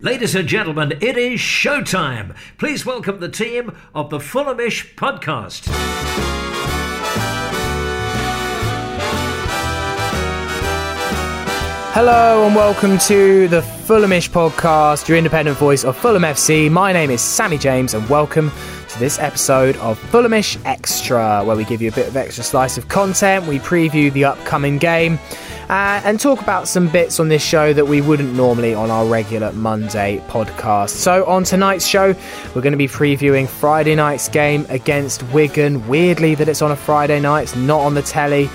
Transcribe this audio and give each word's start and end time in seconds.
Ladies 0.00 0.34
and 0.34 0.46
gentlemen, 0.46 0.92
it 1.00 1.16
is 1.16 1.40
showtime. 1.40 2.36
Please 2.58 2.84
welcome 2.84 3.18
the 3.18 3.30
team 3.30 3.74
of 3.94 4.10
the 4.10 4.18
Fulhamish 4.18 4.94
podcast. 4.94 5.64
Hello 11.94 12.46
and 12.46 12.54
welcome 12.54 12.98
to 12.98 13.48
the 13.48 13.62
Fulhamish 13.62 14.28
podcast, 14.28 15.08
your 15.08 15.16
independent 15.16 15.56
voice 15.56 15.82
of 15.82 15.96
Fulham 15.96 16.24
FC. 16.24 16.70
My 16.70 16.92
name 16.92 17.10
is 17.10 17.22
Sammy 17.22 17.56
James 17.56 17.94
and 17.94 18.06
welcome 18.10 18.52
to 18.90 18.98
this 18.98 19.18
episode 19.18 19.78
of 19.78 19.98
Fulhamish 20.10 20.60
Extra, 20.66 21.42
where 21.42 21.56
we 21.56 21.64
give 21.64 21.80
you 21.80 21.88
a 21.88 21.92
bit 21.92 22.06
of 22.06 22.18
extra 22.18 22.44
slice 22.44 22.76
of 22.76 22.88
content. 22.88 23.46
We 23.46 23.60
preview 23.60 24.12
the 24.12 24.26
upcoming 24.26 24.76
game 24.76 25.18
uh, 25.68 26.00
and 26.04 26.20
talk 26.20 26.40
about 26.40 26.68
some 26.68 26.88
bits 26.88 27.18
on 27.18 27.28
this 27.28 27.42
show 27.42 27.72
that 27.72 27.86
we 27.86 28.00
wouldn't 28.00 28.34
normally 28.34 28.74
on 28.74 28.90
our 28.90 29.06
regular 29.06 29.52
Monday 29.52 30.22
podcast. 30.28 30.90
So, 30.90 31.24
on 31.26 31.44
tonight's 31.44 31.86
show, 31.86 32.14
we're 32.54 32.62
going 32.62 32.72
to 32.72 32.76
be 32.76 32.88
previewing 32.88 33.48
Friday 33.48 33.94
night's 33.94 34.28
game 34.28 34.66
against 34.68 35.22
Wigan. 35.32 35.86
Weirdly, 35.88 36.34
that 36.36 36.48
it's 36.48 36.62
on 36.62 36.70
a 36.70 36.76
Friday 36.76 37.20
night, 37.20 37.42
it's 37.42 37.56
not 37.56 37.80
on 37.80 37.94
the 37.94 38.02
telly. 38.02 38.48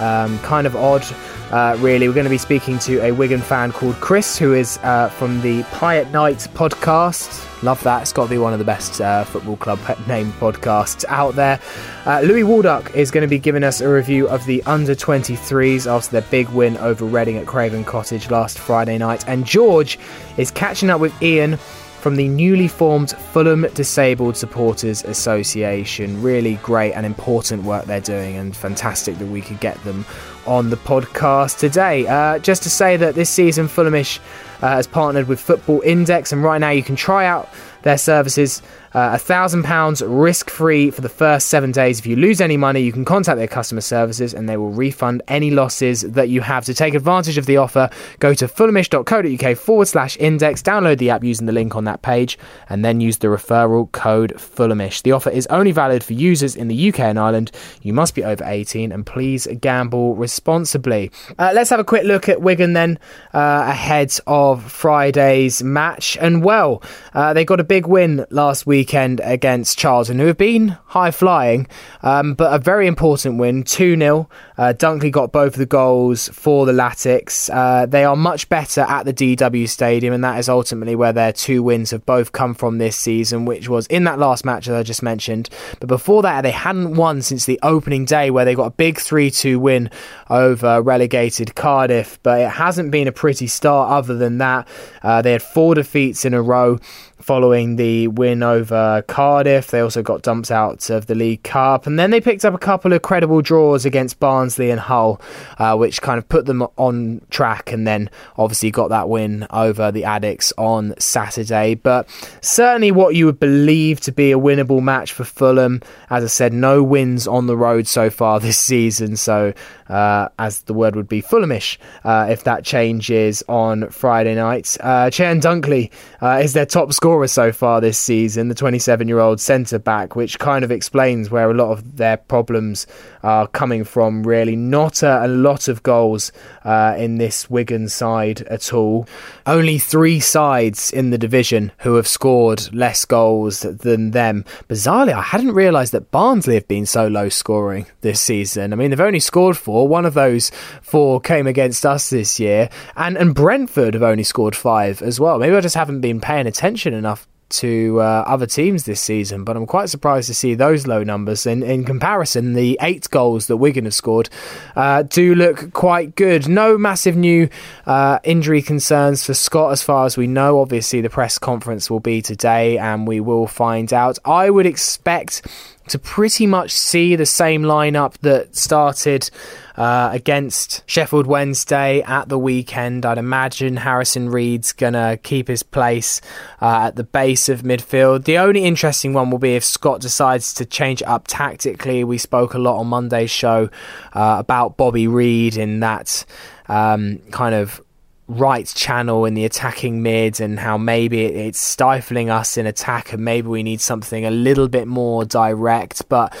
Um, 0.00 0.38
kind 0.40 0.66
of 0.66 0.74
odd. 0.74 1.06
Uh, 1.50 1.76
really, 1.78 2.08
we're 2.08 2.14
going 2.14 2.24
to 2.24 2.30
be 2.30 2.38
speaking 2.38 2.76
to 2.80 3.00
a 3.02 3.12
Wigan 3.12 3.40
fan 3.40 3.70
called 3.70 3.94
Chris, 3.96 4.36
who 4.36 4.52
is 4.52 4.78
uh, 4.82 5.08
from 5.10 5.40
the 5.42 5.62
Pie 5.64 5.98
at 5.98 6.10
Night 6.10 6.38
podcast. 6.54 7.44
Love 7.62 7.80
that. 7.84 8.02
It's 8.02 8.12
got 8.12 8.24
to 8.24 8.30
be 8.30 8.38
one 8.38 8.52
of 8.52 8.58
the 8.58 8.64
best 8.64 9.00
uh, 9.00 9.22
football 9.22 9.56
club 9.56 9.78
name 10.08 10.32
podcasts 10.32 11.04
out 11.08 11.36
there. 11.36 11.60
Uh, 12.04 12.20
Louis 12.20 12.42
Waldock 12.42 12.94
is 12.96 13.12
going 13.12 13.22
to 13.22 13.28
be 13.28 13.38
giving 13.38 13.62
us 13.62 13.80
a 13.80 13.88
review 13.88 14.28
of 14.28 14.44
the 14.46 14.62
under 14.64 14.94
23s 14.94 15.86
after 15.86 16.10
their 16.10 16.28
big 16.30 16.48
win 16.48 16.76
over 16.78 17.04
Reading 17.04 17.36
at 17.36 17.46
Craven 17.46 17.84
Cottage 17.84 18.28
last 18.28 18.58
Friday 18.58 18.98
night. 18.98 19.26
And 19.28 19.46
George 19.46 20.00
is 20.36 20.50
catching 20.50 20.90
up 20.90 21.00
with 21.00 21.14
Iain 21.22 21.58
from 22.06 22.14
the 22.14 22.28
newly 22.28 22.68
formed 22.68 23.10
Fulham 23.10 23.66
Disabled 23.74 24.36
Supporters 24.36 25.02
Association. 25.02 26.22
Really 26.22 26.54
great 26.62 26.92
and 26.92 27.04
important 27.04 27.64
work 27.64 27.86
they're 27.86 28.00
doing, 28.00 28.36
and 28.36 28.56
fantastic 28.56 29.18
that 29.18 29.26
we 29.26 29.40
could 29.40 29.58
get 29.58 29.82
them 29.82 30.06
on 30.46 30.70
the 30.70 30.76
podcast 30.76 31.58
today. 31.58 32.06
Uh, 32.06 32.38
just 32.38 32.62
to 32.62 32.70
say 32.70 32.96
that 32.96 33.16
this 33.16 33.28
season, 33.28 33.66
Fulhamish 33.66 34.20
has 34.60 34.86
partnered 34.86 35.28
with 35.28 35.40
Football 35.40 35.80
Index, 35.82 36.32
and 36.32 36.42
right 36.42 36.58
now 36.58 36.70
you 36.70 36.82
can 36.82 36.96
try 36.96 37.26
out 37.26 37.48
their 37.82 37.98
services 37.98 38.62
uh, 38.96 39.10
a 39.12 39.18
thousand 39.18 39.62
pounds 39.62 40.00
risk 40.00 40.48
free 40.48 40.90
for 40.90 41.02
the 41.02 41.08
first 41.10 41.48
seven 41.48 41.70
days. 41.70 41.98
If 41.98 42.06
you 42.06 42.16
lose 42.16 42.40
any 42.40 42.56
money, 42.56 42.80
you 42.80 42.92
can 42.92 43.04
contact 43.04 43.36
their 43.36 43.46
customer 43.46 43.82
services 43.82 44.32
and 44.32 44.48
they 44.48 44.56
will 44.56 44.70
refund 44.70 45.22
any 45.28 45.50
losses 45.50 46.00
that 46.00 46.30
you 46.30 46.40
have. 46.40 46.64
To 46.64 46.72
take 46.72 46.94
advantage 46.94 47.36
of 47.36 47.44
the 47.44 47.58
offer, 47.58 47.90
go 48.20 48.32
to 48.32 48.46
fulhamish.co.uk 48.46 49.58
forward 49.58 49.86
slash 49.86 50.16
index, 50.16 50.62
download 50.62 50.96
the 50.96 51.10
app 51.10 51.22
using 51.22 51.44
the 51.44 51.52
link 51.52 51.76
on 51.76 51.84
that 51.84 52.00
page, 52.00 52.38
and 52.70 52.82
then 52.82 53.02
use 53.02 53.18
the 53.18 53.26
referral 53.26 53.92
code 53.92 54.32
Fulhamish. 54.36 55.02
The 55.02 55.12
offer 55.12 55.28
is 55.28 55.46
only 55.48 55.72
valid 55.72 56.02
for 56.02 56.14
users 56.14 56.56
in 56.56 56.68
the 56.68 56.88
UK 56.88 57.00
and 57.00 57.18
Ireland. 57.18 57.52
You 57.82 57.92
must 57.92 58.14
be 58.14 58.24
over 58.24 58.44
18 58.46 58.92
and 58.92 59.04
please 59.04 59.46
gamble 59.60 60.14
responsibly. 60.16 61.10
Uh, 61.38 61.52
let's 61.54 61.68
have 61.68 61.80
a 61.80 61.84
quick 61.84 62.04
look 62.04 62.30
at 62.30 62.40
Wigan 62.40 62.72
then 62.72 62.98
uh, 63.34 63.66
ahead 63.68 64.18
of 64.26 64.45
Friday's 64.54 65.62
match. 65.62 66.16
And 66.20 66.44
well, 66.44 66.82
uh, 67.12 67.32
they 67.34 67.44
got 67.44 67.60
a 67.60 67.64
big 67.64 67.86
win 67.86 68.24
last 68.30 68.66
weekend 68.66 69.20
against 69.24 69.78
Charlton, 69.78 70.18
who 70.18 70.26
have 70.26 70.38
been 70.38 70.76
high 70.86 71.10
flying, 71.10 71.66
um, 72.02 72.34
but 72.34 72.54
a 72.54 72.58
very 72.58 72.86
important 72.86 73.38
win 73.38 73.64
2 73.64 73.96
0. 73.96 74.28
Uh, 74.56 74.72
Dunkley 74.76 75.10
got 75.10 75.32
both 75.32 75.54
of 75.54 75.58
the 75.58 75.66
goals 75.66 76.28
for 76.28 76.64
the 76.64 76.72
Latics. 76.72 77.50
Uh, 77.52 77.86
they 77.86 78.04
are 78.04 78.16
much 78.16 78.48
better 78.48 78.82
at 78.82 79.04
the 79.04 79.12
DW 79.12 79.68
Stadium, 79.68 80.14
and 80.14 80.24
that 80.24 80.38
is 80.38 80.48
ultimately 80.48 80.94
where 80.94 81.12
their 81.12 81.32
two 81.32 81.62
wins 81.62 81.90
have 81.90 82.06
both 82.06 82.32
come 82.32 82.54
from 82.54 82.78
this 82.78 82.96
season, 82.96 83.44
which 83.44 83.68
was 83.68 83.86
in 83.88 84.04
that 84.04 84.18
last 84.18 84.44
match 84.44 84.66
that 84.66 84.76
I 84.76 84.82
just 84.82 85.02
mentioned. 85.02 85.50
But 85.80 85.88
before 85.88 86.22
that, 86.22 86.42
they 86.42 86.50
hadn't 86.50 86.94
won 86.94 87.22
since 87.22 87.44
the 87.44 87.58
opening 87.62 88.04
day, 88.04 88.30
where 88.30 88.44
they 88.44 88.54
got 88.54 88.66
a 88.66 88.70
big 88.70 88.98
3 88.98 89.30
2 89.30 89.58
win 89.58 89.90
over 90.30 90.80
relegated 90.80 91.54
Cardiff. 91.54 92.18
But 92.22 92.40
it 92.40 92.50
hasn't 92.50 92.90
been 92.90 93.08
a 93.08 93.12
pretty 93.12 93.46
start 93.46 93.90
other 93.90 94.16
than 94.16 94.35
that. 94.38 94.68
Uh, 95.02 95.22
they 95.22 95.32
had 95.32 95.42
four 95.42 95.74
defeats 95.74 96.24
in 96.24 96.34
a 96.34 96.42
row 96.42 96.78
following 97.18 97.76
the 97.76 98.08
win 98.08 98.42
over 98.42 99.02
Cardiff. 99.08 99.68
They 99.68 99.80
also 99.80 100.02
got 100.02 100.22
dumped 100.22 100.50
out 100.50 100.90
of 100.90 101.06
the 101.06 101.14
League 101.14 101.42
Cup. 101.42 101.86
And 101.86 101.98
then 101.98 102.10
they 102.10 102.20
picked 102.20 102.44
up 102.44 102.54
a 102.54 102.58
couple 102.58 102.92
of 102.92 103.02
credible 103.02 103.40
draws 103.40 103.84
against 103.84 104.20
Barnsley 104.20 104.70
and 104.70 104.80
Hull, 104.80 105.20
uh, 105.58 105.76
which 105.76 106.02
kind 106.02 106.18
of 106.18 106.28
put 106.28 106.46
them 106.46 106.62
on 106.76 107.22
track. 107.30 107.72
And 107.72 107.86
then 107.86 108.10
obviously 108.36 108.70
got 108.70 108.88
that 108.88 109.08
win 109.08 109.46
over 109.50 109.90
the 109.90 110.02
Addicks 110.02 110.52
on 110.58 110.94
Saturday. 110.98 111.74
But 111.74 112.08
certainly 112.42 112.92
what 112.92 113.14
you 113.14 113.26
would 113.26 113.40
believe 113.40 114.00
to 114.00 114.12
be 114.12 114.32
a 114.32 114.38
winnable 114.38 114.82
match 114.82 115.12
for 115.12 115.24
Fulham. 115.24 115.80
As 116.10 116.22
I 116.22 116.28
said, 116.28 116.52
no 116.52 116.82
wins 116.82 117.26
on 117.26 117.46
the 117.46 117.56
road 117.56 117.86
so 117.86 118.10
far 118.10 118.40
this 118.46 118.58
season. 118.58 119.16
So, 119.16 119.52
uh, 119.88 120.28
as 120.38 120.62
the 120.62 120.74
word 120.74 120.96
would 120.96 121.08
be, 121.08 121.22
Fulhamish, 121.22 121.78
uh, 122.04 122.26
if 122.30 122.44
that 122.44 122.64
changes 122.64 123.42
on 123.48 123.88
Friday 123.90 124.25
night. 124.34 124.76
Uh, 124.80 125.10
Cheyenne 125.10 125.40
Dunkley 125.40 125.90
uh, 126.20 126.40
is 126.42 126.52
their 126.52 126.66
top 126.66 126.92
scorer 126.92 127.06
scorer 127.06 127.28
so 127.28 127.52
far 127.52 127.80
this 127.80 127.98
season, 127.98 128.48
the 128.48 128.54
27 128.54 129.06
year 129.06 129.20
old 129.20 129.40
centre 129.40 129.78
back, 129.78 130.16
which 130.16 130.40
kind 130.40 130.64
of 130.64 130.72
explains 130.72 131.30
where 131.30 131.50
a 131.50 131.54
lot 131.54 131.70
of 131.70 131.96
their 131.98 132.16
problems 132.16 132.86
are 133.22 133.46
coming 133.46 133.84
from, 133.84 134.22
really. 134.24 134.56
Not 134.56 135.02
a, 135.02 135.24
a 135.24 135.28
lot 135.28 135.68
of 135.68 135.82
goals 135.82 136.32
uh, 136.64 136.96
in 136.98 137.18
this 137.18 137.48
Wigan 137.48 137.88
side 137.88 138.42
at 138.42 138.72
all. 138.72 139.06
Only 139.46 139.78
three 139.78 140.18
sides 140.18 140.92
in 140.92 141.10
the 141.10 141.18
division 141.18 141.70
who 141.78 141.94
have 141.94 142.08
scored 142.08 142.74
less 142.74 143.04
goals 143.04 143.60
than 143.60 144.10
them. 144.10 144.44
Bizarrely, 144.68 145.12
I 145.12 145.22
hadn't 145.22 145.52
realised 145.52 145.92
that 145.92 146.10
Barnsley 146.10 146.54
have 146.54 146.66
been 146.66 146.86
so 146.86 147.06
low 147.06 147.28
scoring 147.28 147.86
this 148.00 148.20
season. 148.20 148.72
I 148.72 148.76
mean, 148.76 148.90
they've 148.90 149.00
only 149.00 149.20
scored 149.20 149.56
four. 149.56 149.86
One 149.86 150.04
of 150.06 150.14
those 150.14 150.50
four 150.82 151.20
came 151.20 151.46
against 151.46 151.86
us 151.86 152.10
this 152.10 152.40
year. 152.40 152.68
And, 152.96 153.16
and 153.16 153.34
Brentford 153.34 153.94
have 153.94 154.02
only 154.02 154.15
scored 154.24 154.56
five 154.56 155.02
as 155.02 155.20
well. 155.20 155.38
Maybe 155.38 155.56
I 155.56 155.60
just 155.60 155.76
haven't 155.76 156.00
been 156.00 156.20
paying 156.20 156.46
attention 156.46 156.94
enough 156.94 157.26
to 157.48 158.00
uh, 158.00 158.24
other 158.26 158.46
teams 158.46 158.84
this 158.84 159.00
season, 159.00 159.44
but 159.44 159.56
I'm 159.56 159.66
quite 159.66 159.88
surprised 159.88 160.26
to 160.28 160.34
see 160.34 160.54
those 160.54 160.86
low 160.86 161.04
numbers. 161.04 161.46
In, 161.46 161.62
in 161.62 161.84
comparison, 161.84 162.54
the 162.54 162.78
eight 162.82 163.08
goals 163.10 163.46
that 163.46 163.56
Wigan 163.58 163.84
have 163.84 163.94
scored 163.94 164.28
uh, 164.74 165.02
do 165.02 165.34
look 165.34 165.72
quite 165.72 166.16
good. 166.16 166.48
No 166.48 166.76
massive 166.76 167.16
new 167.16 167.48
uh, 167.86 168.18
injury 168.24 168.62
concerns 168.62 169.24
for 169.24 169.34
Scott, 169.34 169.72
as 169.72 169.82
far 169.82 170.06
as 170.06 170.16
we 170.16 170.26
know. 170.26 170.60
Obviously, 170.60 171.00
the 171.00 171.10
press 171.10 171.38
conference 171.38 171.88
will 171.88 172.00
be 172.00 172.20
today, 172.20 172.78
and 172.78 173.06
we 173.06 173.20
will 173.20 173.46
find 173.46 173.92
out. 173.92 174.18
I 174.24 174.50
would 174.50 174.66
expect 174.66 175.46
to 175.88 175.98
pretty 175.98 176.46
much 176.46 176.72
see 176.72 177.16
the 177.16 177.26
same 177.26 177.62
lineup 177.62 178.18
that 178.18 178.56
started 178.56 179.30
uh, 179.76 180.10
against 180.12 180.82
Sheffield 180.86 181.26
Wednesday 181.26 182.02
at 182.02 182.28
the 182.28 182.38
weekend. 182.38 183.04
I'd 183.04 183.18
imagine 183.18 183.76
Harrison 183.76 184.30
Reed's 184.30 184.72
going 184.72 184.94
to 184.94 185.18
keep 185.22 185.48
his 185.48 185.62
place 185.62 186.20
uh, 186.60 186.86
at 186.86 186.96
the 186.96 187.04
base 187.04 187.48
of 187.48 187.62
midfield. 187.62 188.24
The 188.24 188.38
only 188.38 188.64
interesting 188.64 189.12
one 189.12 189.30
will 189.30 189.38
be 189.38 189.54
if 189.54 189.64
Scott 189.64 190.00
decides 190.00 190.54
to 190.54 190.64
change 190.64 191.02
up 191.02 191.24
tactically. 191.28 192.04
We 192.04 192.18
spoke 192.18 192.54
a 192.54 192.58
lot 192.58 192.78
on 192.78 192.88
Monday's 192.88 193.30
show 193.30 193.68
uh, 194.12 194.36
about 194.38 194.76
Bobby 194.76 195.06
Reid 195.06 195.56
in 195.56 195.80
that 195.80 196.24
um, 196.68 197.18
kind 197.30 197.54
of 197.54 197.80
right 198.28 198.66
channel 198.66 199.24
in 199.24 199.34
the 199.34 199.44
attacking 199.44 200.02
mid 200.02 200.40
and 200.40 200.58
how 200.58 200.76
maybe 200.76 201.24
it's 201.24 201.58
stifling 201.58 202.28
us 202.28 202.56
in 202.56 202.66
attack 202.66 203.12
and 203.12 203.24
maybe 203.24 203.46
we 203.46 203.62
need 203.62 203.80
something 203.80 204.24
a 204.24 204.30
little 204.30 204.68
bit 204.68 204.88
more 204.88 205.24
direct. 205.24 206.08
But 206.08 206.36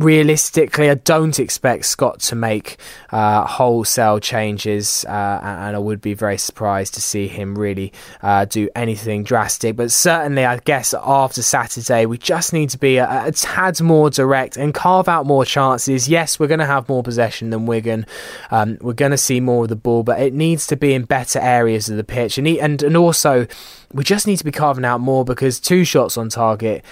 realistically, 0.00 0.88
I 0.88 0.94
don't 0.94 1.38
expect 1.38 1.84
Scott 1.84 2.20
to 2.20 2.34
make 2.34 2.78
uh, 3.10 3.46
wholesale 3.46 4.18
changes, 4.18 5.04
uh, 5.06 5.40
and 5.42 5.76
I 5.76 5.78
would 5.78 6.00
be 6.00 6.14
very 6.14 6.38
surprised 6.38 6.94
to 6.94 7.00
see 7.00 7.28
him 7.28 7.56
really 7.56 7.92
uh, 8.22 8.46
do 8.46 8.68
anything 8.74 9.22
drastic. 9.24 9.76
But 9.76 9.92
certainly, 9.92 10.44
I 10.44 10.56
guess 10.58 10.94
after 10.94 11.42
Saturday, 11.42 12.06
we 12.06 12.18
just 12.18 12.52
need 12.52 12.70
to 12.70 12.78
be 12.78 12.96
a, 12.96 13.26
a 13.26 13.32
tad 13.32 13.80
more 13.80 14.10
direct 14.10 14.56
and 14.56 14.72
carve 14.72 15.08
out 15.08 15.26
more 15.26 15.44
chances. 15.44 16.08
Yes, 16.08 16.40
we're 16.40 16.46
going 16.46 16.60
to 16.60 16.66
have 16.66 16.88
more 16.88 17.02
possession 17.02 17.50
than 17.50 17.66
Wigan. 17.66 18.06
Um, 18.50 18.78
we're 18.80 18.94
going 18.94 19.12
to 19.12 19.18
see 19.18 19.40
more 19.40 19.64
of 19.64 19.68
the 19.68 19.76
ball, 19.76 20.02
but 20.02 20.20
it 20.20 20.32
needs 20.32 20.66
to 20.68 20.76
be 20.76 20.94
in 20.94 21.04
better 21.04 21.38
areas 21.38 21.88
of 21.88 21.96
the 21.96 22.04
pitch, 22.04 22.38
and 22.38 22.48
and 22.48 22.82
and 22.82 22.96
also 22.96 23.46
we 23.92 24.04
just 24.04 24.26
need 24.26 24.38
to 24.38 24.44
be 24.44 24.52
carving 24.52 24.84
out 24.84 25.00
more 25.00 25.24
because 25.24 25.60
two 25.60 25.84
shots 25.84 26.16
on 26.16 26.28
target 26.28 26.84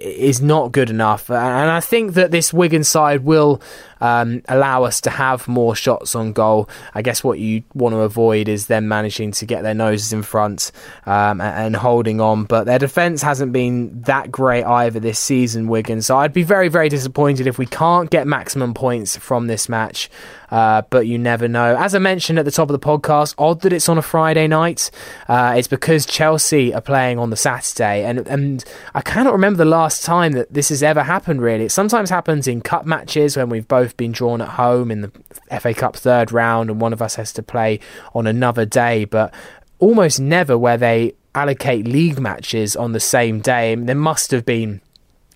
is 0.00 0.40
not 0.42 0.72
good 0.72 0.90
enough. 0.90 1.30
And 1.30 1.70
I 1.70 1.80
think 1.80 2.14
that 2.14 2.30
this 2.30 2.52
Wigan 2.52 2.84
side 2.84 3.24
will 3.24 3.60
um, 4.00 4.42
allow 4.48 4.84
us 4.84 5.00
to 5.02 5.10
have 5.10 5.48
more 5.48 5.74
shots 5.74 6.14
on 6.14 6.32
goal. 6.32 6.68
I 6.94 7.02
guess 7.02 7.24
what 7.24 7.38
you 7.38 7.62
want 7.74 7.94
to 7.94 8.00
avoid 8.00 8.48
is 8.48 8.66
them 8.66 8.88
managing 8.88 9.32
to 9.32 9.46
get 9.46 9.62
their 9.62 9.74
noses 9.74 10.12
in 10.12 10.22
front 10.22 10.72
um, 11.06 11.40
and, 11.40 11.76
holding 11.76 12.20
on. 12.20 12.44
But 12.44 12.64
their 12.64 12.78
defence 12.78 13.22
hasn't 13.22 13.52
been 13.52 14.00
that 14.02 14.32
great 14.32 14.64
either 14.64 14.98
this 14.98 15.18
season, 15.18 15.68
Wigan. 15.68 16.00
So 16.02 16.16
I'd 16.16 16.32
be 16.32 16.42
very, 16.42 16.68
very 16.68 16.88
disappointed 16.88 17.46
if 17.46 17.58
we 17.58 17.66
can't 17.66 18.10
get 18.10 18.26
maximum 18.26 18.72
points 18.72 19.16
from 19.16 19.46
this 19.46 19.68
match. 19.68 20.08
Uh, 20.50 20.82
but 20.90 21.06
you 21.06 21.18
never 21.18 21.48
know. 21.48 21.76
As 21.76 21.94
I 21.94 21.98
mentioned 21.98 22.38
at 22.38 22.44
the 22.44 22.50
top 22.50 22.70
of 22.70 22.80
the 22.80 22.84
podcast, 22.84 23.34
odd 23.38 23.62
that 23.62 23.72
it's 23.72 23.88
on 23.88 23.98
a 23.98 24.02
Friday 24.02 24.46
night. 24.46 24.90
Uh, 25.28 25.54
it's 25.56 25.68
because 25.68 26.06
Chelsea 26.06 26.72
are 26.72 26.80
playing 26.80 27.18
on 27.18 27.30
the 27.30 27.36
Saturday, 27.36 28.04
and 28.04 28.26
and 28.28 28.64
I 28.94 29.00
cannot 29.00 29.32
remember 29.32 29.58
the 29.58 29.64
last 29.64 30.04
time 30.04 30.32
that 30.32 30.52
this 30.52 30.68
has 30.68 30.82
ever 30.82 31.02
happened. 31.02 31.42
Really, 31.42 31.64
it 31.64 31.72
sometimes 31.72 32.10
happens 32.10 32.46
in 32.46 32.60
cup 32.60 32.86
matches 32.86 33.36
when 33.36 33.48
we've 33.48 33.66
both 33.66 33.85
been 33.94 34.12
drawn 34.12 34.40
at 34.40 34.48
home 34.48 34.90
in 34.90 35.02
the 35.02 35.12
FA 35.60 35.74
Cup 35.74 35.96
third 35.96 36.32
round, 36.32 36.70
and 36.70 36.80
one 36.80 36.94
of 36.94 37.02
us 37.02 37.16
has 37.16 37.30
to 37.34 37.42
play 37.42 37.80
on 38.14 38.26
another 38.26 38.64
day, 38.64 39.04
but 39.04 39.34
almost 39.78 40.18
never 40.18 40.56
where 40.56 40.78
they 40.78 41.12
allocate 41.34 41.86
league 41.86 42.18
matches 42.18 42.74
on 42.74 42.92
the 42.92 43.00
same 43.00 43.40
day. 43.40 43.74
There 43.74 43.94
must 43.94 44.30
have 44.30 44.46
been 44.46 44.80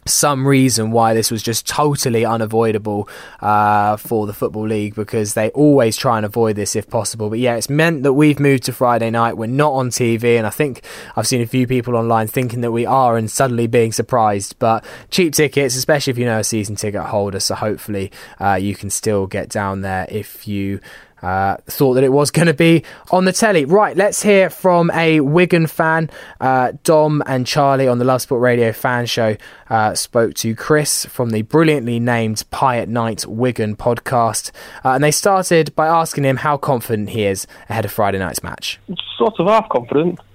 some 0.06 0.46
reason 0.46 0.90
why 0.90 1.14
this 1.14 1.30
was 1.30 1.42
just 1.42 1.66
totally 1.66 2.24
unavoidable 2.24 3.08
uh, 3.40 3.96
for 3.96 4.26
the 4.26 4.32
Football 4.32 4.66
League 4.66 4.94
because 4.94 5.34
they 5.34 5.50
always 5.50 5.96
try 5.96 6.16
and 6.16 6.26
avoid 6.26 6.56
this 6.56 6.74
if 6.74 6.88
possible. 6.88 7.30
But 7.30 7.38
yeah, 7.38 7.56
it's 7.56 7.68
meant 7.68 8.02
that 8.02 8.14
we've 8.14 8.40
moved 8.40 8.64
to 8.64 8.72
Friday 8.72 9.10
night. 9.10 9.36
We're 9.36 9.46
not 9.46 9.72
on 9.72 9.90
TV, 9.90 10.38
and 10.38 10.46
I 10.46 10.50
think 10.50 10.84
I've 11.16 11.26
seen 11.26 11.42
a 11.42 11.46
few 11.46 11.66
people 11.66 11.96
online 11.96 12.26
thinking 12.26 12.62
that 12.62 12.72
we 12.72 12.86
are 12.86 13.16
and 13.16 13.30
suddenly 13.30 13.66
being 13.66 13.92
surprised. 13.92 14.58
But 14.58 14.84
cheap 15.10 15.34
tickets, 15.34 15.76
especially 15.76 16.12
if 16.12 16.18
you 16.18 16.24
know 16.24 16.40
a 16.40 16.44
season 16.44 16.76
ticket 16.76 17.02
holder, 17.02 17.40
so 17.40 17.54
hopefully 17.54 18.10
uh, 18.40 18.54
you 18.54 18.74
can 18.74 18.90
still 18.90 19.26
get 19.26 19.48
down 19.48 19.82
there 19.82 20.06
if 20.08 20.48
you 20.48 20.80
uh, 21.22 21.56
thought 21.66 21.94
that 21.94 22.04
it 22.04 22.12
was 22.12 22.30
going 22.30 22.46
to 22.46 22.54
be 22.54 22.84
on 23.10 23.24
the 23.24 23.32
telly. 23.32 23.64
Right, 23.64 23.96
let's 23.96 24.22
hear 24.22 24.50
from 24.50 24.90
a 24.92 25.20
Wigan 25.20 25.66
fan. 25.66 26.10
Uh, 26.40 26.72
Dom 26.84 27.22
and 27.26 27.46
Charlie 27.46 27.88
on 27.88 27.98
the 27.98 28.04
Love 28.04 28.22
Sport 28.22 28.40
Radio 28.40 28.72
fan 28.72 29.06
show 29.06 29.36
uh, 29.68 29.94
spoke 29.94 30.34
to 30.34 30.54
Chris 30.54 31.04
from 31.06 31.30
the 31.30 31.42
brilliantly 31.42 32.00
named 32.00 32.44
Pie 32.50 32.78
at 32.78 32.88
Night 32.88 33.26
Wigan 33.26 33.76
podcast. 33.76 34.50
Uh, 34.84 34.90
and 34.90 35.04
they 35.04 35.10
started 35.10 35.74
by 35.74 35.86
asking 35.86 36.24
him 36.24 36.38
how 36.38 36.56
confident 36.56 37.10
he 37.10 37.24
is 37.24 37.46
ahead 37.68 37.84
of 37.84 37.92
Friday 37.92 38.18
night's 38.18 38.42
match. 38.42 38.78
Sort 39.16 39.38
of 39.38 39.46
half 39.46 39.68
confident. 39.68 40.18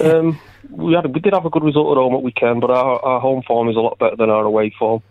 Um, 0.00 0.38
we, 0.70 0.94
had 0.94 1.04
a, 1.04 1.08
we 1.08 1.18
did 1.18 1.32
have 1.32 1.44
a 1.44 1.50
good 1.50 1.64
result 1.64 1.90
at 1.90 2.00
home 2.00 2.14
at 2.14 2.22
weekend, 2.22 2.60
but 2.60 2.70
our, 2.70 3.04
our 3.04 3.20
home 3.20 3.42
form 3.42 3.68
is 3.68 3.74
a 3.74 3.80
lot 3.80 3.98
better 3.98 4.14
than 4.14 4.30
our 4.30 4.44
away 4.44 4.72
form. 4.78 5.02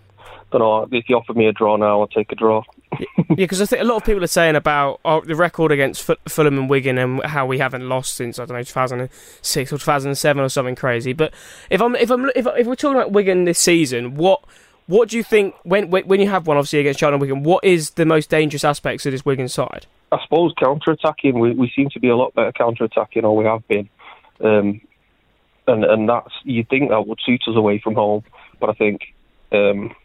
Don't 0.51 0.61
know 0.61 0.87
if 0.91 1.07
you 1.07 1.15
offered 1.15 1.37
me 1.37 1.47
a 1.47 1.51
draw 1.51 1.77
now, 1.77 2.01
I'll 2.01 2.07
take 2.07 2.31
a 2.31 2.35
draw 2.35 2.63
yeah, 2.99 3.35
because 3.35 3.61
I 3.61 3.65
think 3.65 3.81
a 3.81 3.85
lot 3.85 3.97
of 3.97 4.03
people 4.03 4.23
are 4.23 4.27
saying 4.27 4.55
about 4.55 4.99
oh, 5.05 5.21
the 5.21 5.35
record 5.35 5.71
against 5.71 6.09
Fulham 6.27 6.57
and 6.57 6.69
Wigan 6.69 6.97
and 6.97 7.23
how 7.23 7.45
we 7.45 7.59
haven't 7.59 7.87
lost 7.87 8.15
since 8.15 8.39
I 8.39 8.45
don't 8.45 8.57
know 8.57 8.63
2006 8.63 9.73
or 9.73 9.77
2007 9.77 10.43
or 10.43 10.49
something 10.49 10.75
crazy. 10.75 11.13
But 11.13 11.33
if 11.69 11.81
I'm 11.81 11.95
if 11.95 12.09
I'm 12.09 12.29
if, 12.35 12.47
if 12.47 12.67
we're 12.67 12.75
talking 12.75 12.97
about 12.97 13.11
Wigan 13.11 13.43
this 13.43 13.59
season, 13.59 14.15
what 14.15 14.43
what 14.87 15.09
do 15.09 15.17
you 15.17 15.23
think 15.23 15.53
when 15.63 15.91
when 15.91 16.19
you 16.19 16.27
have 16.29 16.47
one 16.47 16.57
obviously 16.57 16.79
against 16.79 16.99
Charlton 16.99 17.19
Wigan? 17.19 17.43
What 17.43 17.63
is 17.63 17.91
the 17.91 18.05
most 18.05 18.29
dangerous 18.29 18.63
aspects 18.63 19.05
of 19.05 19.11
this 19.11 19.23
Wigan 19.23 19.49
side? 19.49 19.85
I 20.11 20.17
suppose 20.23 20.53
counter 20.59 20.91
attacking. 20.91 21.37
We 21.39 21.53
we 21.53 21.71
seem 21.75 21.89
to 21.91 21.99
be 21.99 22.09
a 22.09 22.15
lot 22.15 22.33
better 22.33 22.51
counter 22.51 22.85
attacking, 22.85 23.23
or 23.23 23.35
we 23.35 23.45
have 23.45 23.67
been. 23.67 23.87
Um, 24.43 24.81
and 25.67 25.83
and 25.83 26.09
that's 26.09 26.33
you 26.43 26.63
think 26.67 26.89
that 26.89 27.05
would 27.05 27.19
suit 27.23 27.43
us 27.47 27.55
away 27.55 27.79
from 27.79 27.93
home, 27.93 28.23
but 28.59 28.71
I 28.71 28.73
think 28.73 29.13
um, 29.51 29.95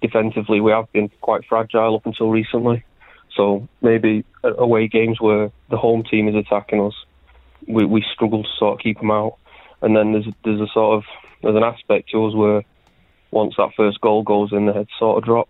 defensively 0.00 0.60
we 0.60 0.72
have 0.72 0.90
been 0.92 1.10
quite 1.20 1.44
fragile 1.48 1.96
up 1.96 2.06
until 2.06 2.30
recently. 2.30 2.84
So 3.36 3.68
maybe 3.80 4.24
away 4.42 4.88
games 4.88 5.20
where 5.20 5.50
the 5.70 5.76
home 5.76 6.02
team 6.02 6.28
is 6.28 6.34
attacking 6.34 6.80
us, 6.80 6.94
we, 7.66 7.84
we 7.84 8.04
struggle 8.12 8.42
to 8.42 8.48
sort 8.58 8.74
of 8.74 8.80
keep 8.80 8.98
them 8.98 9.10
out. 9.10 9.36
And 9.82 9.96
then 9.96 10.12
there's 10.12 10.26
there's 10.44 10.60
a 10.60 10.66
sort 10.72 10.98
of 10.98 11.04
there's 11.42 11.56
an 11.56 11.62
aspect 11.62 12.10
to 12.10 12.26
us 12.26 12.34
where 12.34 12.64
once 13.30 13.54
that 13.56 13.70
first 13.76 14.00
goal 14.00 14.22
goes 14.22 14.52
in, 14.52 14.66
the 14.66 14.72
head 14.72 14.88
sort 14.98 15.18
of 15.18 15.24
drop. 15.24 15.48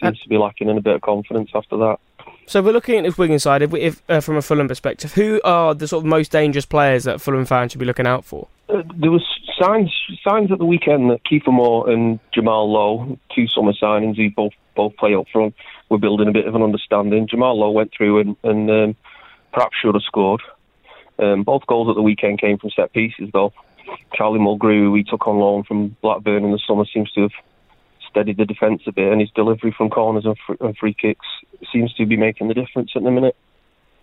Seems 0.00 0.20
to 0.20 0.28
be 0.28 0.36
lacking 0.36 0.68
in 0.68 0.76
a 0.76 0.82
bit 0.82 0.96
of 0.96 1.00
confidence 1.00 1.50
after 1.54 1.76
that. 1.78 1.98
So 2.46 2.60
we're 2.60 2.72
looking 2.72 2.98
at 2.98 3.04
this 3.04 3.16
Wigan 3.16 3.38
side. 3.38 3.62
If, 3.62 3.72
if 3.74 4.02
uh, 4.08 4.20
from 4.20 4.36
a 4.36 4.42
Fulham 4.42 4.68
perspective, 4.68 5.14
who 5.14 5.40
are 5.44 5.74
the 5.74 5.88
sort 5.88 6.04
of 6.04 6.08
most 6.08 6.30
dangerous 6.30 6.66
players 6.66 7.04
that 7.04 7.20
Fulham 7.20 7.46
fans 7.46 7.72
should 7.72 7.78
be 7.78 7.86
looking 7.86 8.06
out 8.06 8.24
for? 8.24 8.48
Uh, 8.68 8.82
there 8.96 9.10
was 9.10 9.24
signs 9.60 9.92
signs 10.26 10.50
at 10.52 10.58
the 10.58 10.64
weekend 10.64 11.10
that 11.10 11.24
Kiefer 11.24 11.52
Moore 11.52 11.90
and 11.90 12.20
Jamal 12.32 12.70
Lowe, 12.70 13.18
two 13.34 13.46
summer 13.48 13.72
signings 13.72 14.16
who 14.16 14.30
both 14.30 14.52
both 14.76 14.96
play 14.96 15.14
up 15.14 15.26
front, 15.32 15.54
were 15.88 15.98
building 15.98 16.28
a 16.28 16.32
bit 16.32 16.46
of 16.46 16.54
an 16.54 16.62
understanding. 16.62 17.28
Jamal 17.28 17.58
Lowe 17.58 17.70
went 17.70 17.92
through 17.96 18.20
and, 18.20 18.36
and 18.42 18.70
um, 18.70 18.96
perhaps 19.52 19.76
should 19.80 19.94
have 19.94 20.02
scored. 20.02 20.42
Um, 21.18 21.44
both 21.44 21.66
goals 21.66 21.88
at 21.88 21.94
the 21.94 22.02
weekend 22.02 22.40
came 22.40 22.58
from 22.58 22.70
set 22.70 22.92
pieces, 22.92 23.30
though. 23.32 23.52
Charlie 24.14 24.40
Mulgrew, 24.40 24.84
who 24.84 24.94
he 24.94 25.04
took 25.04 25.26
on 25.26 25.38
loan 25.38 25.62
from 25.62 25.96
Blackburn 26.02 26.44
in 26.44 26.52
the 26.52 26.58
summer, 26.66 26.84
seems 26.92 27.10
to 27.12 27.22
have 27.22 27.32
steadied 28.08 28.36
the 28.36 28.46
defence 28.46 28.82
a 28.86 28.92
bit, 28.92 29.12
and 29.12 29.20
his 29.20 29.30
delivery 29.30 29.74
from 29.76 29.90
corners 29.90 30.24
and, 30.24 30.36
free, 30.46 30.56
and 30.60 30.76
free 30.76 30.94
kicks 30.94 31.26
seems 31.72 31.92
to 31.94 32.06
be 32.06 32.16
making 32.16 32.48
the 32.48 32.54
difference 32.54 32.92
at 32.96 33.02
the 33.02 33.10
minute. 33.10 33.36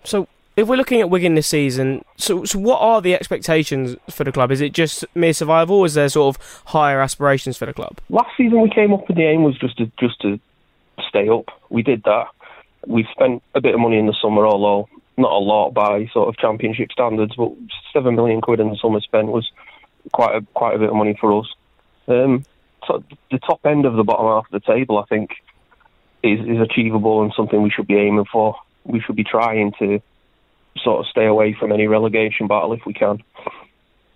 So, 0.04 0.28
if 0.62 0.68
we're 0.68 0.76
looking 0.76 1.02
at 1.02 1.10
Wigan 1.10 1.36
this 1.36 1.48
season, 1.48 2.06
so 2.18 2.46
so 2.46 2.60
what 2.60 2.80
are 2.80 3.02
the 3.02 3.16
expectations 3.16 3.96
for 4.10 4.24
the 4.24 4.32
club? 4.32 4.52
Is 4.52 4.62
it 4.62 4.74
just 4.74 5.06
mere 5.16 5.34
survival, 5.34 5.78
or 5.78 5.86
is 5.86 5.96
there 5.96 6.08
sort 6.08 6.36
of 6.36 6.62
higher 6.68 7.02
aspirations 7.02 7.58
for 7.58 7.66
the 7.66 7.74
club? 7.74 8.00
Last 8.10 8.30
season 8.38 8.62
we 8.62 8.70
came 8.70 8.94
up 8.94 9.08
with 9.08 9.18
the 9.18 9.24
aim 9.24 9.44
was 9.44 9.58
just 9.58 9.78
to 9.78 9.92
just 10.00 10.22
to 10.22 10.40
stay 11.10 11.28
up. 11.28 11.46
We 11.70 11.82
did 11.82 12.04
that. 12.04 12.28
We 12.86 13.08
spent 13.12 13.44
a 13.56 13.62
bit 13.62 13.74
of 13.74 13.80
money 13.80 13.98
in 13.98 14.06
the 14.06 14.16
summer, 14.22 14.46
although 14.46 14.88
not 15.18 15.32
a 15.32 15.38
lot 15.38 15.72
by 15.72 16.08
sort 16.14 16.30
of 16.30 16.38
championship 16.38 16.92
standards, 16.92 17.36
but 17.36 17.52
seven 17.92 18.16
million 18.16 18.42
quid 18.42 18.60
in 18.60 18.70
the 18.70 18.78
summer 18.78 19.02
spent 19.02 19.28
was 19.28 19.50
quite 20.14 20.36
a 20.36 20.46
quite 20.54 20.76
a 20.76 20.80
bit 20.80 20.90
of 20.90 20.96
money 20.96 21.18
for 21.20 21.40
us. 21.40 21.48
Um, 22.08 22.46
so 22.88 23.04
the 23.32 23.40
top 23.40 23.66
end 23.66 23.86
of 23.86 23.96
the 23.96 24.04
bottom 24.04 24.26
half 24.26 24.46
of 24.52 24.62
the 24.62 24.74
table, 24.74 25.00
I 25.00 25.06
think, 25.06 25.32
is 26.24 26.40
is 26.40 26.62
achievable 26.62 27.24
and 27.24 27.34
something 27.36 27.62
we 27.62 27.72
should 27.72 27.88
be 27.88 27.98
aiming 27.98 28.26
for. 28.32 28.56
We 28.84 29.00
should 29.00 29.16
be 29.16 29.24
trying 29.24 29.74
to 29.80 30.02
sort 30.84 31.00
of 31.00 31.08
stay 31.08 31.26
away 31.26 31.54
from 31.54 31.72
any 31.72 31.88
relegation 31.88 32.48
battle 32.48 32.74
if 32.74 32.86
we 32.86 32.94
can. 32.94 33.22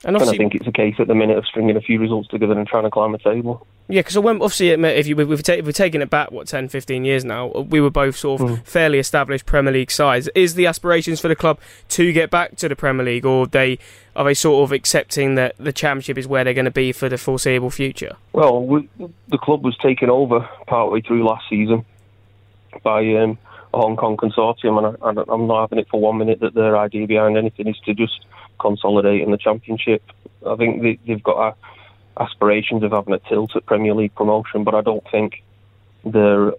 And, 0.04 0.16
and 0.16 0.30
I 0.30 0.38
think 0.38 0.54
it's 0.54 0.68
a 0.68 0.72
case 0.72 0.96
at 1.00 1.08
the 1.08 1.16
minute 1.16 1.38
of 1.38 1.48
stringing 1.48 1.76
a 1.76 1.82
few 1.82 2.00
results 2.00 2.28
together 2.28 2.54
and 2.54 2.68
trying 2.68 2.84
to 2.84 2.92
climb 2.92 3.16
a 3.16 3.18
table. 3.18 3.66
Yeah, 3.88 4.02
because 4.02 4.18
obviously, 4.18 4.70
if 4.70 5.08
you 5.08 5.16
we've, 5.16 5.44
ta- 5.44 5.62
we've 5.64 5.74
taken 5.74 6.02
it 6.02 6.10
back 6.10 6.32
what 6.32 6.48
10, 6.48 6.70
15 6.70 7.06
years 7.06 7.24
now, 7.24 7.48
we 7.48 7.80
were 7.80 7.90
both 7.90 8.16
sort 8.16 8.42
of 8.42 8.50
mm. 8.50 8.66
fairly 8.66 9.00
established 9.00 9.46
Premier 9.46 9.74
League 9.74 9.92
sides. 9.92 10.28
Is 10.36 10.56
the 10.56 10.68
aspirations 10.68 11.20
for 11.20 11.28
the 11.28 11.36
club 11.36 11.60
to 11.90 12.12
get 12.12 12.30
back 12.32 12.56
to 12.58 12.70
the 12.70 12.76
Premier 12.76 13.06
League, 13.06 13.26
or 13.26 13.48
they 13.48 13.80
are 14.16 14.26
they 14.26 14.34
sort 14.34 14.64
of 14.64 14.72
accepting 14.72 15.36
that 15.36 15.56
the 15.58 15.74
Championship 15.74 16.18
is 16.18 16.28
where 16.28 16.44
they're 16.44 16.54
going 16.54 16.66
to 16.66 16.72
be 16.72 16.92
for 16.92 17.10
the 17.10 17.18
foreseeable 17.18 17.70
future? 17.70 18.16
Well, 18.34 18.64
we, 18.64 18.90
the 19.28 19.38
club 19.38 19.64
was 19.64 19.78
taken 19.78 20.10
over 20.10 20.48
partway 20.68 21.02
through 21.02 21.24
last 21.24 21.46
season 21.50 21.86
by 22.84 23.02
um, 23.16 23.38
Hong 23.76 23.96
Kong 23.96 24.18
consortium, 24.18 24.78
and 24.78 25.20
I, 25.20 25.34
am 25.34 25.48
not 25.48 25.70
having 25.70 25.80
it 25.80 25.88
for 25.90 26.00
one 26.00 26.18
minute 26.18 26.40
that 26.40 26.54
their 26.54 26.78
idea 26.78 27.08
behind 27.08 27.38
anything 27.38 27.68
is 27.68 27.78
to 27.86 27.94
just 27.94 28.26
consolidate 28.60 29.22
in 29.22 29.32
the 29.32 29.38
Championship. 29.38 30.02
I 30.48 30.56
think 30.56 30.82
they, 30.82 31.00
have 31.12 31.24
got 31.24 31.58
aspirations 32.20 32.84
of 32.84 32.92
having 32.92 33.14
a 33.14 33.20
tilt 33.20 33.56
at 33.56 33.66
Premier 33.66 33.94
League 33.94 34.16
promotion, 34.16 34.64
but 34.64 34.76
I 34.76 34.82
don't 34.82 35.04
think 35.12 35.44
they're 36.04 36.54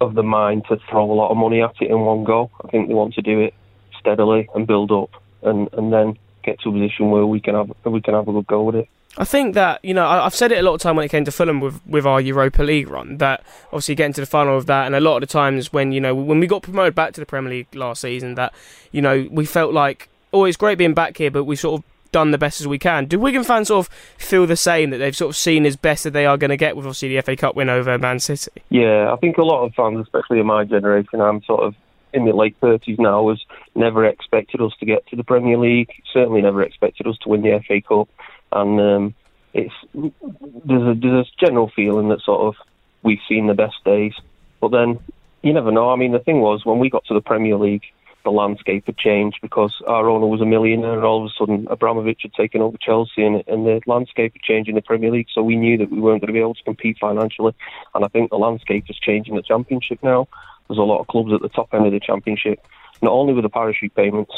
of 0.00 0.14
the 0.14 0.22
mind 0.22 0.64
to 0.68 0.78
throw 0.90 1.10
a 1.10 1.14
lot 1.14 1.30
of 1.30 1.36
money 1.36 1.62
at 1.62 1.74
it 1.80 1.90
in 1.90 2.00
one 2.00 2.24
go. 2.24 2.50
I 2.64 2.68
think 2.68 2.88
they 2.88 2.94
want 2.94 3.14
to 3.14 3.22
do 3.22 3.40
it 3.40 3.54
steadily 4.00 4.48
and 4.54 4.66
build 4.66 4.90
up, 4.90 5.10
and, 5.42 5.68
and 5.74 5.92
then 5.92 6.18
get 6.42 6.60
to 6.60 6.70
a 6.70 6.72
position 6.72 7.10
where 7.10 7.26
we 7.26 7.40
can 7.40 7.54
have 7.54 7.70
we 7.84 8.00
can 8.00 8.14
have 8.14 8.26
a 8.26 8.32
good 8.32 8.46
go 8.46 8.62
with 8.64 8.76
it. 8.76 8.88
I 9.18 9.24
think 9.24 9.54
that 9.54 9.84
you 9.84 9.92
know 9.92 10.06
I've 10.06 10.34
said 10.34 10.52
it 10.52 10.58
a 10.58 10.62
lot 10.62 10.74
of 10.74 10.80
time 10.80 10.96
when 10.96 11.04
it 11.04 11.10
came 11.10 11.24
to 11.24 11.32
Fulham 11.32 11.60
with 11.60 11.86
with 11.86 12.06
our 12.06 12.20
Europa 12.20 12.62
League 12.62 12.88
run 12.88 13.18
that 13.18 13.44
obviously 13.66 13.94
getting 13.94 14.14
to 14.14 14.22
the 14.22 14.26
final 14.26 14.56
of 14.56 14.66
that 14.66 14.86
and 14.86 14.94
a 14.94 15.00
lot 15.00 15.16
of 15.16 15.20
the 15.20 15.26
times 15.26 15.72
when 15.72 15.92
you 15.92 16.00
know 16.00 16.14
when 16.14 16.40
we 16.40 16.46
got 16.46 16.62
promoted 16.62 16.94
back 16.94 17.12
to 17.14 17.20
the 17.20 17.26
Premier 17.26 17.50
League 17.50 17.74
last 17.74 18.00
season 18.00 18.36
that 18.36 18.54
you 18.90 19.02
know 19.02 19.28
we 19.30 19.44
felt 19.44 19.74
like 19.74 20.08
oh 20.32 20.44
it's 20.44 20.56
great 20.56 20.78
being 20.78 20.94
back 20.94 21.18
here 21.18 21.30
but 21.30 21.44
we 21.44 21.56
sort 21.56 21.80
of 21.80 21.84
done 22.12 22.30
the 22.30 22.38
best 22.38 22.60
as 22.60 22.68
we 22.68 22.78
can. 22.78 23.06
Do 23.06 23.18
Wigan 23.18 23.42
fans 23.42 23.68
sort 23.68 23.86
of 23.86 23.92
feel 24.18 24.46
the 24.46 24.56
same 24.56 24.90
that 24.90 24.98
they've 24.98 25.16
sort 25.16 25.30
of 25.30 25.36
seen 25.36 25.66
as 25.66 25.76
best 25.76 26.04
that 26.04 26.12
they 26.12 26.26
are 26.26 26.36
going 26.36 26.50
to 26.50 26.56
get 26.56 26.76
with 26.76 26.86
obviously 26.86 27.16
the 27.16 27.22
FA 27.22 27.34
Cup 27.34 27.56
win 27.56 27.68
over 27.68 27.98
Man 27.98 28.20
City? 28.20 28.50
Yeah, 28.68 29.12
I 29.12 29.16
think 29.16 29.38
a 29.38 29.42
lot 29.42 29.64
of 29.64 29.74
fans, 29.74 29.98
especially 30.00 30.38
in 30.38 30.46
my 30.46 30.64
generation, 30.64 31.20
I'm 31.20 31.42
sort 31.42 31.62
of 31.62 31.74
in 32.12 32.26
the 32.26 32.32
late 32.32 32.58
30s 32.60 32.98
now, 32.98 33.30
has 33.30 33.40
never 33.74 34.04
expected 34.04 34.60
us 34.60 34.72
to 34.78 34.86
get 34.86 35.06
to 35.08 35.16
the 35.16 35.24
Premier 35.24 35.56
League. 35.56 35.90
Certainly 36.12 36.42
never 36.42 36.62
expected 36.62 37.06
us 37.06 37.16
to 37.22 37.30
win 37.30 37.40
the 37.40 37.58
FA 37.66 37.80
Cup, 37.80 38.08
and 38.52 38.80
um, 38.80 39.14
it's 39.54 39.74
there's 39.94 40.82
a 40.82 40.94
there's 41.00 41.26
a 41.26 41.44
general 41.44 41.70
feeling 41.74 42.08
that 42.08 42.20
sort 42.20 42.40
of 42.42 42.54
we've 43.02 43.20
seen 43.28 43.46
the 43.46 43.54
best 43.54 43.82
days, 43.84 44.14
but 44.60 44.68
then 44.68 44.98
you 45.42 45.52
never 45.52 45.72
know. 45.72 45.90
I 45.90 45.96
mean, 45.96 46.12
the 46.12 46.18
thing 46.20 46.40
was 46.40 46.64
when 46.64 46.78
we 46.78 46.90
got 46.90 47.04
to 47.06 47.14
the 47.14 47.20
Premier 47.20 47.56
League, 47.56 47.82
the 48.24 48.30
landscape 48.30 48.86
had 48.86 48.96
changed 48.96 49.38
because 49.42 49.74
our 49.86 50.08
owner 50.08 50.26
was 50.26 50.40
a 50.40 50.46
millionaire, 50.46 50.94
and 50.94 51.04
all 51.04 51.24
of 51.24 51.30
a 51.30 51.34
sudden 51.36 51.66
Abramovich 51.70 52.20
had 52.22 52.32
taken 52.34 52.62
over 52.62 52.76
Chelsea, 52.78 53.24
and, 53.24 53.42
and 53.46 53.66
the 53.66 53.80
landscape 53.86 54.32
had 54.34 54.42
changed 54.42 54.68
in 54.68 54.74
the 54.74 54.82
Premier 54.82 55.10
League. 55.10 55.28
So 55.32 55.42
we 55.42 55.56
knew 55.56 55.76
that 55.78 55.90
we 55.90 56.00
weren't 56.00 56.20
going 56.20 56.28
to 56.28 56.32
be 56.32 56.40
able 56.40 56.54
to 56.54 56.62
compete 56.62 56.98
financially, 57.00 57.54
and 57.94 58.04
I 58.04 58.08
think 58.08 58.30
the 58.30 58.36
landscape 58.36 58.84
is 58.88 58.98
changing 58.98 59.34
the 59.34 59.42
Championship 59.42 59.98
now. 60.02 60.28
there's 60.68 60.78
a 60.78 60.82
lot 60.82 61.00
of 61.00 61.08
clubs 61.08 61.32
at 61.32 61.42
the 61.42 61.48
top 61.48 61.74
end 61.74 61.86
of 61.86 61.92
the 61.92 62.00
championship, 62.00 62.64
not 63.02 63.12
only 63.12 63.32
with 63.32 63.44
the 63.44 63.50
parachute 63.50 63.94
payments, 63.94 64.32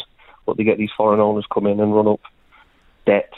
but 0.46 0.56
they 0.56 0.64
get 0.64 0.78
these 0.78 0.90
foreign 0.96 1.20
owners 1.20 1.46
come 1.52 1.66
in 1.66 1.80
and 1.80 1.94
run 1.94 2.08
up 2.08 2.20
debts, 3.06 3.36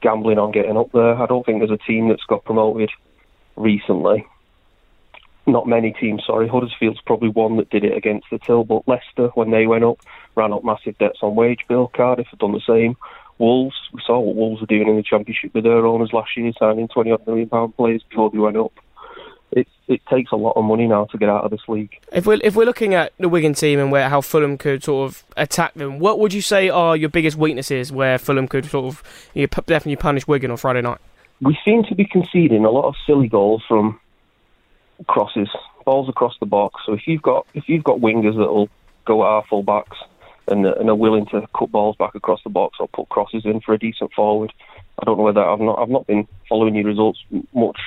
gambling 0.00 0.38
on 0.38 0.52
getting 0.52 0.76
up 0.76 0.92
there. 0.92 1.14
I 1.14 1.26
don't 1.26 1.44
think 1.44 1.60
there's 1.60 1.70
a 1.70 1.86
team 1.86 2.08
that's 2.08 2.24
got 2.24 2.44
promoted 2.44 2.90
recently. 3.56 4.26
Not 5.46 5.66
many 5.66 5.92
teams, 5.92 6.22
sorry. 6.26 6.48
Huddersfield's 6.48 7.00
probably 7.06 7.30
one 7.30 7.56
that 7.56 7.70
did 7.70 7.84
it 7.84 7.96
against 7.96 8.26
the 8.30 8.38
Till, 8.38 8.64
but 8.64 8.86
Leicester, 8.86 9.28
when 9.34 9.50
they 9.50 9.66
went 9.66 9.84
up, 9.84 9.98
ran 10.36 10.52
up 10.52 10.64
massive 10.64 10.98
debts 10.98 11.20
on 11.22 11.34
wage 11.34 11.64
bill. 11.68 11.90
Cardiff 11.94 12.28
have 12.30 12.38
done 12.38 12.52
the 12.52 12.60
same. 12.66 12.96
Wolves, 13.38 13.76
we 13.92 14.02
saw 14.06 14.20
what 14.20 14.36
Wolves 14.36 14.60
were 14.60 14.66
doing 14.66 14.86
in 14.86 14.96
the 14.96 15.02
Championship 15.02 15.54
with 15.54 15.64
their 15.64 15.86
owners 15.86 16.12
last 16.12 16.36
year, 16.36 16.52
signing 16.58 16.88
20 16.88 17.10
odd 17.10 17.26
million 17.26 17.48
pound 17.48 17.74
players 17.74 18.02
before 18.08 18.30
they 18.30 18.38
went 18.38 18.56
up. 18.56 18.72
It, 19.52 19.66
it 19.88 20.00
takes 20.06 20.30
a 20.30 20.36
lot 20.36 20.52
of 20.56 20.64
money 20.64 20.86
now 20.86 21.06
to 21.06 21.18
get 21.18 21.28
out 21.28 21.44
of 21.44 21.50
this 21.50 21.62
league. 21.66 21.98
If 22.12 22.26
we're 22.26 22.38
if 22.44 22.54
we're 22.54 22.64
looking 22.64 22.94
at 22.94 23.12
the 23.18 23.28
Wigan 23.28 23.54
team 23.54 23.80
and 23.80 23.90
where 23.90 24.08
how 24.08 24.20
Fulham 24.20 24.56
could 24.56 24.84
sort 24.84 25.10
of 25.10 25.24
attack 25.36 25.74
them, 25.74 25.98
what 25.98 26.20
would 26.20 26.32
you 26.32 26.40
say 26.40 26.68
are 26.68 26.96
your 26.96 27.08
biggest 27.08 27.36
weaknesses 27.36 27.90
where 27.90 28.16
Fulham 28.18 28.46
could 28.46 28.66
sort 28.66 28.86
of 28.86 29.02
you 29.34 29.42
know, 29.42 29.62
definitely 29.66 29.96
punish 29.96 30.28
Wigan 30.28 30.50
on 30.50 30.56
Friday 30.56 30.82
night? 30.82 30.98
We 31.40 31.58
seem 31.64 31.84
to 31.84 31.94
be 31.94 32.04
conceding 32.04 32.64
a 32.64 32.70
lot 32.70 32.86
of 32.86 32.94
silly 33.06 33.26
goals 33.26 33.64
from 33.66 33.98
crosses, 35.06 35.48
balls 35.84 36.08
across 36.08 36.34
the 36.38 36.46
box. 36.46 36.82
So 36.86 36.92
if 36.92 37.06
you've 37.06 37.22
got 37.22 37.46
if 37.54 37.68
you've 37.68 37.84
got 37.84 37.98
wingers 37.98 38.36
that'll 38.36 38.68
go 39.04 39.24
at 39.24 39.26
our 39.26 39.44
full 39.48 39.62
backs 39.64 39.96
and, 40.46 40.66
and 40.66 40.88
are 40.88 40.94
willing 40.94 41.26
to 41.26 41.46
cut 41.58 41.72
balls 41.72 41.96
back 41.96 42.14
across 42.14 42.42
the 42.44 42.50
box 42.50 42.76
or 42.78 42.88
put 42.88 43.08
crosses 43.08 43.44
in 43.44 43.60
for 43.60 43.74
a 43.74 43.78
decent 43.78 44.12
forward, 44.12 44.52
I 45.00 45.04
don't 45.04 45.18
know 45.18 45.24
whether 45.24 45.44
I've 45.44 45.60
not 45.60 45.78
I've 45.78 45.88
not 45.88 46.06
been 46.06 46.28
following 46.48 46.74
your 46.74 46.84
results 46.84 47.18
much 47.54 47.80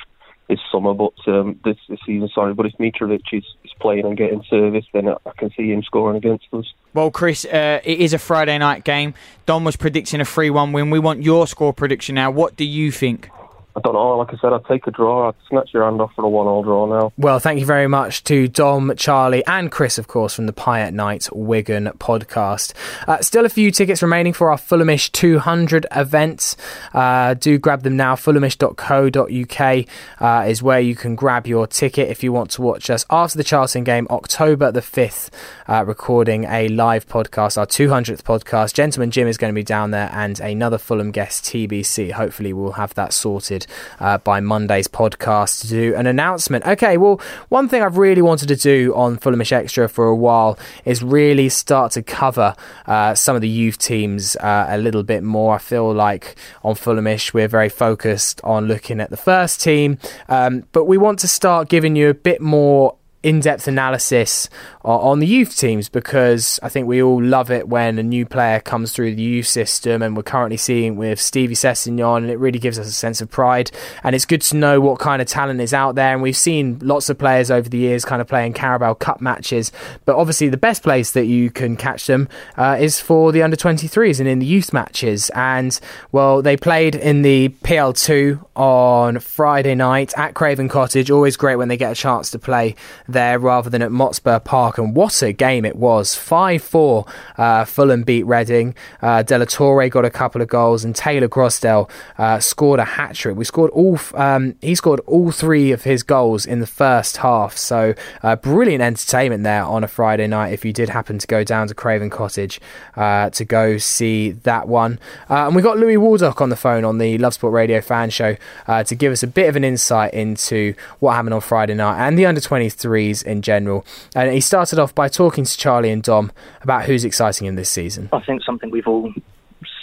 this 0.48 0.60
summer, 0.70 0.94
but 0.94 1.14
um, 1.26 1.58
this, 1.64 1.76
this 1.88 1.98
season, 2.06 2.28
sorry. 2.34 2.54
But 2.54 2.66
if 2.66 2.72
Mitrovic 2.74 3.22
is, 3.32 3.44
is 3.64 3.72
playing 3.80 4.04
and 4.04 4.16
getting 4.16 4.42
service, 4.48 4.84
then 4.92 5.08
I, 5.08 5.16
I 5.26 5.32
can 5.36 5.50
see 5.56 5.72
him 5.72 5.82
scoring 5.82 6.16
against 6.16 6.46
us. 6.52 6.66
Well, 6.92 7.10
Chris, 7.10 7.44
uh, 7.44 7.80
it 7.84 8.00
is 8.00 8.12
a 8.12 8.18
Friday 8.18 8.58
night 8.58 8.84
game. 8.84 9.14
Don 9.46 9.64
was 9.64 9.76
predicting 9.76 10.20
a 10.20 10.24
3 10.24 10.50
1 10.50 10.72
win. 10.72 10.90
We 10.90 10.98
want 10.98 11.22
your 11.22 11.46
score 11.46 11.72
prediction 11.72 12.14
now. 12.14 12.30
What 12.30 12.56
do 12.56 12.64
you 12.64 12.90
think? 12.90 13.30
I 13.76 13.80
don't 13.80 13.94
know. 13.94 14.16
Like 14.18 14.32
I 14.32 14.36
said, 14.38 14.52
I'd 14.52 14.64
take 14.66 14.86
a 14.86 14.92
draw. 14.92 15.28
I'd 15.28 15.34
snatch 15.48 15.70
your 15.74 15.84
hand 15.84 16.00
off 16.00 16.12
for 16.14 16.24
a 16.24 16.28
one-all 16.28 16.62
draw 16.62 16.86
now. 16.86 17.12
Well, 17.16 17.40
thank 17.40 17.58
you 17.58 17.66
very 17.66 17.88
much 17.88 18.22
to 18.24 18.46
Dom, 18.46 18.92
Charlie, 18.96 19.44
and 19.46 19.70
Chris, 19.70 19.98
of 19.98 20.06
course, 20.06 20.32
from 20.32 20.46
the 20.46 20.52
Pie 20.52 20.80
at 20.80 20.94
Night 20.94 21.28
Wigan 21.32 21.86
podcast. 21.98 22.72
Uh, 23.08 23.20
still 23.20 23.44
a 23.44 23.48
few 23.48 23.72
tickets 23.72 24.00
remaining 24.00 24.32
for 24.32 24.52
our 24.52 24.56
Fulhamish 24.56 25.10
200 25.10 25.86
events. 25.90 26.56
Uh, 26.92 27.34
do 27.34 27.58
grab 27.58 27.82
them 27.82 27.96
now. 27.96 28.14
Fulhamish.co.uk 28.14 29.86
uh, 30.20 30.48
is 30.48 30.62
where 30.62 30.80
you 30.80 30.94
can 30.94 31.16
grab 31.16 31.48
your 31.48 31.66
ticket 31.66 32.08
if 32.08 32.22
you 32.22 32.32
want 32.32 32.50
to 32.52 32.62
watch 32.62 32.88
us 32.90 33.04
after 33.10 33.36
the 33.36 33.44
Charlton 33.44 33.82
game, 33.82 34.06
October 34.08 34.70
the 34.70 34.80
5th, 34.80 35.30
uh, 35.68 35.84
recording 35.84 36.44
a 36.44 36.68
live 36.68 37.08
podcast, 37.08 37.58
our 37.58 37.66
200th 37.66 38.22
podcast. 38.22 38.72
Gentleman 38.72 39.10
Jim 39.10 39.26
is 39.26 39.36
going 39.36 39.52
to 39.52 39.58
be 39.58 39.64
down 39.64 39.90
there, 39.90 40.10
and 40.12 40.38
another 40.38 40.78
Fulham 40.78 41.10
guest, 41.10 41.44
TBC. 41.46 42.12
Hopefully, 42.12 42.52
we'll 42.52 42.72
have 42.72 42.94
that 42.94 43.12
sorted 43.12 43.63
uh, 44.00 44.18
by 44.18 44.40
Monday's 44.40 44.88
podcast 44.88 45.60
to 45.62 45.68
do 45.68 45.94
an 45.94 46.06
announcement. 46.06 46.64
Okay, 46.66 46.96
well, 46.96 47.20
one 47.48 47.68
thing 47.68 47.82
I've 47.82 47.98
really 47.98 48.22
wanted 48.22 48.48
to 48.48 48.56
do 48.56 48.94
on 48.94 49.18
Fulhamish 49.18 49.52
Extra 49.52 49.88
for 49.88 50.06
a 50.06 50.16
while 50.16 50.58
is 50.84 51.02
really 51.02 51.48
start 51.48 51.92
to 51.92 52.02
cover 52.02 52.54
uh, 52.86 53.14
some 53.14 53.36
of 53.36 53.42
the 53.42 53.48
youth 53.48 53.78
teams 53.78 54.36
uh, 54.36 54.66
a 54.68 54.78
little 54.78 55.02
bit 55.02 55.22
more. 55.22 55.54
I 55.54 55.58
feel 55.58 55.92
like 55.92 56.36
on 56.62 56.74
Fulhamish 56.74 57.32
we're 57.32 57.48
very 57.48 57.68
focused 57.68 58.40
on 58.44 58.66
looking 58.66 59.00
at 59.00 59.10
the 59.10 59.16
first 59.16 59.60
team, 59.60 59.98
um, 60.28 60.64
but 60.72 60.84
we 60.84 60.98
want 60.98 61.18
to 61.20 61.28
start 61.28 61.68
giving 61.68 61.96
you 61.96 62.08
a 62.08 62.14
bit 62.14 62.40
more 62.40 62.96
in-depth 63.22 63.66
analysis 63.66 64.50
on 64.84 65.18
the 65.18 65.26
youth 65.26 65.56
teams 65.56 65.88
because 65.88 66.60
I 66.62 66.68
think 66.68 66.86
we 66.86 67.02
all 67.02 67.22
love 67.22 67.50
it 67.50 67.68
when 67.68 67.98
a 67.98 68.02
new 68.02 68.26
player 68.26 68.60
comes 68.60 68.92
through 68.92 69.14
the 69.14 69.22
youth 69.22 69.46
system 69.46 70.02
and 70.02 70.14
we're 70.14 70.22
currently 70.22 70.58
seeing 70.58 70.96
with 70.96 71.18
Stevie 71.18 71.54
Sessegnon 71.54 72.18
and 72.18 72.30
it 72.30 72.38
really 72.38 72.58
gives 72.58 72.78
us 72.78 72.86
a 72.86 72.92
sense 72.92 73.22
of 73.22 73.30
pride. 73.30 73.70
And 74.02 74.14
it's 74.14 74.26
good 74.26 74.42
to 74.42 74.56
know 74.56 74.80
what 74.82 74.98
kind 74.98 75.22
of 75.22 75.28
talent 75.28 75.60
is 75.62 75.72
out 75.72 75.94
there 75.94 76.12
and 76.12 76.20
we've 76.20 76.36
seen 76.36 76.78
lots 76.82 77.08
of 77.08 77.18
players 77.18 77.50
over 77.50 77.66
the 77.66 77.78
years 77.78 78.04
kind 78.04 78.20
of 78.20 78.28
playing 78.28 78.52
Carabao 78.52 78.94
Cup 78.94 79.22
matches. 79.22 79.72
But 80.04 80.16
obviously 80.16 80.50
the 80.50 80.58
best 80.58 80.82
place 80.82 81.12
that 81.12 81.24
you 81.24 81.50
can 81.50 81.76
catch 81.76 82.06
them 82.06 82.28
uh, 82.58 82.76
is 82.78 83.00
for 83.00 83.32
the 83.32 83.42
under 83.42 83.56
23s 83.56 84.20
and 84.20 84.28
in 84.28 84.38
the 84.38 84.46
youth 84.46 84.74
matches. 84.74 85.30
And 85.34 85.78
well 86.12 86.42
they 86.42 86.58
played 86.58 86.94
in 86.94 87.22
the 87.22 87.48
PL2 87.62 88.44
on 88.54 89.18
Friday 89.18 89.74
night 89.74 90.12
at 90.18 90.34
Craven 90.34 90.68
Cottage. 90.68 91.10
Always 91.10 91.38
great 91.38 91.56
when 91.56 91.68
they 91.68 91.78
get 91.78 91.92
a 91.92 91.94
chance 91.94 92.30
to 92.32 92.38
play 92.38 92.74
there 93.08 93.38
rather 93.38 93.70
than 93.70 93.80
at 93.80 93.90
Motspur 93.90 94.44
Park. 94.44 94.73
And 94.78 94.94
what 94.94 95.22
a 95.22 95.32
game 95.32 95.64
it 95.64 95.76
was! 95.76 96.14
5 96.14 96.62
4 96.62 97.06
uh, 97.36 97.64
Fulham 97.64 98.02
beat 98.02 98.24
Reading. 98.24 98.74
Uh, 99.00 99.22
De 99.22 99.38
La 99.38 99.44
Torre 99.44 99.88
got 99.88 100.04
a 100.04 100.10
couple 100.10 100.42
of 100.42 100.48
goals, 100.48 100.84
and 100.84 100.94
Taylor 100.94 101.28
Crossdale 101.28 101.88
uh, 102.18 102.40
scored 102.40 102.80
a 102.80 102.84
hat 102.84 103.14
trick. 103.14 103.36
We 103.36 103.44
scored 103.44 103.70
all, 103.70 103.98
um, 104.14 104.56
he 104.60 104.74
scored 104.74 105.00
all 105.06 105.30
three 105.30 105.72
of 105.72 105.84
his 105.84 106.02
goals 106.02 106.46
in 106.46 106.60
the 106.60 106.66
first 106.66 107.18
half. 107.18 107.56
So 107.56 107.94
uh, 108.22 108.36
brilliant 108.36 108.82
entertainment 108.82 109.44
there 109.44 109.64
on 109.64 109.84
a 109.84 109.88
Friday 109.88 110.26
night 110.26 110.52
if 110.52 110.64
you 110.64 110.72
did 110.72 110.88
happen 110.88 111.18
to 111.18 111.26
go 111.26 111.44
down 111.44 111.68
to 111.68 111.74
Craven 111.74 112.10
Cottage 112.10 112.60
uh, 112.96 113.30
to 113.30 113.44
go 113.44 113.78
see 113.78 114.32
that 114.32 114.68
one. 114.68 114.98
Uh, 115.28 115.46
and 115.46 115.56
we 115.56 115.62
got 115.62 115.78
Louis 115.78 115.96
Waldock 115.96 116.40
on 116.40 116.48
the 116.48 116.56
phone 116.56 116.84
on 116.84 116.98
the 116.98 117.18
Love 117.18 117.34
Sport 117.34 117.52
Radio 117.52 117.80
fan 117.80 118.10
show 118.10 118.36
to 118.66 118.94
give 118.94 119.12
us 119.12 119.22
a 119.22 119.26
bit 119.26 119.48
of 119.48 119.56
an 119.56 119.64
insight 119.64 120.12
into 120.14 120.74
what 120.98 121.14
happened 121.14 121.34
on 121.34 121.40
Friday 121.40 121.74
night 121.74 121.98
and 121.98 122.18
the 122.18 122.26
under 122.26 122.40
23s 122.40 123.24
in 123.24 123.42
general. 123.42 123.84
And 124.14 124.32
he 124.32 124.40
started 124.40 124.63
off 124.72 124.94
by 124.94 125.08
talking 125.08 125.44
to 125.44 125.56
Charlie 125.58 125.90
and 125.90 126.02
Dom 126.02 126.32
about 126.62 126.84
who's 126.84 127.04
exciting 127.04 127.46
in 127.46 127.54
this 127.56 127.68
season. 127.70 128.08
I 128.12 128.20
think 128.20 128.42
something 128.42 128.70
we've 128.70 128.86
all 128.86 129.12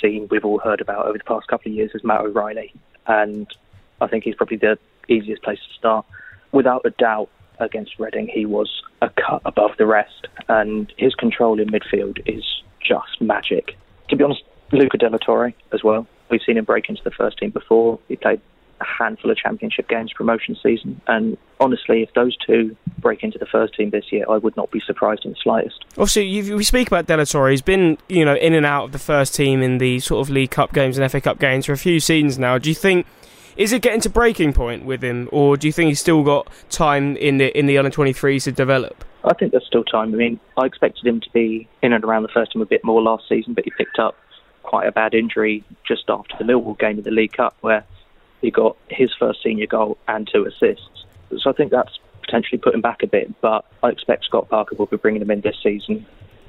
seen, 0.02 0.28
we've 0.32 0.46
all 0.46 0.60
heard 0.60 0.82
about 0.82 1.06
over 1.06 1.18
the 1.18 1.24
past 1.24 1.48
couple 1.48 1.72
of 1.72 1.76
years 1.76 1.92
is 1.94 2.04
Matt 2.04 2.22
O'Riley, 2.22 2.74
And 3.08 3.48
I 4.00 4.08
think 4.08 4.24
he's 4.24 4.36
probably 4.36 4.58
the 4.58 4.78
easiest 5.08 5.44
place 5.44 5.60
to 5.60 5.74
start. 5.78 6.06
Without 6.52 6.82
a 6.86 6.90
doubt, 6.92 7.30
against 7.62 8.00
Reading, 8.00 8.28
he 8.28 8.46
was 8.46 8.82
a 9.02 9.10
cut 9.10 9.42
above 9.46 9.72
the 9.78 9.86
rest. 9.86 10.28
And 10.50 10.92
his 10.98 11.16
control 11.16 11.60
in 11.60 11.70
midfield 11.70 12.22
is 12.26 12.44
just 12.82 13.22
magic. 13.22 13.78
To 14.10 14.16
be 14.16 14.24
honest, 14.24 14.44
Luca 14.72 14.98
De 14.98 15.10
La 15.10 15.18
Torre 15.18 15.54
as 15.72 15.84
well. 15.84 16.08
We've 16.30 16.42
seen 16.46 16.58
him 16.58 16.66
break 16.66 16.90
into 16.90 17.04
the 17.04 17.12
first 17.12 17.38
team 17.38 17.52
before. 17.52 18.00
He 18.08 18.16
played 18.16 18.42
a 18.82 18.86
handful 18.86 19.32
of 19.32 19.38
championship 19.38 19.88
games 19.88 20.12
promotion 20.14 20.58
season. 20.62 21.00
And 21.08 21.38
honestly, 21.60 22.02
if 22.02 22.14
those 22.14 22.36
two 22.38 22.76
break 23.00 23.24
into 23.24 23.38
the 23.38 23.46
first 23.46 23.74
team 23.76 23.92
this 23.92 24.12
year, 24.12 24.26
I 24.30 24.38
would 24.38 24.58
not 24.58 24.72
be 24.72 24.82
surprised 24.82 25.26
in 25.26 25.32
the 25.32 25.38
slightest. 25.42 25.86
Obviously, 25.92 26.28
you, 26.28 26.58
we 26.58 26.64
speak 26.64 26.88
about 26.88 27.06
De 27.08 27.16
La 27.16 27.48
He's 27.48 27.62
been, 27.62 27.98
you 28.10 28.26
know, 28.26 28.36
in 28.36 28.54
and 28.54 28.66
out 28.66 28.86
of 28.86 28.92
the 28.92 29.00
first 29.00 29.36
team 29.36 29.62
in 29.62 29.78
the 29.78 30.00
sort 30.00 30.28
of 30.28 30.30
League 30.30 30.52
Cup 30.52 30.74
games 30.74 30.98
and 30.98 31.10
FA 31.12 31.22
Cup 31.22 31.40
games 31.40 31.66
for 31.66 31.74
a 31.74 31.78
few 31.78 32.00
seasons 32.00 32.38
now. 32.38 32.58
Do 32.58 32.70
you 32.70 32.76
think? 32.76 33.06
Is 33.58 33.74
it 33.74 33.82
getting 33.82 34.00
to 34.02 34.10
breaking 34.10 34.54
point 34.54 34.86
with 34.86 35.04
him, 35.04 35.28
or 35.32 35.58
do 35.58 35.68
you 35.68 35.74
think 35.74 35.90
he's 35.90 36.00
still 36.00 36.24
got 36.24 36.48
time 36.70 37.18
in 37.18 37.38
the 37.38 37.56
in 37.58 37.66
the 37.66 37.78
under 37.78 37.92
23s 37.92 38.46
to 38.46 38.52
develop? 38.52 39.04
I 39.26 39.34
think 39.34 39.52
there's 39.52 39.68
still 39.68 39.84
time. 39.84 40.14
I 40.14 40.18
mean, 40.18 40.40
I 40.58 40.66
expected 40.66 41.06
him 41.06 41.20
to 41.20 41.30
be 41.32 41.68
in 41.82 41.94
and 41.94 42.04
around 42.04 42.24
the 42.24 42.30
first 42.30 42.54
team 42.54 42.62
a 42.62 42.66
bit 42.66 42.84
more 42.84 43.02
last 43.02 43.28
season, 43.28 43.54
but 43.54 43.66
he 43.66 43.72
picked 43.72 44.00
up 44.00 44.16
quite 44.64 44.88
a 44.88 44.92
bad 44.92 45.14
injury 45.14 45.64
just 45.86 46.04
after 46.10 46.36
the 46.38 46.44
Millwall 46.44 46.80
game 46.80 46.98
in 46.98 47.04
the 47.04 47.12
League 47.12 47.34
Cup, 47.34 47.56
where 47.62 47.86
he 48.42 48.52
got 48.52 48.78
his 48.90 49.14
first 49.18 49.42
senior 49.44 49.68
goal 49.68 49.98
and 50.08 50.30
two 50.32 50.46
assists. 50.46 51.06
So 51.40 51.50
I 51.50 51.54
think 51.54 51.72
that's 51.72 52.00
potentially 52.22 52.58
put 52.58 52.74
him 52.74 52.82
back 52.82 53.04
a 53.04 53.08
bit, 53.08 53.34
but 53.42 53.66
I 53.84 53.90
expect 53.90 54.26
Scott 54.26 54.50
Parker 54.50 54.76
will 54.76 54.86
be 54.86 54.98
bringing 54.98 55.22
him 55.22 55.32
in 55.32 55.42
this 55.42 55.56
season. 55.62 56.06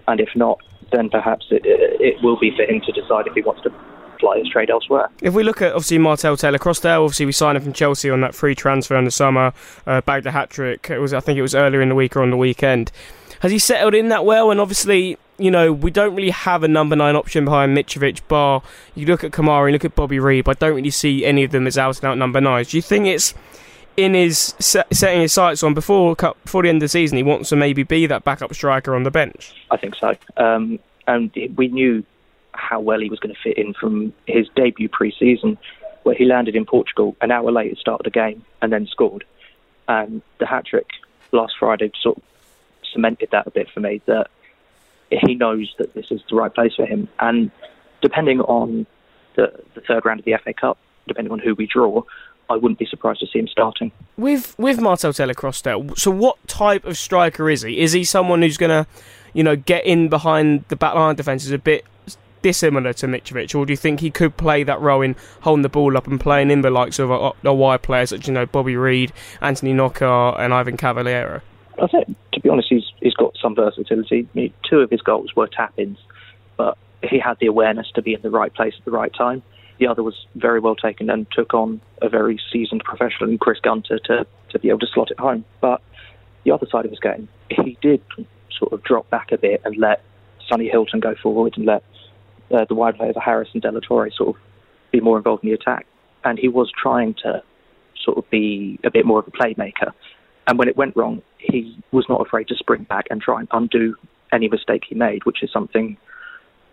And 0.08 0.20
if 0.20 0.30
not, 0.34 0.58
then 0.90 1.08
perhaps 1.08 1.46
it, 1.50 1.62
it 1.64 2.22
will 2.22 2.38
be 2.38 2.54
for 2.56 2.62
him 2.62 2.80
to 2.80 2.92
decide 2.92 3.26
if 3.26 3.34
he 3.34 3.42
wants 3.42 3.62
to 3.62 3.72
fly 4.18 4.38
his 4.38 4.48
trade 4.48 4.70
elsewhere. 4.70 5.08
If 5.20 5.34
we 5.34 5.42
look 5.42 5.60
at 5.62 5.72
obviously 5.72 5.98
Martell 5.98 6.36
Taylor 6.36 6.58
Crossdale, 6.58 7.04
obviously 7.04 7.26
we 7.26 7.32
signed 7.32 7.56
him 7.56 7.64
from 7.64 7.72
Chelsea 7.72 8.10
on 8.10 8.20
that 8.20 8.34
free 8.34 8.54
transfer 8.54 8.96
in 8.96 9.04
the 9.04 9.10
summer, 9.10 9.52
uh, 9.86 10.00
bagged 10.02 10.26
a 10.26 10.30
hat 10.30 10.50
trick. 10.50 10.88
It 10.90 10.98
was 10.98 11.12
I 11.12 11.20
think 11.20 11.38
it 11.38 11.42
was 11.42 11.54
earlier 11.54 11.82
in 11.82 11.88
the 11.88 11.94
week 11.94 12.16
or 12.16 12.22
on 12.22 12.30
the 12.30 12.36
weekend. 12.36 12.92
Has 13.40 13.50
he 13.50 13.58
settled 13.58 13.94
in 13.94 14.08
that 14.08 14.24
well? 14.24 14.52
And 14.52 14.60
obviously 14.60 15.18
you 15.42 15.50
know, 15.50 15.72
we 15.72 15.90
don't 15.90 16.14
really 16.14 16.30
have 16.30 16.62
a 16.62 16.68
number 16.68 16.94
nine 16.94 17.16
option 17.16 17.44
behind 17.44 17.76
Mitrovic, 17.76 18.26
bar. 18.28 18.62
You 18.94 19.06
look 19.06 19.24
at 19.24 19.32
Kamara, 19.32 19.68
you 19.68 19.72
look 19.72 19.84
at 19.84 19.96
Bobby 19.96 20.18
but 20.42 20.56
I 20.56 20.66
don't 20.66 20.76
really 20.76 20.90
see 20.90 21.24
any 21.24 21.42
of 21.42 21.50
them 21.50 21.66
as 21.66 21.76
out 21.76 21.96
and 21.96 22.04
out 22.04 22.18
number 22.18 22.40
nines. 22.40 22.70
Do 22.70 22.78
you 22.78 22.82
think 22.82 23.06
it's 23.06 23.34
in 23.96 24.14
his 24.14 24.54
setting 24.58 25.20
his 25.20 25.32
sights 25.32 25.62
on 25.62 25.74
before 25.74 26.14
before 26.14 26.62
the 26.62 26.68
end 26.68 26.76
of 26.76 26.82
the 26.82 26.88
season, 26.88 27.16
he 27.16 27.22
wants 27.22 27.48
to 27.48 27.56
maybe 27.56 27.82
be 27.82 28.06
that 28.06 28.24
backup 28.24 28.54
striker 28.54 28.94
on 28.94 29.02
the 29.02 29.10
bench? 29.10 29.52
I 29.70 29.76
think 29.76 29.96
so. 29.96 30.14
Um, 30.36 30.78
and 31.08 31.30
we 31.56 31.68
knew 31.68 32.04
how 32.52 32.80
well 32.80 33.00
he 33.00 33.08
was 33.08 33.18
going 33.18 33.34
to 33.34 33.40
fit 33.40 33.58
in 33.58 33.74
from 33.74 34.12
his 34.26 34.48
debut 34.54 34.88
pre-season, 34.88 35.58
where 36.04 36.14
he 36.14 36.24
landed 36.24 36.54
in 36.54 36.64
Portugal 36.64 37.16
an 37.20 37.32
hour 37.32 37.50
later, 37.50 37.74
started 37.76 38.06
a 38.06 38.10
game, 38.10 38.44
and 38.60 38.72
then 38.72 38.86
scored. 38.86 39.24
And 39.88 40.22
the 40.38 40.46
hat 40.46 40.66
trick 40.66 40.86
last 41.32 41.54
Friday 41.58 41.90
sort 42.00 42.18
of 42.18 42.22
cemented 42.92 43.30
that 43.32 43.46
a 43.46 43.50
bit 43.50 43.68
for 43.70 43.80
me. 43.80 44.00
That 44.06 44.30
he 45.26 45.34
knows 45.34 45.72
that 45.78 45.94
this 45.94 46.06
is 46.10 46.20
the 46.28 46.36
right 46.36 46.52
place 46.52 46.74
for 46.74 46.86
him. 46.86 47.08
And 47.20 47.50
depending 48.00 48.40
on 48.40 48.86
the, 49.36 49.52
the 49.74 49.80
third 49.80 50.04
round 50.04 50.20
of 50.20 50.24
the 50.24 50.34
FA 50.42 50.52
Cup, 50.52 50.78
depending 51.06 51.32
on 51.32 51.38
who 51.38 51.54
we 51.54 51.66
draw, 51.66 52.02
I 52.50 52.56
wouldn't 52.56 52.78
be 52.78 52.86
surprised 52.86 53.20
to 53.20 53.26
see 53.26 53.38
him 53.38 53.48
starting. 53.48 53.92
With 54.16 54.58
with 54.58 54.80
Martell 54.80 55.12
Taylor-Crossdale, 55.12 55.98
so 55.98 56.10
what 56.10 56.36
type 56.46 56.84
of 56.84 56.98
striker 56.98 57.48
is 57.48 57.62
he? 57.62 57.80
Is 57.80 57.92
he 57.92 58.04
someone 58.04 58.42
who's 58.42 58.58
going 58.58 58.84
to, 58.84 58.86
you 59.32 59.42
know, 59.42 59.56
get 59.56 59.86
in 59.86 60.08
behind 60.08 60.64
the 60.68 60.76
back 60.76 60.94
line 60.94 61.14
defence 61.14 61.44
is 61.44 61.52
a 61.52 61.58
bit 61.58 61.84
dissimilar 62.42 62.92
to 62.92 63.06
Mitrovic, 63.06 63.54
or 63.54 63.64
do 63.64 63.72
you 63.72 63.76
think 63.76 64.00
he 64.00 64.10
could 64.10 64.36
play 64.36 64.64
that 64.64 64.80
role 64.80 65.00
in 65.00 65.16
holding 65.42 65.62
the 65.62 65.68
ball 65.68 65.96
up 65.96 66.06
and 66.06 66.20
playing 66.20 66.50
in 66.50 66.60
the 66.60 66.70
likes 66.70 66.98
of 66.98 67.10
a, 67.10 67.32
a 67.44 67.54
wide 67.54 67.82
players 67.82 68.10
such 68.10 68.26
you 68.26 68.34
know 68.34 68.44
Bobby 68.44 68.76
Reid, 68.76 69.12
Anthony 69.40 69.72
Knockaert, 69.72 70.38
and 70.38 70.52
Ivan 70.52 70.76
Cavaleiro? 70.76 71.40
I 71.80 71.86
think, 71.86 72.16
to 72.32 72.40
be 72.40 72.48
honest, 72.48 72.68
he's 72.68 72.84
he's 73.00 73.14
got 73.14 73.36
some 73.40 73.54
versatility. 73.54 74.28
I 74.34 74.36
mean, 74.36 74.52
two 74.68 74.80
of 74.80 74.90
his 74.90 75.00
goals 75.00 75.34
were 75.34 75.46
tap-ins, 75.46 75.98
but 76.56 76.76
he 77.02 77.18
had 77.18 77.38
the 77.40 77.46
awareness 77.46 77.90
to 77.94 78.02
be 78.02 78.14
in 78.14 78.22
the 78.22 78.30
right 78.30 78.52
place 78.52 78.74
at 78.78 78.84
the 78.84 78.90
right 78.90 79.12
time. 79.12 79.42
The 79.78 79.86
other 79.86 80.02
was 80.02 80.26
very 80.36 80.60
well 80.60 80.76
taken 80.76 81.10
and 81.10 81.26
took 81.32 81.54
on 81.54 81.80
a 82.00 82.08
very 82.08 82.38
seasoned 82.52 82.84
professional 82.84 83.30
in 83.30 83.38
Chris 83.38 83.58
Gunter 83.60 83.98
to, 84.04 84.26
to 84.50 84.58
be 84.58 84.68
able 84.68 84.80
to 84.80 84.86
slot 84.86 85.10
it 85.10 85.18
home. 85.18 85.44
But 85.60 85.82
the 86.44 86.52
other 86.52 86.66
side 86.70 86.84
of 86.84 86.90
his 86.90 87.00
game, 87.00 87.28
he 87.50 87.76
did 87.80 88.02
sort 88.56 88.72
of 88.72 88.82
drop 88.84 89.08
back 89.10 89.32
a 89.32 89.38
bit 89.38 89.62
and 89.64 89.76
let 89.76 90.02
Sonny 90.48 90.68
Hilton 90.68 91.00
go 91.00 91.14
forward 91.20 91.54
and 91.56 91.66
let 91.66 91.82
uh, 92.52 92.64
the 92.68 92.74
wide 92.74 92.96
player 92.96 93.12
Harris 93.16 93.48
and 93.54 93.62
De 93.62 93.72
La 93.72 93.80
Torre 93.80 94.10
sort 94.10 94.36
of 94.36 94.42
be 94.92 95.00
more 95.00 95.16
involved 95.16 95.42
in 95.42 95.50
the 95.50 95.54
attack. 95.54 95.86
And 96.24 96.38
he 96.38 96.48
was 96.48 96.70
trying 96.70 97.14
to 97.24 97.42
sort 98.04 98.18
of 98.18 98.28
be 98.30 98.78
a 98.84 98.90
bit 98.90 99.06
more 99.06 99.20
of 99.20 99.26
a 99.26 99.30
playmaker. 99.30 99.92
And 100.46 100.58
when 100.58 100.68
it 100.68 100.76
went 100.76 100.96
wrong, 100.96 101.22
he 101.38 101.76
was 101.92 102.06
not 102.08 102.20
afraid 102.20 102.48
to 102.48 102.56
spring 102.56 102.84
back 102.84 103.06
and 103.10 103.20
try 103.20 103.40
and 103.40 103.48
undo 103.52 103.96
any 104.32 104.48
mistake 104.48 104.84
he 104.88 104.94
made, 104.94 105.24
which 105.24 105.42
is 105.42 105.52
something 105.52 105.96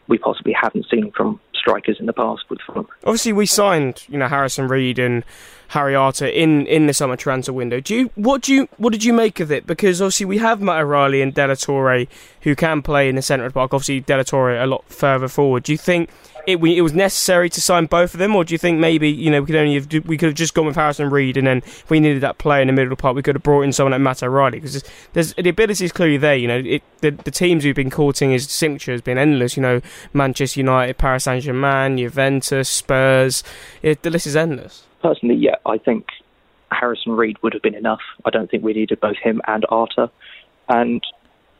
we 0.07 0.17
possibly 0.17 0.53
haven't 0.53 0.87
seen 0.89 1.11
from 1.11 1.39
strikers 1.53 1.97
in 1.99 2.05
the 2.05 2.13
past 2.13 2.43
with 2.49 2.59
Fulham. 2.65 2.87
Obviously, 3.03 3.33
we 3.33 3.45
signed 3.45 4.05
you 4.09 4.17
know 4.17 4.27
Harrison 4.27 4.67
Reed 4.67 4.97
and 4.97 5.23
Harry 5.69 5.95
Arter 5.95 6.25
in, 6.25 6.65
in 6.67 6.87
the 6.87 6.93
summer 6.93 7.15
transfer 7.15 7.53
window. 7.53 7.79
Do 7.79 7.95
you 7.95 8.11
what 8.15 8.41
do 8.41 8.53
you 8.53 8.67
what 8.77 8.91
did 8.91 9.03
you 9.03 9.13
make 9.13 9.39
of 9.39 9.51
it? 9.51 9.67
Because 9.67 10.01
obviously 10.01 10.25
we 10.25 10.39
have 10.39 10.61
Matt 10.61 10.81
O'Riley 10.81 11.21
and 11.21 11.33
De 11.33 11.47
La 11.47 11.53
Torre 11.53 12.05
who 12.41 12.55
can 12.55 12.81
play 12.81 13.07
in 13.07 13.15
the 13.15 13.21
centre 13.21 13.45
of 13.45 13.53
the 13.53 13.59
park. 13.59 13.73
Obviously 13.73 13.99
De 13.99 14.17
La 14.17 14.23
Torre 14.23 14.57
a 14.57 14.65
lot 14.65 14.83
further 14.89 15.27
forward. 15.27 15.63
Do 15.63 15.71
you 15.71 15.77
think 15.77 16.09
it, 16.47 16.59
we, 16.59 16.75
it 16.75 16.81
was 16.81 16.93
necessary 16.93 17.47
to 17.51 17.61
sign 17.61 17.85
both 17.85 18.15
of 18.15 18.19
them, 18.19 18.35
or 18.35 18.43
do 18.43 18.55
you 18.55 18.57
think 18.57 18.79
maybe 18.79 19.07
you 19.07 19.29
know 19.29 19.41
we 19.41 19.45
could 19.45 19.55
only 19.55 19.75
have, 19.75 20.07
we 20.07 20.17
could 20.17 20.29
have 20.29 20.35
just 20.35 20.55
gone 20.55 20.65
with 20.65 20.75
Harrison 20.75 21.09
Reed, 21.11 21.37
and 21.37 21.45
then 21.45 21.57
if 21.59 21.89
we 21.91 21.99
needed 21.99 22.21
that 22.21 22.39
player 22.39 22.61
in 22.61 22.67
the 22.67 22.73
middle 22.73 22.91
of 22.91 22.97
the 22.97 23.01
park, 23.01 23.15
we 23.15 23.21
could 23.21 23.35
have 23.35 23.43
brought 23.43 23.61
in 23.61 23.71
someone 23.71 23.91
like 23.91 24.01
Matt 24.01 24.23
O'Riley 24.23 24.59
because 24.59 24.83
there's, 25.13 25.35
the 25.35 25.49
ability 25.49 25.85
is 25.85 25.91
clearly 25.91 26.17
there. 26.17 26.35
You 26.35 26.47
know, 26.47 26.63
it, 26.65 26.81
the, 27.01 27.11
the 27.11 27.29
teams 27.29 27.63
we've 27.63 27.75
been 27.75 27.91
courting 27.91 28.31
his 28.31 28.49
signature 28.49 28.91
has 28.91 29.01
been 29.01 29.19
endless. 29.19 29.57
You 29.57 29.61
know, 29.61 29.81
Manchester 30.13 30.61
United, 30.61 30.97
Paris 30.97 31.25
Saint 31.25 31.43
Germain, 31.43 31.97
Juventus, 31.97 32.67
Spurs. 32.67 33.43
It, 33.83 34.01
the 34.01 34.09
list 34.09 34.25
is 34.25 34.35
endless. 34.35 34.85
Personally, 35.01 35.35
yeah, 35.35 35.55
I 35.65 35.77
think 35.77 36.07
Harrison 36.71 37.13
Reed 37.13 37.37
would 37.41 37.53
have 37.53 37.61
been 37.61 37.75
enough. 37.75 38.01
I 38.25 38.29
don't 38.29 38.49
think 38.49 38.63
we 38.63 38.73
needed 38.73 38.99
both 38.99 39.17
him 39.17 39.41
and 39.47 39.65
Arter. 39.69 40.09
And 40.67 41.01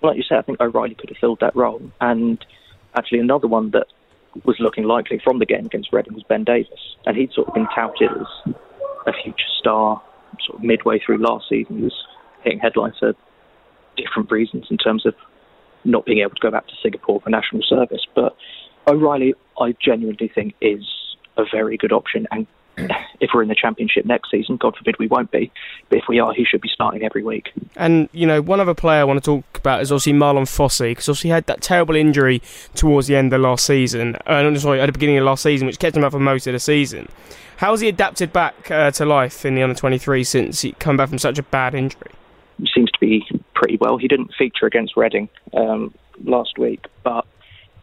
like 0.01 0.17
you 0.17 0.23
said, 0.27 0.37
I 0.37 0.41
think 0.41 0.61
O'Riley 0.61 0.95
could 0.95 1.09
have 1.09 1.17
filled 1.17 1.39
that 1.41 1.55
role. 1.55 1.81
And 1.99 2.43
actually, 2.95 3.19
another 3.19 3.47
one 3.47 3.71
that 3.71 3.87
was 4.45 4.57
looking 4.59 4.83
likely 4.83 5.19
from 5.23 5.39
the 5.39 5.45
game 5.45 5.65
against 5.65 5.91
Reading 5.91 6.13
was 6.13 6.23
Ben 6.23 6.43
Davis. 6.43 6.95
and 7.05 7.17
he'd 7.17 7.31
sort 7.31 7.47
of 7.47 7.53
been 7.53 7.67
touted 7.73 8.11
as 8.11 8.53
a 9.07 9.13
future 9.23 9.49
star 9.59 10.01
sort 10.45 10.59
of 10.59 10.63
midway 10.63 10.99
through 10.99 11.17
last 11.17 11.49
season. 11.49 11.77
He 11.77 11.83
was 11.83 12.05
hitting 12.43 12.59
headlines 12.59 12.95
for 12.99 13.13
different 13.97 14.31
reasons 14.31 14.67
in 14.69 14.77
terms 14.77 15.05
of 15.05 15.15
not 15.83 16.05
being 16.05 16.19
able 16.19 16.35
to 16.35 16.41
go 16.41 16.51
back 16.51 16.67
to 16.67 16.73
Singapore 16.81 17.19
for 17.21 17.29
national 17.29 17.63
service. 17.63 18.05
But 18.13 18.35
O'Riley, 18.87 19.33
I 19.59 19.75
genuinely 19.83 20.31
think, 20.33 20.53
is 20.61 20.85
a 21.37 21.43
very 21.51 21.77
good 21.77 21.91
option 21.91 22.27
and 22.31 22.47
if 23.19 23.31
we're 23.33 23.41
in 23.41 23.49
the 23.49 23.55
championship 23.55 24.05
next 24.05 24.31
season, 24.31 24.57
God 24.57 24.75
forbid 24.75 24.97
we 24.99 25.07
won't 25.07 25.31
be, 25.31 25.51
but 25.89 25.97
if 25.97 26.05
we 26.07 26.19
are, 26.19 26.33
he 26.33 26.45
should 26.45 26.61
be 26.61 26.69
starting 26.73 27.03
every 27.03 27.23
week. 27.23 27.49
And 27.75 28.09
you 28.11 28.25
know, 28.25 28.41
one 28.41 28.59
other 28.59 28.73
player 28.73 29.01
I 29.01 29.03
want 29.03 29.23
to 29.23 29.25
talk 29.25 29.57
about 29.57 29.81
is 29.81 29.91
obviously 29.91 30.13
Marlon 30.13 30.43
Fossey 30.43 30.91
because 30.91 31.09
obviously 31.09 31.29
he 31.29 31.33
had 31.33 31.45
that 31.47 31.61
terrible 31.61 31.95
injury 31.95 32.41
towards 32.75 33.07
the 33.07 33.15
end 33.15 33.33
of 33.33 33.41
last 33.41 33.65
season, 33.65 34.15
uh, 34.25 34.55
sorry, 34.55 34.81
at 34.81 34.85
the 34.85 34.91
beginning 34.91 35.17
of 35.17 35.25
last 35.25 35.43
season, 35.43 35.67
which 35.67 35.79
kept 35.79 35.95
him 35.95 36.03
out 36.03 36.11
for 36.11 36.19
most 36.19 36.47
of 36.47 36.53
the 36.53 36.59
season. 36.59 37.07
How 37.57 37.71
has 37.71 37.81
he 37.81 37.89
adapted 37.89 38.31
back 38.31 38.71
uh, 38.71 38.91
to 38.91 39.05
life 39.05 39.45
in 39.45 39.55
the 39.55 39.63
under 39.63 39.75
23 39.75 40.23
since 40.23 40.61
he 40.61 40.71
come 40.73 40.95
back 40.95 41.09
from 41.09 41.17
such 41.17 41.37
a 41.37 41.43
bad 41.43 41.75
injury? 41.75 42.11
Seems 42.73 42.89
to 42.91 42.99
be 42.99 43.25
pretty 43.53 43.77
well. 43.77 43.97
He 43.97 44.07
didn't 44.07 44.33
feature 44.37 44.65
against 44.65 44.95
Reading 44.95 45.27
um, 45.53 45.93
last 46.23 46.57
week, 46.57 46.85
but 47.03 47.25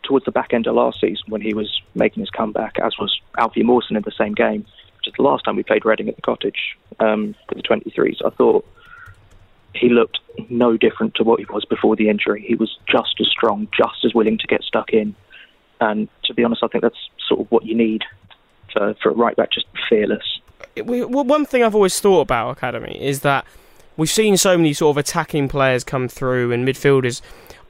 towards 0.03 0.25
the 0.25 0.31
back 0.31 0.55
end 0.55 0.67
of 0.67 0.75
last 0.75 1.01
season 1.01 1.25
when 1.29 1.41
he 1.41 1.53
was 1.53 1.83
making 1.95 2.23
his 2.23 2.31
comeback, 2.31 2.79
as 2.83 2.95
was 2.99 3.21
Alfie 3.37 3.63
Mawson 3.63 3.97
in 3.97 4.03
the 4.03 4.13
same 4.13 4.33
game, 4.33 4.65
the 5.17 5.23
last 5.23 5.45
time 5.45 5.57
we 5.57 5.63
played 5.63 5.85
Reading 5.85 6.09
at 6.09 6.17
the 6.17 6.23
Cottage 6.23 6.77
um, 7.01 7.35
for 7.49 7.55
the 7.55 7.63
23s, 7.63 8.25
I 8.25 8.31
thought 8.31 8.67
he 9.75 9.89
looked 9.89 10.19
no 10.49 10.77
different 10.77 11.15
to 11.17 11.25
what 11.25 11.39
he 11.39 11.47
was 11.47 11.65
before 11.65 11.97
the 11.97 12.09
injury. 12.09 12.45
He 12.47 12.55
was 12.55 12.79
just 12.91 13.17
as 13.21 13.29
strong, 13.29 13.69
just 13.77 14.05
as 14.05 14.15
willing 14.15 14.39
to 14.39 14.47
get 14.47 14.63
stuck 14.63 14.91
in. 14.91 15.15
And 15.81 16.09
to 16.25 16.35
be 16.35 16.45
honest, 16.45 16.63
I 16.63 16.69
think 16.69 16.83
that's 16.83 17.11
sort 17.29 17.41
of 17.41 17.51
what 17.51 17.65
you 17.65 17.75
need 17.75 18.05
for, 18.73 18.95
for 19.03 19.11
a 19.11 19.15
right 19.15 19.37
back, 19.37 19.53
just 19.53 19.67
fearless. 19.89 20.41
One 20.77 21.45
thing 21.47 21.63
I've 21.63 21.75
always 21.75 21.99
thought 22.01 22.23
about 22.23 22.51
Academy 22.51 22.99
is 23.01 23.21
that 23.21 23.45
we've 23.97 24.11
seen 24.11 24.37
so 24.37 24.57
many 24.57 24.73
sort 24.73 24.95
of 24.95 24.99
attacking 24.99 25.49
players 25.49 25.85
come 25.85 26.09
through 26.09 26.53
and 26.53 26.67
midfielders 26.67 27.21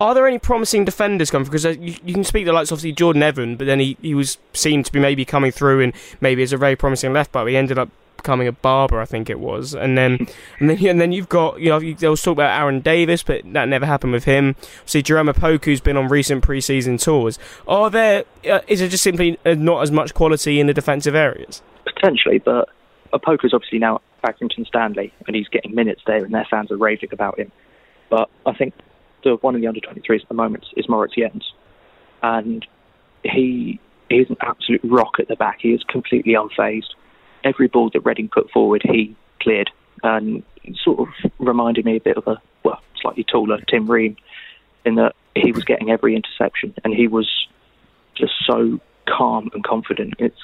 are 0.00 0.14
there 0.14 0.26
any 0.26 0.38
promising 0.38 0.84
defenders 0.84 1.30
coming? 1.30 1.46
Because 1.46 1.64
uh, 1.64 1.70
you, 1.70 1.96
you, 2.04 2.12
can 2.12 2.24
speak 2.24 2.44
the 2.44 2.52
likes 2.52 2.70
obviously 2.70 2.92
Jordan 2.92 3.22
Evan, 3.22 3.56
but 3.56 3.66
then 3.66 3.80
he, 3.80 3.96
he 4.02 4.14
was 4.14 4.38
seen 4.52 4.82
to 4.82 4.92
be 4.92 5.00
maybe 5.00 5.24
coming 5.24 5.50
through 5.50 5.80
and 5.80 5.92
maybe 6.20 6.42
as 6.42 6.52
a 6.52 6.56
very 6.56 6.76
promising 6.76 7.12
left 7.12 7.32
back. 7.32 7.46
He 7.46 7.56
ended 7.56 7.78
up 7.78 7.88
becoming 8.16 8.48
a 8.48 8.52
barber, 8.52 9.00
I 9.00 9.04
think 9.04 9.30
it 9.30 9.38
was, 9.38 9.74
and 9.74 9.96
then 9.96 10.26
and 10.60 10.68
then 10.68 10.86
and 10.86 11.00
then 11.00 11.12
you've 11.12 11.28
got 11.28 11.60
you 11.60 11.70
know 11.70 11.80
there 11.80 12.10
was 12.10 12.20
talk 12.22 12.32
about 12.32 12.60
Aaron 12.60 12.80
Davis, 12.80 13.22
but 13.22 13.40
that 13.52 13.68
never 13.68 13.86
happened 13.86 14.12
with 14.12 14.24
him. 14.24 14.54
See 14.84 15.02
Jerome 15.02 15.28
Opoku's 15.28 15.80
been 15.80 15.96
on 15.96 16.08
recent 16.08 16.44
preseason 16.44 17.00
tours. 17.02 17.38
Are 17.66 17.88
there 17.88 18.24
uh, 18.50 18.60
is 18.68 18.80
it 18.80 18.90
just 18.90 19.02
simply 19.04 19.38
uh, 19.46 19.54
not 19.54 19.82
as 19.82 19.90
much 19.90 20.12
quality 20.12 20.60
in 20.60 20.66
the 20.66 20.74
defensive 20.74 21.14
areas? 21.14 21.62
Potentially, 21.84 22.38
but 22.38 22.68
Uh, 23.12 23.18
Opoku's 23.18 23.54
obviously 23.54 23.78
now 23.78 24.00
at 24.22 24.36
Accrington 24.36 24.66
Stanley, 24.66 25.12
and 25.26 25.36
he's 25.36 25.48
getting 25.48 25.74
minutes 25.74 26.02
there, 26.06 26.24
and 26.24 26.34
their 26.34 26.46
fans 26.50 26.70
are 26.70 26.76
raving 26.76 27.10
about 27.12 27.38
him. 27.38 27.50
But 28.10 28.28
I 28.44 28.54
think 28.54 28.74
the 29.24 29.36
one 29.36 29.54
in 29.54 29.60
the 29.60 29.66
under 29.66 29.80
23s 29.80 30.22
at 30.22 30.28
the 30.28 30.34
moment 30.34 30.64
is 30.76 30.88
Moritz 30.88 31.14
Jenz. 31.16 31.44
And 32.22 32.66
he 33.24 33.80
is 34.08 34.30
an 34.30 34.36
absolute 34.40 34.80
rock 34.84 35.18
at 35.18 35.28
the 35.28 35.36
back. 35.36 35.58
He 35.60 35.72
is 35.72 35.82
completely 35.82 36.34
unfazed. 36.34 36.94
Every 37.44 37.68
ball 37.68 37.90
that 37.92 38.00
Reading 38.00 38.28
put 38.28 38.50
forward, 38.50 38.82
he 38.84 39.16
cleared. 39.40 39.70
And 40.02 40.42
sort 40.82 41.00
of 41.00 41.08
reminded 41.38 41.84
me 41.84 41.96
a 41.96 42.00
bit 42.00 42.16
of 42.16 42.26
a, 42.26 42.40
well, 42.62 42.80
slightly 43.00 43.24
taller 43.24 43.60
Tim 43.68 43.90
Ream 43.90 44.16
in 44.84 44.96
that 44.96 45.14
he 45.34 45.52
was 45.52 45.64
getting 45.64 45.90
every 45.90 46.14
interception 46.14 46.74
and 46.84 46.94
he 46.94 47.08
was 47.08 47.28
just 48.14 48.32
so 48.46 48.80
calm 49.06 49.50
and 49.52 49.64
confident. 49.64 50.14
It's 50.18 50.40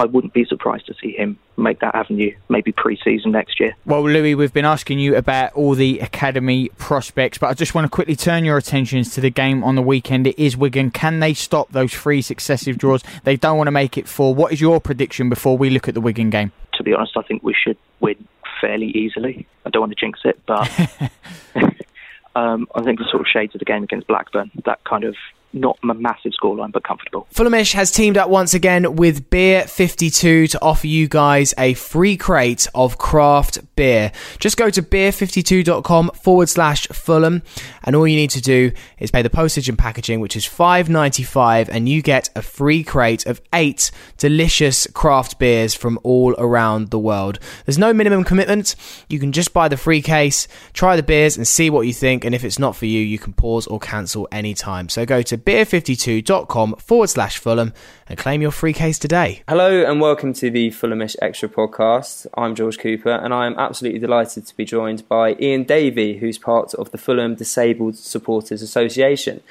I 0.00 0.06
wouldn't 0.06 0.32
be 0.32 0.46
surprised 0.46 0.86
to 0.86 0.94
see 0.94 1.12
him 1.12 1.38
make 1.58 1.80
that 1.80 1.94
avenue 1.94 2.34
maybe 2.48 2.72
pre-season 2.72 3.32
next 3.32 3.60
year. 3.60 3.76
Well, 3.84 4.02
Louis, 4.02 4.34
we've 4.34 4.52
been 4.52 4.64
asking 4.64 4.98
you 4.98 5.14
about 5.14 5.52
all 5.52 5.74
the 5.74 6.00
academy 6.00 6.70
prospects, 6.78 7.36
but 7.36 7.48
I 7.48 7.54
just 7.54 7.74
want 7.74 7.84
to 7.84 7.90
quickly 7.90 8.16
turn 8.16 8.46
your 8.46 8.56
attentions 8.56 9.14
to 9.14 9.20
the 9.20 9.28
game 9.28 9.62
on 9.62 9.74
the 9.74 9.82
weekend. 9.82 10.26
It 10.26 10.38
is 10.38 10.56
Wigan. 10.56 10.90
Can 10.90 11.20
they 11.20 11.34
stop 11.34 11.72
those 11.72 11.92
three 11.92 12.22
successive 12.22 12.78
draws? 12.78 13.02
They 13.24 13.36
don't 13.36 13.58
want 13.58 13.66
to 13.66 13.72
make 13.72 13.98
it 13.98 14.08
four. 14.08 14.34
What 14.34 14.54
is 14.54 14.60
your 14.62 14.80
prediction 14.80 15.28
before 15.28 15.58
we 15.58 15.68
look 15.68 15.86
at 15.86 15.92
the 15.92 16.00
Wigan 16.00 16.30
game? 16.30 16.52
To 16.74 16.82
be 16.82 16.94
honest, 16.94 17.12
I 17.18 17.22
think 17.22 17.42
we 17.42 17.54
should 17.54 17.76
win 18.00 18.26
fairly 18.58 18.88
easily. 18.92 19.46
I 19.66 19.70
don't 19.70 19.80
want 19.80 19.92
to 19.92 20.00
jinx 20.00 20.20
it, 20.24 20.40
but 20.46 20.66
um, 22.34 22.66
I 22.74 22.82
think 22.82 23.00
the 23.00 23.06
sort 23.10 23.20
of 23.20 23.26
shades 23.30 23.54
of 23.54 23.58
the 23.58 23.66
game 23.66 23.82
against 23.82 24.06
Blackburn, 24.06 24.50
that 24.64 24.82
kind 24.84 25.04
of 25.04 25.14
not 25.52 25.78
a 25.82 25.94
massive 25.94 26.32
scoreline, 26.40 26.72
but 26.72 26.84
comfortable. 26.84 27.26
Fulhamish 27.34 27.72
has 27.74 27.90
teamed 27.90 28.16
up 28.16 28.30
once 28.30 28.54
again 28.54 28.96
with 28.96 29.30
Beer 29.30 29.66
52 29.66 30.48
to 30.48 30.62
offer 30.62 30.86
you 30.86 31.08
guys 31.08 31.54
a 31.58 31.74
free 31.74 32.16
crate 32.16 32.68
of 32.74 32.98
craft 32.98 33.58
beer. 33.76 34.12
Just 34.38 34.56
go 34.56 34.70
to 34.70 34.82
beer52.com 34.82 36.10
forward 36.10 36.48
slash 36.48 36.86
Fulham, 36.88 37.42
and 37.84 37.96
all 37.96 38.06
you 38.06 38.16
need 38.16 38.30
to 38.30 38.40
do 38.40 38.72
is 38.98 39.10
pay 39.10 39.22
the 39.22 39.30
postage 39.30 39.68
and 39.68 39.78
packaging, 39.78 40.20
which 40.20 40.36
is 40.36 40.44
five 40.44 40.88
ninety 40.88 41.22
five, 41.22 41.68
and 41.68 41.88
you 41.88 42.02
get 42.02 42.30
a 42.36 42.42
free 42.42 42.84
crate 42.84 43.26
of 43.26 43.40
eight 43.52 43.90
delicious 44.18 44.86
craft 44.88 45.38
beers 45.38 45.74
from 45.74 45.98
all 46.02 46.34
around 46.38 46.90
the 46.90 46.98
world. 46.98 47.38
There's 47.66 47.78
no 47.78 47.92
minimum 47.92 48.24
commitment. 48.24 48.76
You 49.08 49.18
can 49.18 49.32
just 49.32 49.52
buy 49.52 49.68
the 49.68 49.76
free 49.76 50.02
case, 50.02 50.46
try 50.72 50.96
the 50.96 51.02
beers, 51.02 51.36
and 51.36 51.46
see 51.46 51.70
what 51.70 51.86
you 51.86 51.92
think. 51.92 52.24
And 52.24 52.34
if 52.34 52.44
it's 52.44 52.58
not 52.58 52.76
for 52.76 52.86
you, 52.86 53.00
you 53.00 53.18
can 53.18 53.32
pause 53.32 53.66
or 53.66 53.78
cancel 53.78 54.28
anytime. 54.30 54.88
So 54.88 55.04
go 55.06 55.22
to 55.22 55.39
beer52.com 55.44 56.76
forward 56.76 57.08
slash 57.08 57.38
Fulham 57.38 57.72
and 58.08 58.18
claim 58.18 58.42
your 58.42 58.50
free 58.50 58.72
case 58.72 58.98
today. 58.98 59.42
Hello 59.48 59.84
and 59.84 60.00
welcome 60.00 60.32
to 60.34 60.50
the 60.50 60.70
Fulhamish 60.70 61.16
Extra 61.22 61.48
podcast. 61.48 62.26
I'm 62.34 62.54
George 62.54 62.78
Cooper 62.78 63.10
and 63.10 63.32
I 63.32 63.46
am 63.46 63.58
absolutely 63.58 64.00
delighted 64.00 64.46
to 64.46 64.56
be 64.56 64.64
joined 64.64 65.08
by 65.08 65.34
Iain 65.34 65.64
Davey, 65.64 66.18
who's 66.18 66.38
part 66.38 66.74
of 66.74 66.90
the 66.90 66.98
Fulham 66.98 67.34
Disabled 67.34 67.96
Supporters 67.96 68.62
Association. 68.62 69.42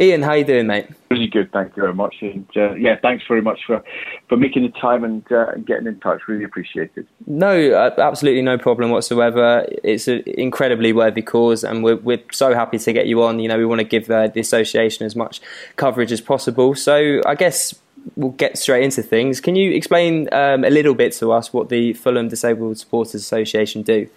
Iain, 0.00 0.22
how 0.22 0.34
you 0.34 0.44
doing, 0.44 0.68
mate? 0.68 0.86
Really 1.10 1.26
good, 1.26 1.50
thank 1.50 1.76
you 1.76 1.82
very 1.82 1.94
much. 1.94 2.16
And 2.20 2.46
uh, 2.56 2.74
yeah, 2.74 2.96
thanks 3.02 3.24
very 3.26 3.42
much 3.42 3.60
for, 3.66 3.82
for 4.28 4.36
making 4.36 4.62
the 4.62 4.68
time 4.80 5.02
and, 5.02 5.32
uh, 5.32 5.54
getting 5.66 5.88
in 5.88 5.98
touch. 5.98 6.20
Really 6.28 6.44
appreciate 6.44 6.90
it. 6.94 7.06
No, 7.26 7.72
uh, 7.72 7.94
absolutely 7.98 8.42
no 8.42 8.58
problem 8.58 8.90
whatsoever. 8.90 9.66
It's 9.82 10.06
an 10.06 10.22
incredibly 10.26 10.92
worthy 10.92 11.22
cause, 11.22 11.64
and 11.64 11.82
we're, 11.82 11.96
we're 11.96 12.22
so 12.30 12.54
happy 12.54 12.78
to 12.78 12.92
get 12.92 13.06
you 13.06 13.22
on. 13.24 13.40
You 13.40 13.48
know, 13.48 13.58
we 13.58 13.66
want 13.66 13.80
to 13.80 13.84
give 13.84 14.08
uh, 14.08 14.28
the 14.28 14.40
association 14.40 15.04
as 15.04 15.16
much 15.16 15.40
coverage 15.74 16.12
as 16.12 16.20
possible. 16.20 16.76
So 16.76 17.20
I 17.26 17.34
guess 17.34 17.74
we'll 18.14 18.30
get 18.30 18.56
straight 18.56 18.84
into 18.84 19.02
things. 19.02 19.40
Can 19.40 19.56
you 19.56 19.72
explain 19.72 20.28
um, 20.32 20.64
a 20.64 20.70
little 20.70 20.94
bit 20.94 21.12
to 21.14 21.32
us 21.32 21.52
what 21.52 21.70
the 21.70 21.92
Fulham 21.94 22.28
Disabled 22.28 22.78
Supporters 22.78 23.16
Association 23.16 23.82
do? 23.82 24.08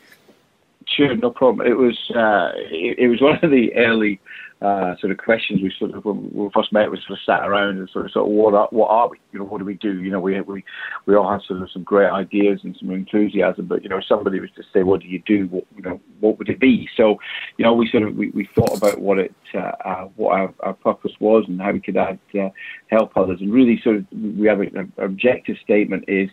Sure, 0.87 1.15
no 1.15 1.31
problem. 1.31 1.65
It 1.67 1.77
was 1.77 1.97
uh, 2.15 2.51
it, 2.55 2.99
it, 2.99 3.07
was 3.07 3.21
one 3.21 3.39
of 3.41 3.49
the 3.49 3.73
early 3.75 4.19
uh, 4.61 4.95
sort 4.97 5.11
of 5.11 5.17
questions 5.17 5.59
we 5.61 5.73
sort 5.79 5.93
of 5.95 6.05
when 6.05 6.29
we 6.33 6.49
first 6.53 6.71
met. 6.71 6.91
We 6.91 6.97
sort 6.97 7.17
of 7.17 7.25
sat 7.25 7.47
around 7.47 7.79
and 7.79 7.89
sort 7.89 8.05
of 8.05 8.11
sort 8.11 8.27
of 8.27 8.31
what 8.31 8.53
are, 8.53 8.67
what 8.69 8.89
are 8.89 9.09
we? 9.09 9.17
You 9.31 9.39
know, 9.39 9.45
what 9.45 9.57
do 9.57 9.65
we 9.65 9.73
do? 9.73 10.01
You 10.01 10.11
know, 10.11 10.19
we 10.19 10.39
we 10.41 10.63
we 11.07 11.15
all 11.15 11.31
had 11.31 11.41
sort 11.41 11.61
of 11.61 11.71
some 11.71 11.83
great 11.83 12.11
ideas 12.11 12.59
and 12.63 12.77
some 12.79 12.91
enthusiasm, 12.91 13.65
but 13.65 13.81
you 13.81 13.89
know, 13.89 14.01
somebody 14.07 14.39
was 14.39 14.51
to 14.57 14.63
say, 14.71 14.83
what 14.83 15.01
do 15.01 15.07
you 15.07 15.21
do? 15.25 15.47
What 15.47 15.65
you 15.75 15.81
know, 15.81 15.99
what 16.19 16.37
would 16.37 16.49
it 16.49 16.59
be? 16.59 16.87
So, 16.95 17.17
you 17.57 17.65
know, 17.65 17.73
we 17.73 17.89
sort 17.89 18.03
of 18.03 18.15
we, 18.15 18.29
we 18.29 18.45
thought 18.53 18.77
about 18.77 18.99
what 18.99 19.17
it 19.17 19.33
uh, 19.55 19.71
uh, 19.83 20.05
what 20.15 20.33
our, 20.33 20.53
our 20.59 20.73
purpose 20.73 21.13
was 21.19 21.45
and 21.47 21.59
how 21.59 21.71
we 21.71 21.79
could 21.79 21.97
add 21.97 22.19
uh, 22.39 22.49
help 22.87 23.17
others, 23.17 23.41
and 23.41 23.51
really 23.51 23.81
sort 23.83 23.95
of 23.97 24.05
we 24.11 24.47
have 24.47 24.59
an 24.59 24.93
objective 24.97 25.57
statement 25.63 26.05
is 26.07 26.29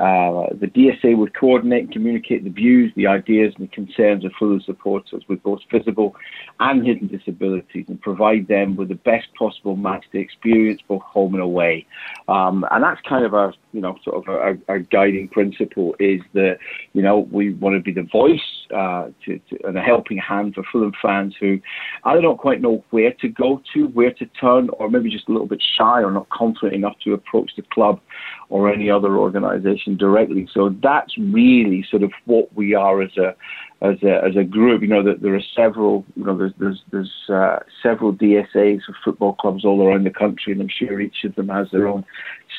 uh, 0.00 0.46
the 0.58 0.66
DSA 0.66 1.14
would 1.16 1.34
coordinate 1.34 1.84
and 1.84 1.92
communicate 1.92 2.42
the 2.42 2.50
views, 2.50 2.90
the 2.96 3.06
ideas, 3.06 3.52
and 3.58 3.68
the 3.68 3.70
concerns 3.70 4.24
of 4.24 4.32
Fulham 4.38 4.62
supporters 4.62 5.22
with 5.28 5.42
both 5.42 5.60
visible 5.70 6.16
and 6.58 6.86
hidden 6.86 7.06
disabilities 7.06 7.84
and 7.86 8.00
provide 8.00 8.48
them 8.48 8.76
with 8.76 8.88
the 8.88 8.94
best 8.94 9.26
possible 9.38 9.76
match 9.76 10.04
day 10.10 10.20
experience 10.20 10.80
both 10.88 11.02
home 11.02 11.34
and 11.34 11.42
away. 11.42 11.86
Um, 12.28 12.64
and 12.70 12.82
that's 12.82 13.00
kind 13.06 13.26
of 13.26 13.34
our, 13.34 13.52
you 13.72 13.80
know, 13.80 13.96
sort 14.04 14.16
of 14.16 14.28
our, 14.28 14.58
our, 14.68 14.78
guiding 14.78 15.28
principle 15.28 15.94
is 16.00 16.20
that, 16.34 16.58
you 16.92 17.02
know, 17.02 17.28
we 17.30 17.54
want 17.54 17.76
to 17.76 17.80
be 17.80 17.92
the 17.92 18.08
voice 18.10 18.40
uh, 18.74 19.08
to, 19.24 19.38
to, 19.50 19.66
and 19.66 19.78
a 19.78 19.80
helping 19.80 20.18
hand 20.18 20.54
for 20.54 20.64
Fulham 20.72 20.92
fans 21.00 21.34
who 21.38 21.60
either 22.04 22.20
don't 22.20 22.38
quite 22.38 22.60
know 22.60 22.84
where 22.90 23.12
to 23.20 23.28
go 23.28 23.62
to, 23.74 23.86
where 23.88 24.12
to 24.12 24.26
turn, 24.40 24.68
or 24.78 24.90
maybe 24.90 25.10
just 25.10 25.28
a 25.28 25.32
little 25.32 25.46
bit 25.46 25.62
shy 25.78 26.02
or 26.02 26.10
not 26.10 26.28
confident 26.30 26.74
enough 26.74 26.96
to 27.04 27.14
approach 27.14 27.52
the 27.56 27.62
club 27.72 28.00
or 28.48 28.72
any 28.72 28.90
other 28.90 29.16
organisation 29.16 29.96
directly. 29.96 30.48
So 30.52 30.74
that's 30.82 31.16
really 31.18 31.86
sort 31.90 32.02
of 32.02 32.12
what 32.24 32.52
we 32.54 32.74
are 32.74 33.02
as 33.02 33.16
a 33.16 33.36
as 33.82 33.96
a 34.02 34.22
as 34.24 34.36
a 34.36 34.44
group. 34.44 34.82
You 34.82 34.88
know 34.88 35.02
that 35.02 35.22
there 35.22 35.34
are 35.34 35.42
several 35.56 36.04
you 36.16 36.24
know 36.24 36.36
there's 36.36 36.52
there's, 36.58 36.82
there's 36.90 37.12
uh, 37.28 37.60
several 37.82 38.12
DSAs 38.12 38.88
of 38.88 38.94
football 39.04 39.34
clubs 39.34 39.64
all 39.64 39.86
around 39.86 40.04
the 40.04 40.10
country, 40.10 40.52
and 40.52 40.60
I'm 40.60 40.68
sure 40.68 41.00
each 41.00 41.24
of 41.24 41.34
them 41.34 41.48
has 41.48 41.68
their 41.70 41.86
own 41.86 42.04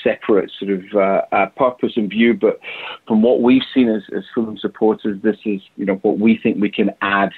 separate 0.03 0.51
sort 0.59 0.71
of 0.71 0.83
uh, 0.93 1.21
uh, 1.31 1.45
purpose 1.47 1.93
and 1.95 2.09
view. 2.09 2.33
But 2.33 2.59
from 3.07 3.21
what 3.21 3.41
we've 3.41 3.63
seen 3.73 3.89
as 3.89 4.03
as 4.15 4.23
Fulham 4.33 4.57
supporters, 4.57 5.21
this 5.21 5.37
is 5.45 5.61
you 5.77 5.85
know 5.85 5.95
what 5.95 6.19
we 6.19 6.37
think 6.37 6.61
we 6.61 6.69
can 6.69 6.91
add 7.01 7.31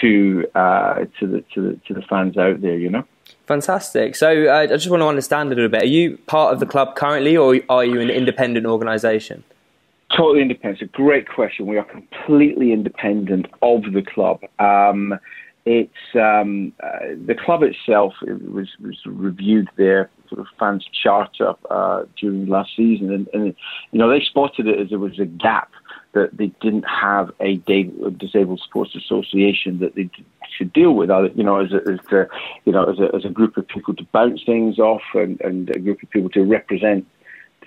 to 0.00 0.46
uh, 0.54 1.04
to 1.20 1.26
the 1.26 1.44
to 1.54 1.62
the 1.62 1.80
to 1.86 1.94
the 1.94 2.02
fans 2.02 2.36
out 2.36 2.60
there. 2.60 2.78
You 2.78 2.90
know. 2.90 3.04
Fantastic. 3.46 4.16
So 4.16 4.48
uh, 4.48 4.54
I 4.54 4.66
just 4.66 4.88
want 4.88 5.02
to 5.02 5.06
understand 5.06 5.52
a 5.52 5.54
little 5.54 5.70
bit. 5.70 5.82
Are 5.82 5.86
you 5.86 6.18
part 6.26 6.52
of 6.54 6.60
the 6.60 6.66
club 6.66 6.96
currently, 6.96 7.36
or 7.36 7.60
are 7.68 7.84
you 7.84 8.00
an 8.00 8.10
independent 8.10 8.66
organisation? 8.66 9.44
Totally 10.16 10.42
independent. 10.42 10.82
It's 10.82 10.92
a 10.92 10.96
great 10.96 11.28
question. 11.28 11.66
We 11.66 11.76
are 11.76 11.84
completely 11.84 12.72
independent 12.72 13.46
of 13.62 13.92
the 13.92 14.02
club. 14.02 14.40
Um, 14.58 15.18
it's 15.66 16.14
um, 16.14 16.72
uh, 16.82 16.98
the 17.26 17.34
club 17.34 17.62
itself 17.62 18.14
it 18.22 18.50
was, 18.50 18.68
was 18.80 18.98
reviewed 19.06 19.68
their 19.76 20.10
sort 20.28 20.40
of 20.40 20.46
fans 20.58 20.86
charter 21.02 21.54
uh, 21.70 22.04
during 22.20 22.46
last 22.46 22.70
season, 22.76 23.12
and, 23.12 23.28
and 23.32 23.54
you 23.90 23.98
know 23.98 24.10
they 24.10 24.20
spotted 24.20 24.66
it 24.66 24.78
as 24.78 24.90
there 24.90 24.98
was 24.98 25.18
a 25.18 25.24
gap 25.24 25.70
that 26.12 26.36
they 26.36 26.48
didn't 26.60 26.84
have 26.84 27.30
a 27.40 27.56
disabled 28.18 28.60
sports 28.60 28.94
association 28.94 29.80
that 29.80 29.94
they 29.94 30.08
should 30.56 30.72
deal 30.72 30.92
with, 30.92 31.10
you 31.34 31.42
know, 31.42 31.60
as 31.60 31.72
a, 31.72 31.80
as 31.90 31.98
a 32.12 32.28
you 32.64 32.72
know, 32.72 32.84
as 32.84 32.98
a, 33.00 33.14
as 33.14 33.24
a 33.24 33.28
group 33.28 33.56
of 33.56 33.66
people 33.66 33.94
to 33.94 34.04
bounce 34.12 34.42
things 34.44 34.78
off 34.78 35.02
and, 35.14 35.40
and 35.40 35.70
a 35.70 35.78
group 35.78 36.02
of 36.02 36.10
people 36.10 36.30
to 36.30 36.44
represent 36.44 37.06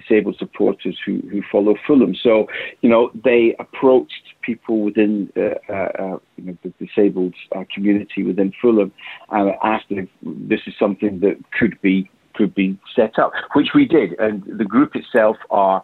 disabled 0.07 0.37
supporters 0.37 0.97
who, 1.05 1.21
who 1.31 1.41
follow 1.51 1.75
Fulham. 1.85 2.15
So, 2.15 2.47
you 2.81 2.89
know, 2.89 3.11
they 3.23 3.55
approached 3.59 4.33
people 4.41 4.81
within 4.81 5.31
uh, 5.35 5.55
uh, 5.71 5.73
uh 5.73 6.19
you 6.37 6.43
know, 6.43 6.57
the 6.63 6.73
disabled 6.85 7.33
uh, 7.55 7.63
community 7.73 8.23
within 8.23 8.53
Fulham 8.61 8.91
and 9.29 9.51
asked 9.63 9.85
if 9.89 10.07
this 10.21 10.61
is 10.67 10.73
something 10.79 11.19
that 11.19 11.37
could 11.57 11.79
be 11.81 12.09
could 12.33 12.53
be 12.53 12.77
set 12.95 13.17
up, 13.17 13.31
which 13.55 13.69
we 13.73 13.85
did. 13.85 14.13
And 14.19 14.43
the 14.45 14.65
group 14.65 14.95
itself 14.95 15.37
are 15.49 15.81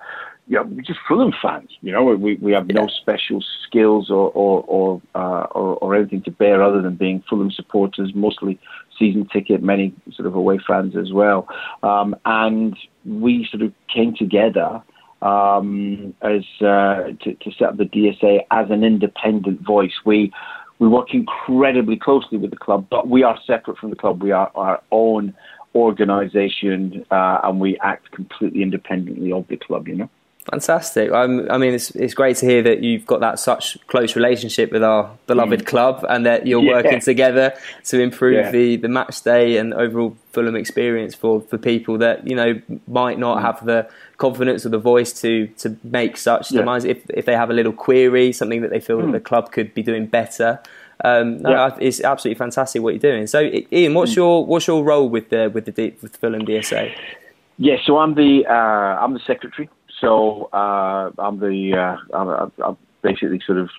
you 0.48 0.58
know, 0.58 0.64
we're 0.64 0.82
just 0.82 1.00
Fulham 1.08 1.34
fans. 1.42 1.70
You 1.82 1.94
know, 1.94 2.04
we 2.04 2.36
we 2.36 2.52
have 2.52 2.68
no 2.68 2.88
special 2.88 3.44
skills 3.66 4.10
or 4.10 4.30
or 4.32 4.64
or, 4.68 5.02
uh, 5.16 5.48
or, 5.52 5.78
or 5.78 5.96
anything 5.96 6.22
to 6.24 6.32
bear 6.32 6.62
other 6.62 6.82
than 6.82 6.96
being 6.96 7.24
Fulham 7.30 7.52
supporters, 7.52 8.12
mostly 8.14 8.60
season 8.98 9.28
ticket, 9.32 9.64
many 9.64 9.94
sort 10.14 10.28
of 10.28 10.36
away 10.36 10.60
fans 10.68 10.96
as 10.96 11.12
well. 11.12 11.48
Um, 11.82 12.16
and 12.26 12.78
we 13.06 13.48
sort 13.50 13.64
of 13.64 13.74
came 13.94 14.16
together 14.16 14.82
um, 15.22 16.14
as 16.22 16.44
uh, 16.62 17.12
to, 17.22 17.34
to 17.34 17.52
set 17.58 17.70
up 17.70 17.78
the 17.78 17.86
DSA 17.86 18.40
as 18.52 18.70
an 18.70 18.84
independent 18.84 19.66
voice. 19.66 19.94
We 20.06 20.32
we 20.80 20.88
work 20.88 21.14
incredibly 21.14 21.98
closely 21.98 22.38
with 22.38 22.50
the 22.50 22.58
club, 22.58 22.88
but 22.90 23.08
we 23.08 23.24
are 23.24 23.40
separate 23.48 23.78
from 23.78 23.92
the 23.92 23.96
club. 23.96 24.22
We 24.22 24.32
are 24.32 24.52
our 24.56 24.82
own 24.92 25.34
organisation, 25.76 27.06
uh, 27.10 27.40
and 27.44 27.60
we 27.60 27.78
act 27.82 28.12
completely 28.12 28.62
independently 28.62 29.32
of 29.32 29.48
the 29.48 29.58
club. 29.58 29.88
You 29.88 29.96
know. 29.96 30.10
Fantastic. 30.52 31.10
Um, 31.14 31.48
I 31.50 31.58
mean, 31.58 31.74
it's 31.74 31.92
it's 31.92 32.14
great 32.14 32.36
to 32.38 32.46
hear 32.46 32.62
that 32.64 32.84
you've 32.84 33.06
got 33.06 33.22
that 33.22 33.40
such 33.40 33.78
close 33.88 34.14
relationship 34.18 34.74
with 34.74 34.84
our 34.84 35.10
beloved 35.26 35.62
mm. 35.62 35.66
club, 35.66 36.06
and 36.10 36.26
that 36.26 36.46
you're 36.46 36.62
yeah. 36.62 36.74
working 36.74 37.00
together 37.00 37.54
to 37.86 38.02
improve 38.02 38.34
yeah. 38.34 38.52
the, 38.52 38.76
the 38.76 38.90
match 38.90 39.22
day 39.22 39.56
and 39.56 39.74
overall 39.74 40.18
Fulham 40.34 40.58
experience 40.58 41.16
for, 41.16 41.40
for 41.42 41.58
people 41.58 41.98
that 42.00 42.28
you 42.28 42.36
know 42.36 42.62
might 42.88 43.18
not 43.18 43.38
mm. 43.38 43.42
have 43.42 43.66
the 43.66 43.90
confidence 44.18 44.66
or 44.66 44.70
the 44.70 44.78
voice 44.78 45.14
to 45.22 45.48
to 45.60 45.78
make 45.82 46.18
such 46.18 46.52
yeah. 46.52 46.60
demands. 46.60 46.84
If 46.84 47.10
if 47.12 47.26
they 47.26 47.38
have 47.38 47.50
a 47.50 47.54
little 47.54 47.74
query, 47.74 48.34
something 48.34 48.62
that 48.64 48.70
they 48.70 48.82
feel 48.82 48.98
mm. 48.98 49.06
that 49.06 49.12
the 49.14 49.22
club 49.22 49.54
could 49.54 49.74
be 49.74 49.82
doing 49.82 50.08
better. 50.08 50.60
Um, 51.06 51.38
no, 51.38 51.74
it's 51.80 52.02
absolutely 52.02 52.38
fantastic 52.38 52.82
what 52.82 52.94
you're 52.94 53.12
doing. 53.12 53.28
So, 53.28 53.40
Iain, 53.40 53.94
what's 53.94 54.12
mm. 54.12 54.18
your 54.18 54.46
what's 54.46 54.68
your 54.68 54.84
role 54.84 55.08
with 55.08 55.30
the 55.30 55.50
with 55.54 55.74
the 55.74 55.94
with 56.02 56.18
Fulham 56.18 56.46
DSA? 56.46 56.94
Yeah, 57.58 57.78
so 57.86 58.00
I'm 58.00 58.16
the 58.16 58.46
uh, 58.46 58.54
I'm 58.54 59.14
the 59.14 59.22
secretary 59.22 59.70
so 60.04 60.50
uh, 60.54 61.12
I'm 61.18 61.40
the 61.40 61.74
uh, 61.78 62.18
I'm, 62.18 62.52
I'm, 62.64 62.78
basically 63.04 63.42
sort 63.46 63.58
of 63.58 63.70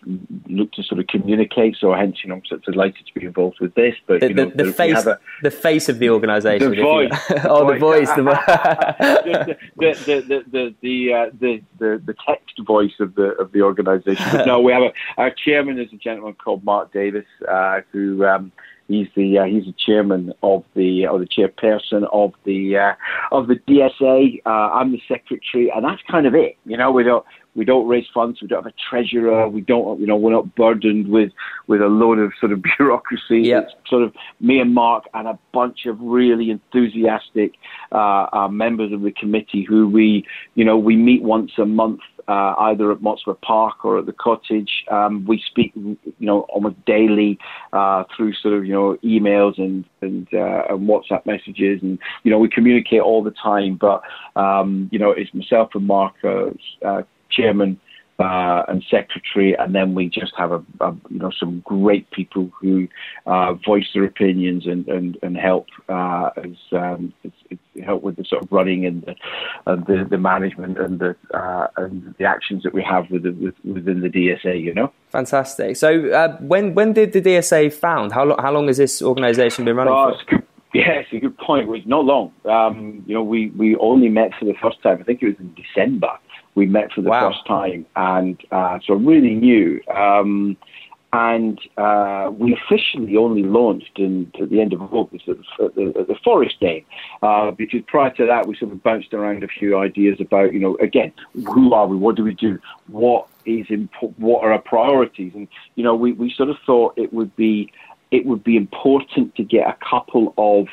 look 0.47 0.71
to 0.73 0.83
sort 0.83 1.01
of 1.01 1.07
communicate. 1.07 1.77
So 1.81 1.95
hence, 1.95 2.19
you 2.23 2.29
know, 2.29 2.37
I'm 2.37 2.45
sort 2.45 2.61
of 2.61 2.75
delighted 2.75 3.07
to 3.07 3.19
be 3.19 3.27
involved 3.27 3.57
with 3.59 3.75
this. 3.75 3.95
But 4.07 4.21
the, 4.21 4.29
you 4.29 4.35
know, 4.35 4.51
the, 4.51 4.65
the 4.65 4.73
face, 4.73 5.07
a, 5.07 5.19
the 5.43 5.51
face 5.51 5.89
of 5.89 5.99
the 5.99 6.11
organisation, 6.11 6.71
the 6.77 6.83
voice, 6.83 7.11
oh, 7.45 7.73
the 7.73 7.79
voice, 7.79 8.09
the, 8.11 8.23
the, 9.77 9.95
the, 10.05 10.21
the, 10.21 10.45
the, 10.53 10.75
the, 10.83 11.13
uh, 11.13 11.31
the, 11.41 11.63
the, 11.79 12.03
the 12.05 12.15
text 12.27 12.61
voice 12.67 12.93
of 13.01 13.15
the 13.15 13.31
of 13.41 13.51
the 13.53 13.63
organisation. 13.63 14.47
No, 14.47 14.61
we 14.61 14.73
have 14.73 14.83
a 14.83 14.93
our 15.17 15.31
chairman 15.31 15.81
is 15.81 15.93
a 15.93 15.97
gentleman 15.97 16.35
called 16.35 16.63
Mark 16.63 16.93
Davis, 16.93 17.27
uh, 17.49 17.81
who. 17.91 18.25
Um, 18.25 18.53
He's 18.88 19.09
the 19.16 19.38
uh, 19.38 19.44
he's 19.44 19.64
the 19.64 19.75
chairman 19.79 20.33
of 20.42 20.64
the 20.75 21.07
or 21.07 21.18
the 21.18 21.27
chairperson 21.27 22.07
of 22.12 22.33
the 22.44 22.77
uh, 22.77 22.92
of 23.33 23.47
the 23.47 23.57
DSA. 23.57 24.42
Uh, 24.44 24.49
I'm 24.49 24.92
the 24.92 25.01
secretary, 25.09 25.73
and 25.75 25.85
that's 25.85 26.03
kind 26.11 26.27
of 26.27 26.35
it. 26.35 26.59
You 26.66 26.77
know, 26.77 26.90
we 26.90 27.03
don't 27.03 27.25
we 27.55 27.64
don't 27.64 27.88
raise 27.88 28.07
funds. 28.12 28.42
We 28.42 28.49
don't 28.49 28.62
have 28.62 28.73
a 28.73 28.90
treasurer. 28.90 29.49
We 29.49 29.62
don't 29.62 30.01
you 30.01 30.07
know 30.07 30.16
we're 30.16 30.33
not 30.33 30.55
burdened 30.55 31.09
with 31.09 31.33
with 31.66 31.81
a 31.81 31.87
load 31.87 32.18
of 32.18 32.33
sort 32.38 32.53
of 32.53 32.62
bureaucracy. 32.79 33.40
Yep. 33.40 33.64
It's 33.64 33.90
sort 33.90 34.03
of 34.03 34.12
me 34.40 34.59
and 34.61 34.75
Mark 34.75 35.05
and 35.14 35.29
a 35.29 35.38
bunch 35.53 35.87
of 35.87 35.99
really 36.01 36.51
enthusiastic 36.51 37.55
uh, 37.92 38.27
uh, 38.33 38.49
members 38.49 38.92
of 38.92 39.01
the 39.01 39.12
committee 39.12 39.64
who 39.66 39.88
we 39.88 40.27
you 40.57 40.64
know 40.64 40.77
we 40.77 40.97
meet 40.97 41.23
once 41.23 41.53
a 41.57 41.64
month 41.64 42.01
uh, 42.29 42.55
either 42.59 42.91
at 42.93 42.99
Motspur 42.99 43.41
Park 43.41 43.85
or 43.85 43.99
at 43.99 44.07
the 44.07 44.13
cottage. 44.13 44.85
Um, 44.91 45.25
we 45.27 45.43
speak, 45.47 45.73
you 45.75 45.99
know, 46.21 46.41
almost 46.43 46.77
daily 46.85 47.39
uh, 47.73 48.05
through 48.17 48.35
sort 48.35 48.55
of, 48.55 48.65
you 48.67 48.73
know, 48.73 48.97
emails 49.05 49.59
and 49.59 49.85
and, 50.01 50.29
uh, 50.33 50.65
and 50.71 50.89
WhatsApp 50.89 51.27
messages, 51.27 51.81
and 51.83 51.99
you 52.23 52.31
know, 52.31 52.39
we 52.39 52.49
communicate 52.49 53.01
all 53.01 53.23
the 53.23 53.31
time. 53.43 53.77
But 53.77 54.03
um, 54.37 54.89
you 54.93 54.99
know, 54.99 55.11
it's 55.11 55.33
myself 55.35 55.71
and 55.75 55.87
Mark, 55.87 56.15
uh, 56.25 56.51
uh, 56.85 57.03
chairman 57.31 57.81
uh, 58.19 58.63
and 58.69 58.85
secretary, 58.91 59.57
and 59.59 59.75
then 59.75 59.95
we 59.95 60.09
just 60.09 60.33
have 60.37 60.53
a, 60.53 60.63
a 60.81 60.93
you 61.11 61.19
know 61.19 61.31
some 61.39 61.63
great 61.65 62.11
people 62.11 62.51
who 62.61 62.87
uh, 63.27 63.55
voice 63.67 63.87
their 63.93 64.05
opinions 64.05 64.67
and 64.67 64.87
and, 64.89 65.19
and 65.23 65.37
help 65.37 65.67
uh, 65.89 66.31
as, 66.37 66.57
um, 66.73 67.13
as, 67.25 67.59
help 67.83 68.03
with 68.03 68.17
the 68.17 68.25
sort 68.25 68.43
of 68.43 68.53
running 68.53 68.87
and 68.87 69.03
the 69.03 69.15
and 69.67 69.87
the, 69.87 70.07
the 70.09 70.19
management 70.19 70.79
and 70.79 70.99
the 70.99 71.17
uh, 71.33 71.69
and 71.77 72.15
the 72.19 72.25
actions 72.25 72.63
that 72.63 72.75
we 72.75 72.83
have 72.83 73.11
with 73.11 73.23
the, 73.25 73.31
with, 73.31 73.55
within 73.65 74.01
the 74.01 74.09
DSA. 74.09 74.63
You 74.63 74.75
know. 74.75 74.93
Fantastic. 75.11 75.77
So 75.77 76.11
uh, 76.11 76.37
when 76.39 76.75
when 76.75 76.93
did 76.93 77.13
the 77.13 77.21
DSA 77.21 77.73
found? 77.73 78.13
How 78.13 78.25
long 78.25 78.39
how 78.39 78.53
long 78.53 78.67
has 78.69 78.77
this 78.77 79.03
organisation 79.03 79.65
been 79.65 79.77
running 79.77 79.95
oh, 79.95 80.15
for? 80.29 80.43
It's 80.77 81.13
a 81.13 81.19
good 81.19 81.39
point. 81.39 81.69
It 81.69 81.69
was 81.69 81.87
not 81.87 82.05
long. 82.05 82.33
Um, 82.45 83.05
you 83.07 83.15
know, 83.15 83.23
we, 83.23 83.51
we 83.51 83.77
only 83.77 84.09
met 84.09 84.33
for 84.39 84.45
the 84.45 84.55
first 84.61 84.83
time. 84.83 84.99
I 85.01 85.05
think 85.05 85.23
it 85.23 85.27
was 85.27 85.37
in 85.39 85.55
December. 85.55 86.19
We 86.57 86.67
met 86.67 86.93
for 86.93 87.01
the 87.03 87.11
wow. 87.11 87.31
first 87.31 87.47
time, 87.47 87.87
and 87.95 88.41
uh, 88.51 88.79
so 88.85 88.95
really 88.95 89.35
new. 89.35 89.81
Um, 89.95 90.57
and 91.14 91.61
uh, 91.77 92.29
we 92.37 92.53
officially 92.53 93.16
only 93.16 93.44
launched 93.44 94.00
in, 94.00 94.33
at 94.40 94.50
the 94.50 94.61
end 94.61 94.72
of 94.72 94.83
August 94.92 95.29
at 95.29 95.37
the, 95.77 95.92
at 95.96 96.09
the 96.09 96.16
Forest 96.24 96.59
Day, 96.59 96.85
uh, 97.22 97.53
because 97.53 97.83
prior 97.87 98.11
to 98.14 98.27
that 98.27 98.48
we 98.48 98.57
sort 98.57 98.72
of 98.72 98.83
bounced 98.83 99.14
around 99.14 99.44
a 99.44 99.46
few 99.46 99.79
ideas 99.79 100.20
about, 100.20 100.53
you 100.53 100.59
know, 100.59 100.77
again, 100.79 101.12
who 101.33 101.72
are 101.72 101.87
we, 101.87 101.96
what 101.96 102.16
do 102.16 102.24
we 102.24 102.35
do, 102.35 102.59
what 102.88 103.29
is 103.46 103.64
impo- 103.68 104.18
what 104.18 104.42
are 104.42 104.50
our 104.50 104.61
priorities, 104.61 105.31
and 105.37 105.46
you 105.77 105.85
know, 105.85 105.94
we, 105.94 106.11
we 106.14 106.35
sort 106.37 106.50
of 106.50 106.57
thought 106.66 106.94
it 106.96 107.12
would 107.12 107.35
be 107.37 107.72
it 108.11 108.27
would 108.27 108.42
be 108.42 108.57
important 108.57 109.37
to 109.37 109.44
get 109.44 109.68
a 109.68 109.77
couple 109.88 110.35
of 110.37 110.66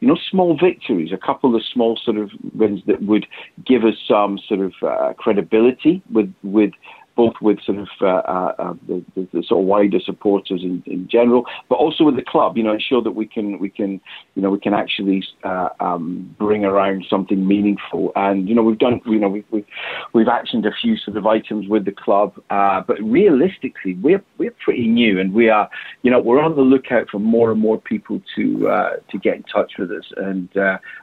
you 0.00 0.06
know, 0.06 0.16
small 0.30 0.56
victories, 0.56 1.10
a 1.12 1.16
couple 1.16 1.56
of 1.56 1.62
small 1.64 1.96
sort 1.96 2.18
of 2.18 2.30
wins 2.54 2.80
that 2.86 3.02
would 3.02 3.26
give 3.66 3.84
us 3.84 3.94
some 4.06 4.38
sort 4.46 4.60
of 4.60 4.72
uh, 4.80 5.12
credibility 5.14 6.00
with 6.12 6.32
with 6.44 6.70
both 7.18 7.34
with 7.42 7.60
sort 7.64 7.78
of 7.78 7.88
uh, 8.00 8.06
uh, 8.06 8.54
uh, 8.60 8.74
the, 8.86 9.04
the, 9.16 9.28
the, 9.32 9.42
sort 9.42 9.60
of 9.60 9.66
wider 9.66 9.98
supporters 9.98 10.62
in, 10.62 10.84
in 10.86 11.08
general, 11.08 11.44
but 11.68 11.74
also 11.74 12.04
with 12.04 12.14
the 12.14 12.22
club. 12.22 12.56
You 12.56 12.62
know, 12.62 12.72
ensure 12.72 13.02
that 13.02 13.10
we 13.10 13.26
can 13.26 13.58
we 13.58 13.68
can 13.68 14.00
you 14.36 14.42
know 14.42 14.50
we 14.50 14.60
can 14.60 14.72
actually 14.72 15.26
uh, 15.42 15.70
um, 15.80 16.32
bring 16.38 16.64
around 16.64 17.06
something 17.10 17.46
meaningful. 17.46 18.12
And 18.14 18.48
you 18.48 18.54
know, 18.54 18.62
we've 18.62 18.78
done 18.78 19.00
you 19.04 19.18
know 19.18 19.28
we've 19.28 19.44
we've, 19.50 19.66
we've 20.12 20.28
actioned 20.28 20.64
a 20.64 20.70
few 20.80 20.96
sort 20.96 21.16
of 21.16 21.26
items 21.26 21.66
with 21.66 21.86
the 21.86 21.92
club, 21.92 22.40
uh, 22.50 22.82
but 22.86 23.02
realistically, 23.02 23.94
we're 23.94 24.22
we're 24.38 24.54
pretty 24.64 24.86
new, 24.86 25.18
and 25.18 25.34
we 25.34 25.48
are 25.48 25.68
you 26.02 26.12
know 26.12 26.20
we're 26.20 26.40
on 26.40 26.54
the 26.54 26.62
lookout 26.62 27.08
for 27.10 27.18
more 27.18 27.50
and 27.50 27.60
more 27.60 27.80
people 27.80 28.22
to 28.36 28.68
uh, 28.68 28.90
to 29.10 29.18
get 29.18 29.34
in 29.34 29.42
touch 29.42 29.72
with 29.76 29.90
us 29.90 30.04
and 30.18 30.48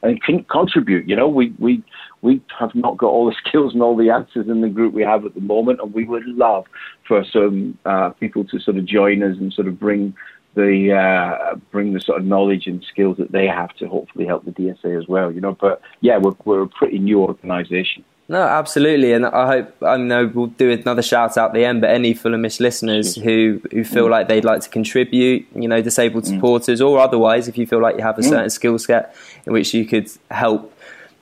and 0.02 0.48
contribute. 0.48 1.10
You 1.10 1.18
know, 1.18 1.28
we 1.28 1.54
we 1.60 1.84
we 2.26 2.42
have 2.60 2.74
not 2.76 2.98
got 2.98 3.08
all 3.08 3.28
the 3.28 3.36
skills 3.48 3.74
and 3.74 3.82
all 3.82 3.96
the 3.96 4.10
answers 4.10 4.48
in 4.48 4.62
the 4.62 4.70
group 4.70 4.94
we 4.94 5.04
have 5.04 5.26
at 5.26 5.36
the 5.36 5.42
moment, 5.42 5.80
and 5.82 5.94
we 5.94 6.04
would 6.04 6.26
love 6.26 6.66
for 7.08 7.24
some 7.24 7.78
uh, 7.86 8.10
people 8.10 8.44
to 8.46 8.60
sort 8.60 8.78
of 8.78 8.86
join 8.86 9.24
us 9.24 9.38
and 9.38 9.54
sort 9.54 9.68
of 9.68 9.80
bring 9.80 10.14
the 10.56 10.94
uh, 10.94 11.56
bring 11.72 11.94
the 11.94 12.02
sort 12.02 12.20
of 12.20 12.26
knowledge 12.26 12.66
and 12.66 12.84
skills 12.84 13.18
that 13.18 13.32
they 13.32 13.46
have 13.46 13.74
to 13.76 13.88
hopefully 13.88 14.26
help 14.26 14.44
the 14.46 14.52
DSA 14.52 14.98
as 14.98 15.08
well. 15.08 15.32
You 15.32 15.42
know, 15.42 15.54
but 15.54 15.82
yeah, 16.02 16.18
we're 16.18 16.36
we're 16.44 16.64
a 16.64 16.68
pretty 16.68 17.00
new 17.00 17.22
organisation. 17.22 18.04
No, 18.28 18.42
absolutely, 18.42 19.14
and 19.14 19.24
I 19.24 19.46
hope 19.46 19.84
I 19.84 19.98
know 19.98 20.32
we'll 20.34 20.48
do 20.48 20.72
another 20.72 21.04
shout 21.04 21.38
out 21.38 21.50
at 21.50 21.54
the 21.54 21.64
end. 21.64 21.82
But 21.82 21.92
any 21.92 22.16
Fulhamish 22.16 22.60
listeners 22.60 23.16
who 23.16 23.62
who 23.72 23.84
feel 23.84 24.08
mm. 24.08 24.12
like 24.12 24.30
they'd 24.30 24.44
like 24.44 24.62
to 24.62 24.70
contribute, 24.70 25.46
you 25.54 25.68
know, 25.68 25.82
disabled 25.82 26.24
mm. 26.24 26.34
supporters 26.34 26.82
or 26.82 26.98
otherwise, 26.98 27.48
if 27.48 27.56
you 27.56 27.68
feel 27.68 27.82
like 27.82 27.98
you 27.98 28.02
have 28.02 28.18
a 28.18 28.22
mm. 28.22 28.30
certain 28.30 28.48
mm. 28.48 28.52
skill 28.52 28.80
set 28.80 29.16
in 29.46 29.54
which 29.54 29.76
you 29.76 29.86
could 29.86 30.10
help 30.32 30.75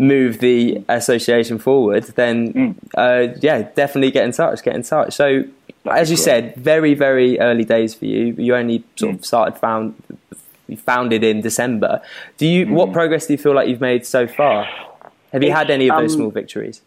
move 0.03 0.39
the 0.39 0.83
association 0.89 1.57
forward, 1.57 2.03
then 2.15 2.53
mm. 2.53 2.75
uh, 2.95 3.35
yeah, 3.41 3.63
definitely 3.75 4.11
get 4.11 4.25
in 4.25 4.31
touch. 4.31 4.63
Get 4.63 4.75
in 4.75 4.83
touch. 4.83 5.13
So, 5.13 5.43
That's 5.83 6.01
as 6.01 6.11
you 6.11 6.17
great. 6.17 6.23
said, 6.23 6.55
very 6.55 6.93
very 6.93 7.39
early 7.39 7.63
days 7.63 7.93
for 7.93 8.05
you. 8.05 8.35
You 8.37 8.55
only 8.55 8.83
sort 8.95 9.13
mm. 9.13 9.19
of 9.19 9.25
started 9.25 9.59
found 9.59 9.95
founded 10.77 11.23
in 11.23 11.41
December. 11.41 12.01
Do 12.37 12.45
you? 12.45 12.65
Mm. 12.65 12.71
What 12.71 12.93
progress 12.93 13.27
do 13.27 13.33
you 13.33 13.37
feel 13.37 13.55
like 13.55 13.67
you've 13.67 13.81
made 13.81 14.05
so 14.05 14.27
far? 14.27 14.67
Have 15.31 15.43
you 15.43 15.51
had 15.51 15.71
any 15.71 15.89
of 15.89 15.97
those 15.97 16.13
um, 16.13 16.19
small 16.19 16.31
victories? 16.31 16.81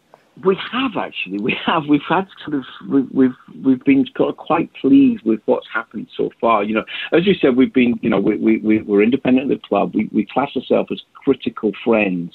We 0.45 0.57
have 0.71 0.97
actually. 0.99 1.39
We 1.39 1.57
have. 1.65 1.87
We've 1.89 2.01
had 2.09 2.29
sort 2.45 2.59
of. 2.59 2.65
We've 2.89 3.11
we've, 3.11 3.65
we've 3.65 3.85
been 3.85 4.07
quite 4.37 4.71
pleased 4.75 5.25
with 5.25 5.41
what's 5.47 5.67
happened 5.73 6.09
so 6.15 6.31
far. 6.41 6.63
You 6.63 6.75
know, 6.75 6.85
as 7.13 7.27
you 7.27 7.35
said, 7.35 7.57
we've 7.57 7.73
been. 7.73 7.99
You 8.03 8.11
know, 8.11 8.21
we 8.21 8.59
we 8.59 8.83
we're 8.83 9.03
independent 9.03 9.51
of 9.51 9.59
the 9.59 9.67
club. 9.67 9.95
We 9.95 10.09
we 10.13 10.27
class 10.27 10.51
ourselves 10.55 10.93
as 10.93 11.01
critical 11.15 11.73
friends 11.83 12.33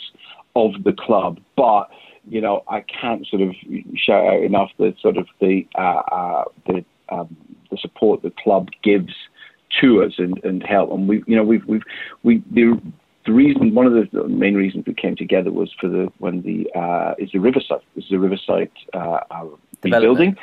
of 0.56 0.84
the 0.84 0.94
club, 0.94 1.40
but 1.56 1.90
you 2.28 2.42
know, 2.42 2.64
I 2.68 2.82
can't 2.82 3.26
sort 3.28 3.42
of 3.42 3.56
shout 3.96 4.26
out 4.26 4.44
enough 4.44 4.70
the 4.78 4.96
sort 5.02 5.18
of 5.18 5.28
the 5.40 5.68
uh, 5.76 6.02
uh, 6.12 6.44
the 6.68 6.86
um, 7.10 7.36
the 7.70 7.78
support 7.78 8.22
the 8.22 8.32
club 8.32 8.70
gives 8.84 9.14
to 9.80 10.04
us 10.04 10.14
and, 10.18 10.44
and 10.44 10.64
help. 10.64 10.92
And 10.92 11.08
we, 11.08 11.24
you 11.28 11.36
know, 11.36 11.44
we've 11.44 11.66
we've 11.66 11.84
we 12.24 12.44
the 12.52 12.80
the 13.26 13.32
reason 13.32 13.74
one 13.74 13.86
of 13.86 13.94
the 13.94 14.28
main 14.28 14.56
reasons 14.56 14.86
we 14.86 14.94
came 14.94 15.16
together 15.16 15.52
was 15.52 15.72
for 15.80 15.88
the 15.88 16.12
when 16.20 16.42
the 16.42 16.70
uh, 16.78 17.16
is 17.18 17.32
the 17.32 17.40
Riverside. 17.40 17.82
Is 17.96 18.06
the 18.10 18.20
Riverside 18.20 18.72
uh, 18.94 19.20
uh 19.32 19.46
rebuilding, 19.84 20.38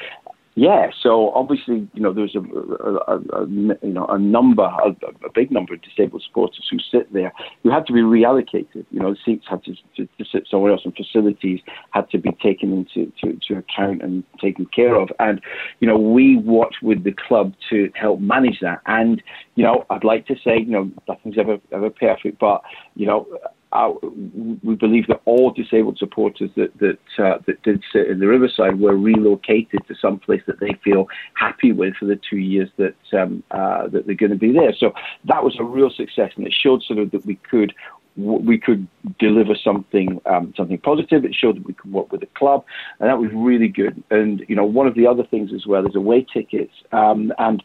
yeah, 0.58 0.90
so 1.00 1.30
obviously, 1.34 1.88
you 1.94 2.02
know, 2.02 2.12
there's 2.12 2.34
a, 2.34 2.40
a, 2.40 3.42
a, 3.42 3.46
you 3.48 3.92
know 3.92 4.06
a 4.06 4.18
number, 4.18 4.64
a, 4.64 4.88
a, 5.24 5.32
big 5.32 5.52
number 5.52 5.74
of 5.74 5.82
disabled 5.82 6.24
supporters 6.26 6.66
who 6.68 6.78
sit 6.80 7.12
there 7.12 7.32
who 7.62 7.70
had 7.70 7.86
to 7.86 7.92
be 7.92 8.00
reallocated. 8.00 8.84
You 8.90 8.98
know, 8.98 9.14
seats 9.24 9.46
had 9.48 9.62
to, 9.64 9.74
to, 9.96 10.06
to 10.06 10.24
sit 10.24 10.48
somewhere 10.50 10.72
else, 10.72 10.80
and 10.84 10.96
facilities 10.96 11.60
had 11.92 12.10
to 12.10 12.18
be 12.18 12.32
taken 12.42 12.72
into 12.72 13.12
to, 13.22 13.38
to 13.46 13.58
account 13.58 14.02
and 14.02 14.24
taken 14.40 14.66
care 14.66 14.96
of. 14.96 15.10
And 15.20 15.40
you 15.78 15.86
know, 15.86 15.96
we 15.96 16.36
watch 16.38 16.74
with 16.82 17.04
the 17.04 17.12
club 17.12 17.54
to 17.70 17.92
help 17.94 18.18
manage 18.18 18.58
that. 18.60 18.80
And 18.86 19.22
you 19.54 19.62
know, 19.62 19.86
I'd 19.90 20.02
like 20.02 20.26
to 20.26 20.34
say, 20.42 20.58
you 20.58 20.72
know, 20.72 20.90
nothing's 21.06 21.38
ever 21.38 21.58
ever 21.70 21.90
perfect, 21.90 22.40
but 22.40 22.62
you 22.96 23.06
know, 23.06 23.28
uh, 23.72 23.92
we 24.62 24.74
believe 24.74 25.07
that 25.09 25.20
all 25.26 25.50
disabled 25.50 25.98
supporters 25.98 26.50
that 26.57 26.72
that 26.78 26.98
uh, 27.22 27.38
that 27.46 27.62
did 27.62 27.83
sit 27.92 28.09
in 28.09 28.18
the 28.18 28.26
Riverside 28.26 28.81
were 28.81 28.96
relocated 28.96 29.87
to 29.88 29.94
some 30.00 30.18
place 30.18 30.42
that 30.46 30.61
they 30.61 30.74
feel 30.83 31.07
happy 31.35 31.72
with 31.72 31.94
for 31.96 32.07
the 32.07 32.18
two 32.28 32.38
years 32.38 32.70
that 32.78 32.94
um, 33.12 33.42
uh, 33.50 33.87
that 33.88 34.07
they're 34.07 34.14
going 34.14 34.33
to 34.33 34.38
be 34.38 34.52
there. 34.52 34.74
So 34.78 34.92
that 35.26 35.44
was 35.44 35.57
a 35.59 35.64
real 35.64 35.90
success, 35.90 36.33
and 36.37 36.46
it 36.46 36.54
showed 36.59 36.83
sort 36.83 36.98
of 36.98 37.11
that 37.11 37.26
we 37.26 37.37
could 37.37 37.74
we 38.18 38.59
could 38.59 38.88
deliver 39.18 39.54
something 39.54 40.20
um, 40.26 40.52
something 40.57 40.78
positive. 40.78 41.24
It 41.24 41.35
showed 41.35 41.57
that 41.57 41.66
we 41.66 41.74
could 41.74 41.92
work 41.92 42.11
with 42.11 42.20
the 42.20 42.28
club, 42.38 42.64
and 42.98 43.09
that 43.09 43.18
was 43.18 43.31
really 43.33 43.68
good. 43.68 44.02
And 44.11 44.44
you 44.48 44.57
know, 44.57 44.64
one 44.64 44.87
of 44.87 44.94
the 44.94 45.07
other 45.07 45.24
things 45.24 45.52
as 45.54 45.66
well 45.66 45.87
is 45.87 45.94
away 45.94 46.26
tickets, 46.33 46.72
um, 46.92 47.33
and 47.38 47.62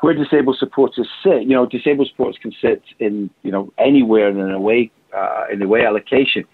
where 0.00 0.12
disabled 0.12 0.58
supporters 0.58 1.08
sit. 1.22 1.42
You 1.42 1.54
know, 1.54 1.66
disabled 1.66 2.08
supporters 2.08 2.38
can 2.40 2.52
sit 2.60 2.82
in 2.98 3.30
you 3.42 3.50
know 3.50 3.72
anywhere 3.78 4.28
in 4.28 4.38
an 4.38 4.50
away 4.50 4.90
uh, 5.16 5.44
in 5.52 5.58
the 5.58 5.64
away 5.64 5.84
allocation. 5.84 6.44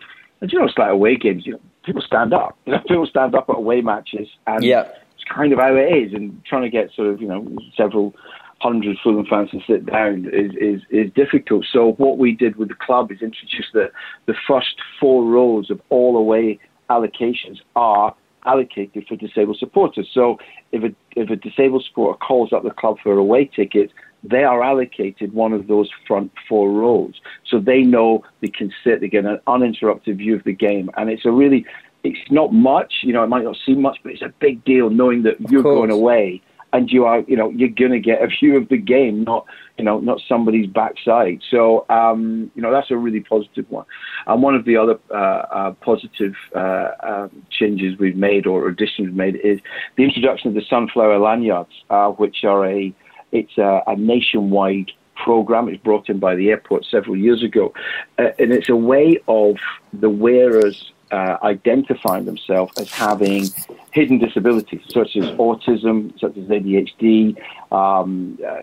And 0.40 0.52
you 0.52 0.58
know, 0.58 0.66
it's 0.66 0.78
like 0.78 0.90
away 0.90 1.16
games. 1.16 1.46
You 1.46 1.52
know, 1.52 1.60
people 1.84 2.02
stand 2.02 2.32
up. 2.32 2.56
You 2.66 2.72
know, 2.72 2.80
people 2.80 3.06
stand 3.06 3.34
up 3.34 3.48
at 3.48 3.56
away 3.56 3.80
matches, 3.80 4.28
and 4.46 4.62
yeah. 4.64 4.88
it's 5.14 5.24
kind 5.24 5.52
of 5.52 5.58
how 5.58 5.74
it 5.74 5.92
is. 5.92 6.12
And 6.14 6.44
trying 6.44 6.62
to 6.62 6.70
get 6.70 6.92
sort 6.94 7.08
of 7.08 7.20
you 7.20 7.28
know 7.28 7.46
several 7.76 8.14
hundred 8.60 8.96
Fulham 9.02 9.26
fans 9.26 9.50
to 9.50 9.60
sit 9.66 9.86
down 9.86 10.30
is, 10.32 10.52
is, 10.52 10.82
is 10.90 11.12
difficult. 11.14 11.66
So 11.72 11.92
what 11.94 12.16
we 12.16 12.32
did 12.32 12.54
with 12.56 12.68
the 12.68 12.76
club 12.76 13.10
is 13.10 13.20
introduce 13.20 13.66
the 13.72 13.90
the 14.26 14.34
first 14.46 14.76
four 15.00 15.24
rows 15.24 15.70
of 15.70 15.80
all 15.90 16.16
away 16.16 16.58
allocations 16.88 17.58
are 17.74 18.14
allocated 18.44 19.04
for 19.08 19.16
disabled 19.16 19.58
supporters. 19.58 20.08
So 20.12 20.38
if 20.70 20.82
a 20.84 20.94
if 21.16 21.30
a 21.30 21.36
disabled 21.36 21.84
supporter 21.88 22.18
calls 22.18 22.52
up 22.52 22.62
the 22.62 22.70
club 22.70 22.96
for 23.02 23.12
an 23.12 23.18
away 23.18 23.46
tickets, 23.46 23.92
they 24.24 24.44
are 24.44 24.62
allocated 24.62 25.32
one 25.32 25.52
of 25.52 25.66
those 25.66 25.90
front 26.06 26.32
four 26.48 26.70
rows. 26.70 27.20
So 27.48 27.58
they 27.58 27.82
know 27.82 28.24
they 28.40 28.48
can 28.48 28.72
sit, 28.84 29.00
they 29.00 29.08
get 29.08 29.24
an 29.24 29.40
uninterrupted 29.46 30.18
view 30.18 30.36
of 30.36 30.44
the 30.44 30.52
game. 30.52 30.90
And 30.96 31.10
it's 31.10 31.24
a 31.24 31.30
really, 31.30 31.66
it's 32.04 32.30
not 32.30 32.52
much, 32.52 32.92
you 33.02 33.12
know, 33.12 33.24
it 33.24 33.28
might 33.28 33.44
not 33.44 33.56
seem 33.64 33.82
much, 33.82 33.98
but 34.02 34.12
it's 34.12 34.22
a 34.22 34.32
big 34.40 34.64
deal 34.64 34.90
knowing 34.90 35.22
that 35.24 35.40
you're 35.50 35.62
going 35.62 35.90
away 35.90 36.42
and 36.72 36.90
you 36.90 37.04
are, 37.04 37.20
you 37.28 37.36
know, 37.36 37.50
you're 37.50 37.68
going 37.68 37.92
to 37.92 38.00
get 38.00 38.22
a 38.22 38.26
view 38.40 38.56
of 38.56 38.68
the 38.68 38.76
game, 38.76 39.24
not, 39.24 39.44
you 39.76 39.84
know, 39.84 40.00
not 40.00 40.20
somebody's 40.28 40.66
backside. 40.66 41.42
So, 41.50 41.84
um, 41.88 42.50
you 42.54 42.62
know, 42.62 42.72
that's 42.72 42.90
a 42.90 42.96
really 42.96 43.20
positive 43.20 43.70
one. 43.70 43.84
And 44.26 44.42
one 44.42 44.54
of 44.54 44.64
the 44.64 44.76
other 44.76 44.98
uh, 45.10 45.14
uh, 45.14 45.72
positive 45.80 46.34
uh, 46.54 46.90
um, 47.02 47.46
changes 47.50 47.98
we've 47.98 48.16
made 48.16 48.46
or 48.46 48.68
additions 48.68 49.08
we've 49.08 49.14
made 49.14 49.36
is 49.36 49.60
the 49.96 50.04
introduction 50.04 50.48
of 50.48 50.54
the 50.54 50.62
sunflower 50.68 51.18
lanyards, 51.18 51.72
uh, 51.90 52.08
which 52.08 52.44
are 52.44 52.66
a 52.66 52.94
it's 53.32 53.58
a, 53.58 53.82
a 53.86 53.96
nationwide 53.96 54.92
program. 55.16 55.68
It's 55.68 55.82
brought 55.82 56.08
in 56.08 56.18
by 56.18 56.34
the 56.34 56.50
airport 56.50 56.84
several 56.84 57.16
years 57.16 57.42
ago, 57.42 57.72
uh, 58.18 58.28
and 58.38 58.52
it's 58.52 58.68
a 58.68 58.76
way 58.76 59.18
of 59.28 59.56
the 59.92 60.10
wearers 60.10 60.92
uh, 61.12 61.36
identifying 61.42 62.24
themselves 62.24 62.72
as 62.78 62.90
having 62.90 63.44
hidden 63.92 64.18
disabilities, 64.18 64.80
such 64.88 65.14
as 65.16 65.24
autism, 65.36 66.18
such 66.18 66.36
as 66.38 66.44
ADHD. 66.44 67.36
Um, 67.70 68.38
uh, 68.46 68.62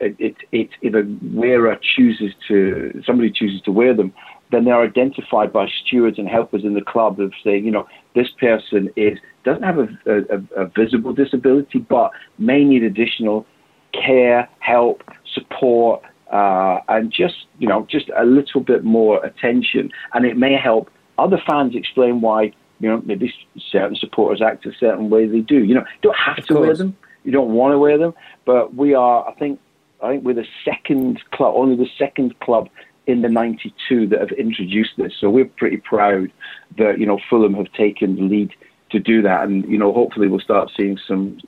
it, 0.00 0.16
it, 0.18 0.36
it, 0.50 0.70
if 0.80 0.94
a 0.94 1.06
wearer 1.34 1.78
chooses 1.94 2.32
to, 2.48 3.02
somebody 3.04 3.30
chooses 3.30 3.60
to 3.62 3.70
wear 3.70 3.94
them, 3.94 4.14
then 4.50 4.64
they're 4.64 4.80
identified 4.80 5.52
by 5.52 5.68
stewards 5.84 6.18
and 6.18 6.26
helpers 6.26 6.64
in 6.64 6.74
the 6.74 6.80
club 6.80 7.20
of 7.20 7.32
saying, 7.44 7.64
you 7.64 7.70
know, 7.70 7.86
this 8.14 8.28
person 8.30 8.90
is 8.96 9.18
doesn't 9.44 9.62
have 9.62 9.78
a, 9.78 9.88
a, 10.06 10.62
a 10.64 10.66
visible 10.66 11.12
disability, 11.12 11.78
but 11.78 12.10
may 12.38 12.64
need 12.64 12.82
additional 12.82 13.46
care, 13.92 14.48
help, 14.58 15.02
support, 15.32 16.02
uh, 16.32 16.80
and 16.88 17.12
just 17.12 17.46
you 17.58 17.68
know 17.68 17.86
just 17.90 18.10
a 18.16 18.24
little 18.24 18.60
bit 18.60 18.84
more 18.84 19.24
attention, 19.24 19.90
and 20.14 20.24
it 20.24 20.36
may 20.36 20.56
help 20.56 20.90
other 21.18 21.40
fans 21.48 21.74
explain 21.74 22.20
why 22.20 22.52
you 22.78 22.88
know 22.88 23.02
maybe 23.04 23.32
certain 23.70 23.96
supporters 23.96 24.40
act 24.40 24.66
a 24.66 24.72
certain 24.78 25.10
way 25.10 25.26
they 25.26 25.40
do. 25.40 25.64
You 25.64 25.74
know, 25.74 25.80
you 25.80 26.00
don't 26.02 26.16
have 26.16 26.44
to 26.46 26.54
wear 26.54 26.74
them, 26.74 26.96
you 27.24 27.32
don't 27.32 27.52
want 27.52 27.72
to 27.72 27.78
wear 27.78 27.98
them, 27.98 28.14
but 28.44 28.74
we 28.74 28.94
are. 28.94 29.28
I 29.28 29.34
think 29.34 29.60
I 30.02 30.12
think 30.12 30.24
we're 30.24 30.34
the 30.34 30.46
second 30.64 31.20
club, 31.30 31.54
only 31.56 31.76
the 31.76 31.90
second 31.98 32.38
club 32.40 32.68
in 33.06 33.22
the 33.22 33.28
92 33.28 34.06
that 34.08 34.20
have 34.20 34.32
introduced 34.32 34.92
this. 34.96 35.12
So 35.20 35.28
we're 35.30 35.46
pretty 35.46 35.78
proud 35.78 36.30
that, 36.78 36.98
you 36.98 37.06
know, 37.06 37.18
Fulham 37.28 37.54
have 37.54 37.72
taken 37.72 38.16
the 38.16 38.22
lead 38.22 38.52
to 38.90 39.00
do 39.00 39.22
that. 39.22 39.44
And, 39.44 39.64
you 39.68 39.78
know, 39.78 39.92
hopefully 39.92 40.28
we'll 40.28 40.40
start 40.40 40.70
seeing 40.76 40.98
some 41.06 41.38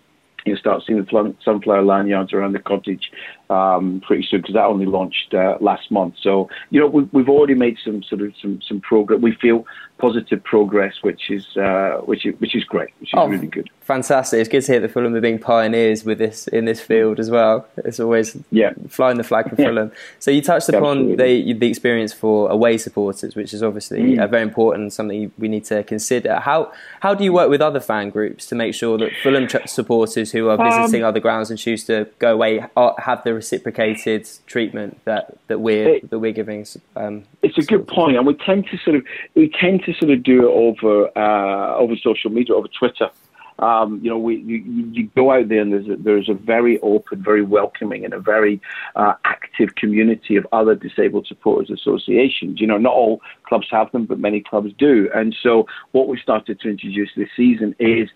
you 0.45 0.57
start 0.57 0.83
seeing 0.87 1.03
the 1.03 1.35
sunflower 1.45 1.83
lanyards 1.83 2.33
around 2.33 2.53
the 2.53 2.59
cottage 2.59 3.11
um, 3.51 4.03
pretty 4.07 4.27
soon 4.29 4.41
because 4.41 4.55
that 4.55 4.65
only 4.65 4.87
launched 4.87 5.35
uh, 5.35 5.57
last 5.61 5.91
month. 5.91 6.15
So 6.21 6.49
you 6.71 6.81
know 6.81 6.87
we, 6.87 7.21
have 7.21 7.29
already 7.29 7.55
made 7.55 7.79
some 7.85 8.03
sort 8.03 8.23
of 8.23 8.33
some 8.41 8.61
some 8.67 8.81
progress. 8.81 9.21
We 9.21 9.35
feel 9.35 9.67
positive 9.99 10.43
progress, 10.43 10.95
which 11.03 11.31
is 11.31 11.57
uh, 11.57 12.01
which 12.05 12.27
is 12.27 12.35
which 12.41 12.55
is 12.57 12.65
great, 12.65 12.91
which 12.99 13.11
is 13.11 13.15
oh, 13.17 13.29
really 13.29 13.47
good. 13.47 13.71
Fantastic! 13.81 14.41
It's 14.41 14.49
good 14.49 14.63
to 14.63 14.73
hear 14.73 14.81
that 14.81 14.91
Fulham 14.91 15.15
are 15.15 15.21
being 15.21 15.39
pioneers 15.39 16.05
with 16.05 16.19
this 16.19 16.49
in 16.49 16.65
this 16.65 16.81
field 16.81 17.21
as 17.21 17.31
well. 17.31 17.67
It's 17.79 18.01
always 18.01 18.37
yeah 18.51 18.73
flying 18.89 19.19
the 19.19 19.25
flag 19.25 19.49
for 19.51 19.61
yeah. 19.61 19.69
Fulham. 19.69 19.93
So 20.19 20.31
you 20.31 20.43
touched 20.43 20.69
upon 20.69 21.17
the 21.17 21.53
the 21.53 21.69
experience 21.69 22.13
for 22.13 22.51
away 22.51 22.79
supporters, 22.79 23.37
which 23.37 23.53
is 23.53 23.63
obviously 23.63 24.01
mm. 24.01 24.31
very 24.31 24.43
important 24.43 24.83
and 24.83 24.93
something 24.93 25.31
we 25.39 25.49
need 25.49 25.65
to 25.67 25.83
consider. 25.85 26.37
How 26.41 26.73
how 27.01 27.15
do 27.15 27.23
you 27.23 27.33
work 27.33 27.51
with 27.51 27.61
other 27.61 27.81
fan 27.81 28.11
groups 28.11 28.47
to 28.47 28.55
make 28.55 28.75
sure 28.75 28.99
that 28.99 29.11
Fulham 29.23 29.49
supporters 29.67 30.32
who 30.33 30.49
are 30.49 30.57
visiting 30.57 31.03
um, 31.03 31.09
other 31.09 31.21
grounds 31.21 31.51
and 31.51 31.59
choose 31.59 31.85
to 31.85 32.09
go 32.19 32.33
away 32.33 32.65
have 32.99 33.23
the 33.25 33.35
reciprocated 33.35 34.29
treatment 34.47 35.01
that, 35.05 35.37
that 35.47 35.61
we're 35.61 35.97
it, 35.97 36.11
that 36.11 36.19
we're 36.19 36.33
giving. 36.33 36.67
Um, 36.97 37.25
it's 37.43 37.59
a 37.59 37.63
good 37.63 37.87
point, 37.87 38.17
and 38.17 38.27
we 38.27 38.35
tend 38.35 38.67
to 38.71 38.79
sort 38.79 38.97
of 38.97 39.05
we 39.35 39.49
tend 39.61 39.85
to 39.85 39.95
sort 39.95 40.11
of 40.11 40.23
do 40.23 40.49
it 40.49 40.53
over 40.53 41.11
uh, 41.17 41.77
over 41.77 41.95
social 41.97 42.31
media, 42.31 42.55
over 42.55 42.69
Twitter. 42.69 43.11
Um, 43.59 44.01
you 44.03 44.11
know, 44.11 44.19
we, 44.19 44.39
you, 44.39 44.57
you, 44.93 45.09
go 45.15 45.31
out 45.31 45.49
there 45.49 45.61
and 45.61 45.73
there's 45.73 45.87
a, 45.89 45.97
there's 45.97 46.29
a 46.29 46.35
very 46.35 46.81
open, 46.81 47.23
very 47.23 47.43
welcoming, 47.43 48.05
and 48.05 48.13
a 48.13 48.19
very 48.19 48.61
uh, 48.97 49.15
active 49.25 49.77
community 49.77 50.37
of 50.37 50.47
other 50.53 50.75
disabled 50.75 51.27
supporters 51.29 51.71
associations. 51.71 52.61
You 52.61 52.67
know, 52.67 52.79
not 52.79 52.95
all 52.95 53.21
clubs 53.45 53.69
have 53.71 53.93
them, 53.93 54.07
but 54.07 54.19
many 54.19 54.41
clubs 54.41 54.73
do. 54.79 55.11
And 55.15 55.37
so, 55.41 55.67
what 55.93 56.09
we 56.09 56.19
started 56.19 56.61
to 56.61 56.71
introduce 56.71 57.11
this 57.15 57.29
season 57.37 57.77
is 57.79 58.09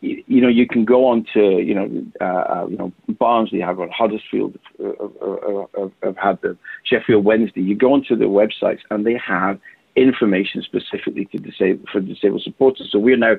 you, 0.00 0.40
know, 0.40 0.48
you 0.48 0.66
can 0.66 0.84
go 0.84 1.06
on 1.06 1.26
to, 1.34 1.60
you 1.60 1.74
know, 1.74 2.04
uh, 2.20 2.24
uh 2.24 2.66
you 2.68 2.76
know, 2.76 2.92
Barnsley 3.18 3.60
have 3.60 3.76
got 3.76 3.90
Huddersfield 3.90 4.58
uh, 4.82 4.90
uh, 4.90 5.88
have 6.02 6.16
had 6.16 6.40
the 6.40 6.56
Sheffield 6.84 7.24
Wednesday. 7.24 7.62
You 7.62 7.74
go 7.74 7.92
onto 7.92 8.16
their 8.16 8.28
websites 8.28 8.80
and 8.90 9.06
they 9.06 9.18
have 9.18 9.58
information 9.96 10.62
specifically 10.62 11.24
to 11.26 11.38
disable, 11.38 11.84
for 11.90 12.00
disabled 12.00 12.42
supporters. 12.42 12.88
So 12.90 12.98
we're 12.98 13.16
now 13.16 13.36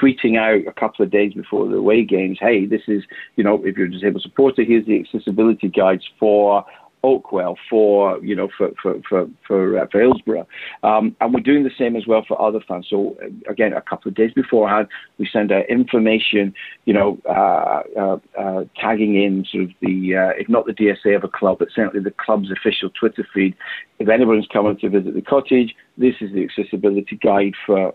tweeting 0.00 0.38
out 0.38 0.66
a 0.68 0.72
couple 0.72 1.04
of 1.04 1.10
days 1.10 1.32
before 1.32 1.66
the 1.66 1.76
away 1.76 2.04
games, 2.04 2.38
hey, 2.40 2.66
this 2.66 2.82
is, 2.86 3.04
you 3.36 3.44
know, 3.44 3.64
if 3.64 3.76
you're 3.76 3.86
a 3.86 3.90
disabled 3.90 4.22
supporter, 4.22 4.62
here's 4.62 4.86
the 4.86 5.00
accessibility 5.00 5.68
guides 5.68 6.06
for 6.18 6.64
Oakwell, 7.04 7.56
for 7.68 8.18
you 8.22 8.36
know 8.36 8.48
for 8.56 8.70
for 8.80 9.00
for 9.08 9.28
for, 9.46 9.78
uh, 9.78 9.86
for 9.90 10.00
Hillsborough, 10.00 10.46
um, 10.82 11.16
and 11.20 11.34
we're 11.34 11.40
doing 11.40 11.64
the 11.64 11.70
same 11.76 11.96
as 11.96 12.06
well 12.06 12.24
for 12.26 12.40
other 12.40 12.60
fans. 12.66 12.86
So 12.88 13.16
uh, 13.22 13.50
again, 13.50 13.72
a 13.72 13.82
couple 13.82 14.08
of 14.08 14.14
days 14.14 14.32
beforehand, 14.32 14.88
we 15.18 15.28
send 15.32 15.50
out 15.50 15.68
information, 15.68 16.54
you 16.84 16.94
know, 16.94 17.18
uh, 17.28 17.82
uh, 17.98 18.18
uh 18.38 18.64
tagging 18.80 19.20
in 19.20 19.44
sort 19.50 19.64
of 19.64 19.70
the 19.80 20.16
uh, 20.16 20.40
if 20.40 20.48
not 20.48 20.66
the 20.66 20.72
DSA 20.72 21.16
of 21.16 21.24
a 21.24 21.28
club, 21.28 21.58
but 21.58 21.68
certainly 21.74 22.02
the 22.02 22.14
club's 22.24 22.50
official 22.50 22.90
Twitter 22.90 23.26
feed. 23.34 23.54
If 23.98 24.08
anyone's 24.08 24.48
coming 24.52 24.76
to 24.78 24.88
visit 24.88 25.14
the 25.14 25.22
cottage, 25.22 25.74
this 25.96 26.14
is 26.20 26.32
the 26.32 26.44
accessibility 26.44 27.16
guide 27.16 27.54
for 27.66 27.94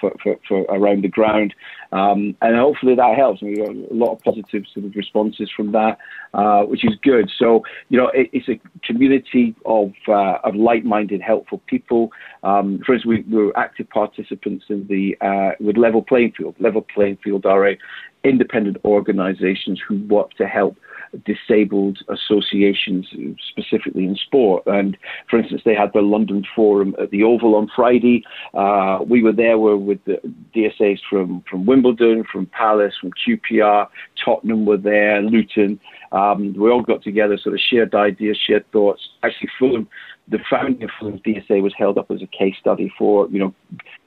for, 0.00 0.16
for, 0.22 0.36
for 0.46 0.62
around 0.68 1.04
the 1.04 1.08
ground. 1.08 1.54
Um, 1.92 2.36
and 2.42 2.56
hopefully 2.56 2.94
that 2.94 3.16
helps. 3.16 3.42
We 3.42 3.56
got 3.56 3.70
a 3.70 3.86
lot 3.90 4.12
of 4.12 4.20
positive 4.20 4.64
sort 4.72 4.86
of 4.86 4.94
responses 4.94 5.50
from 5.54 5.72
that, 5.72 5.98
uh, 6.34 6.62
which 6.62 6.84
is 6.84 6.92
good. 7.02 7.30
So 7.38 7.62
you 7.88 7.98
know, 7.98 8.08
it, 8.08 8.28
it's 8.32 8.48
a 8.48 8.60
community 8.86 9.54
of 9.64 9.92
uh, 10.06 10.38
of 10.44 10.54
like-minded, 10.54 11.22
helpful 11.22 11.62
people. 11.66 12.12
Um, 12.42 12.80
for 12.84 12.94
instance, 12.94 13.24
we, 13.28 13.34
were 13.34 13.56
active 13.56 13.88
participants 13.88 14.66
in 14.68 14.86
the 14.86 15.16
uh, 15.20 15.52
with 15.60 15.76
Level 15.76 16.02
Playing 16.02 16.32
Field. 16.36 16.54
Level 16.58 16.84
Playing 16.94 17.18
Field 17.22 17.46
are 17.46 17.68
a 17.68 17.78
independent 18.24 18.76
organisations 18.84 19.80
who 19.86 19.98
work 20.06 20.32
to 20.34 20.46
help 20.46 20.76
disabled 21.24 21.98
associations, 22.08 23.08
specifically 23.48 24.04
in 24.04 24.16
sport. 24.16 24.62
And 24.66 24.96
for 25.28 25.38
instance, 25.38 25.62
they 25.64 25.74
had 25.74 25.92
the 25.92 26.00
London 26.00 26.44
Forum 26.54 26.94
at 27.00 27.10
the 27.10 27.22
Oval 27.22 27.54
on 27.54 27.70
Friday. 27.74 28.24
Uh, 28.54 28.98
we 29.06 29.22
were 29.22 29.32
there 29.32 29.58
with 29.58 30.04
the 30.04 30.20
DSAs 30.54 31.00
from, 31.08 31.44
from 31.48 31.66
Wimbledon, 31.66 32.24
from 32.30 32.46
Palace, 32.46 32.94
from 33.00 33.12
QPR, 33.26 33.88
Tottenham 34.24 34.66
were 34.66 34.76
there, 34.76 35.22
Luton. 35.22 35.80
Um, 36.12 36.54
we 36.54 36.70
all 36.70 36.82
got 36.82 37.02
together, 37.02 37.36
sort 37.38 37.54
of 37.54 37.60
shared 37.60 37.94
ideas, 37.94 38.38
shared 38.46 38.70
thoughts. 38.72 39.08
Actually, 39.22 39.50
Fulham 39.58 39.88
the 40.30 40.38
founding 40.50 40.82
of 40.82 40.90
Fulham's 40.98 41.22
DSA 41.22 41.62
was 41.62 41.72
held 41.76 41.96
up 41.96 42.10
as 42.10 42.22
a 42.22 42.26
case 42.26 42.54
study 42.60 42.92
for 42.98 43.28
you 43.30 43.38
know 43.38 43.54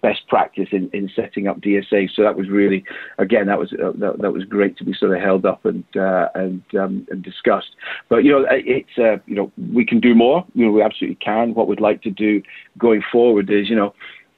best 0.02 0.28
practice 0.28 0.70
in, 0.72 0.90
in 0.94 1.10
setting 1.16 1.48
up 1.48 1.60
DSA. 1.62 2.10
So 2.14 2.22
that 2.24 2.36
was 2.36 2.50
really 2.50 2.84
again 3.18 3.48
that 3.48 3.58
was 3.58 3.74
uh, 3.74 3.92
that, 3.96 4.20
that, 4.20 4.32
was 4.32 4.44
great 4.46 4.78
to 4.78 4.84
be 4.84 4.94
sort 4.94 5.16
of 5.16 5.22
held 5.22 5.46
up 5.46 5.66
and 5.66 5.84
uh, 5.96 6.30
and 6.36 6.64
um, 6.76 7.08
and 7.10 7.24
discussed. 7.24 7.76
But 8.10 8.24
you 8.24 8.32
know 8.32 8.46
it's 8.50 8.98
uh, 8.98 9.18
you 9.26 9.36
know 9.36 9.52
we 9.74 9.86
can 9.86 10.00
do 10.00 10.14
more. 10.14 10.46
You 10.54 10.66
know 10.66 10.72
we 10.72 10.82
absolutely 10.82 11.16
can. 11.16 11.54
What 11.54 11.68
we'd 11.68 11.82
like 11.82 12.02
to 12.04 12.12
do 12.12 12.42
going 12.78 13.02
forward 13.12 13.50
is 13.50 13.70
you 13.70 13.76
know 13.76 13.94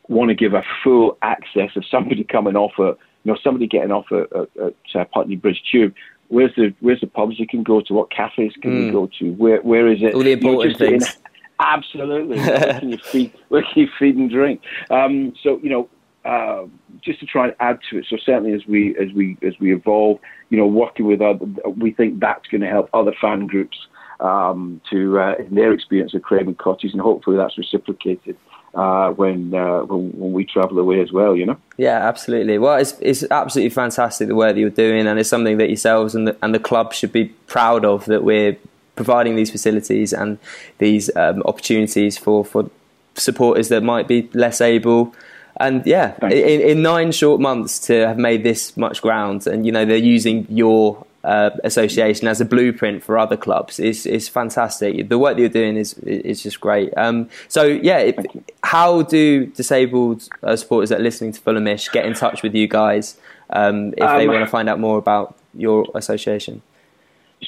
want 0.08 0.30
to 0.30 0.36
give 0.36 0.54
a 0.54 0.64
full 0.84 1.18
access 1.22 1.76
of 1.76 1.86
somebody 1.90 2.24
coming 2.24 2.56
off 2.56 2.74
a 2.80 2.96
you 3.24 3.32
know 3.32 3.38
somebody 3.44 3.68
getting 3.68 3.92
off 3.92 4.06
at, 4.12 4.32
at, 4.36 4.74
at 4.96 5.12
Putney 5.12 5.36
Bridge 5.36 5.62
Tube 5.70 5.94
where's 6.34 6.54
the 6.56 6.74
where's 6.80 7.00
the 7.00 7.08
pubs 7.08 7.40
you 7.40 7.48
can 7.48 7.64
go 7.64 7.82
to? 7.82 7.94
What 7.94 8.10
cafes 8.10 8.54
can 8.62 8.72
mm. 8.72 8.86
you 8.86 8.92
go 8.92 9.10
to? 9.20 9.32
Where 9.34 9.62
where 9.62 9.88
is 9.88 10.02
it? 10.02 10.14
All 10.16 10.24
the 10.24 10.32
important 10.32 10.78
things. 10.78 11.18
Absolutely. 11.60 12.40
where 12.40 12.80
can 12.80 12.90
you 12.90 12.98
feed? 12.98 13.32
Where 13.50 13.62
can 13.62 13.84
you 13.84 13.88
feed 13.98 14.16
and 14.18 14.30
drink? 14.30 14.62
Um, 14.90 15.34
so 15.42 15.60
you 15.64 15.70
know, 15.70 15.90
uh, 16.26 16.66
just 17.02 17.20
to 17.20 17.26
try 17.26 17.46
and 17.46 17.56
add 17.60 17.80
to 17.90 18.00
it. 18.00 18.08
So 18.10 18.18
certainly 18.18 18.54
as 18.54 18.66
we 18.68 18.98
as 18.98 19.14
we 19.14 19.38
as 19.44 19.54
we 19.60 19.74
evolve, 19.74 20.20
you 20.50 20.58
know, 20.58 20.66
working 20.66 21.06
with 21.06 21.22
other, 21.22 21.46
we 21.78 21.92
think 21.92 22.20
that's 22.20 22.48
going 22.48 22.62
to 22.62 22.68
help 22.68 22.90
other 22.94 23.14
fan 23.22 23.48
groups 23.48 23.78
um, 24.20 24.82
to 24.90 25.20
uh, 25.20 25.36
in 25.36 25.56
their 25.56 25.72
experience 25.74 26.14
of 26.16 26.24
Craven 26.24 26.56
Cottage, 26.56 26.92
and 26.92 27.02
hopefully 27.02 27.38
that's 27.38 27.58
reciprocated. 27.58 28.36
Uh, 28.76 29.12
when, 29.12 29.54
uh, 29.54 29.82
when, 29.82 30.10
when 30.14 30.34
we 30.34 30.44
travel 30.44 30.80
away 30.80 31.00
as 31.00 31.12
well, 31.12 31.36
you 31.36 31.46
know. 31.46 31.56
Yeah, 31.78 32.08
absolutely. 32.08 32.58
Well, 32.58 32.78
it's 32.78 32.96
it's 33.02 33.24
absolutely 33.30 33.70
fantastic 33.70 34.28
the 34.28 34.34
work 34.34 34.56
that 34.56 34.60
you're 34.60 34.72
doing, 34.72 35.06
and 35.06 35.20
it's 35.20 35.30
something 35.30 35.60
that 35.60 35.68
yourselves 35.68 36.16
and 36.16 36.28
the, 36.28 36.36
and 36.42 36.56
the 36.56 36.60
club 36.60 36.92
should 36.92 37.12
be 37.12 37.26
proud 37.46 37.86
of 37.86 38.06
that 38.06 38.24
we're 38.24 38.58
providing 38.96 39.36
these 39.36 39.52
facilities 39.52 40.14
and 40.14 40.38
these 40.78 41.16
um, 41.16 41.42
opportunities 41.46 42.18
for, 42.18 42.44
for 42.46 42.70
supporters 43.16 43.70
that 43.70 43.84
might 43.84 44.08
be 44.08 44.30
less 44.34 44.62
able. 44.62 45.16
And 45.58 45.86
yeah, 45.86 46.16
in, 46.24 46.62
in, 46.62 46.82
nine 46.82 47.12
short 47.12 47.40
months 47.40 47.78
to 47.82 48.08
have 48.08 48.18
made 48.18 48.44
this 48.44 48.76
much 48.76 49.04
ground, 49.04 49.46
and 49.46 49.68
you 49.68 49.72
know 49.72 49.86
they're 49.86 49.98
using 49.98 50.48
your 50.50 51.06
uh, 51.24 51.52
association 51.64 52.28
as 52.28 52.42
a 52.42 52.46
blueprint 52.46 53.04
for 53.04 53.18
other 53.18 53.38
clubs 53.38 53.80
is 53.80 54.06
is 54.06 54.28
fantastic. 54.28 55.10
The 55.10 55.18
work 55.18 55.36
that 55.36 55.42
you're 55.42 55.50
doing 55.50 55.78
is 55.78 55.94
is 56.00 56.44
just 56.44 56.60
great. 56.60 56.94
Um, 56.98 57.30
so 57.48 57.64
yeah, 57.64 58.00
it, 58.00 58.16
how 58.64 59.04
do 59.04 59.46
disabled 59.48 60.28
uh, 60.44 60.56
supporters 60.56 60.90
that 60.90 61.00
are 61.00 61.04
listening 61.04 61.32
to 61.32 61.42
Fulhamish 61.42 61.92
get 61.92 62.06
in 62.06 62.14
touch 62.14 62.44
with 62.44 62.54
you 62.54 62.68
guys 62.68 63.18
um, 63.52 63.94
if 63.98 64.04
um, 64.04 64.18
they 64.18 64.28
want 64.28 64.42
to 64.42 64.48
find 64.48 64.70
out 64.70 64.80
more 64.80 64.98
about 64.98 65.38
your 65.54 65.88
association? 65.96 66.62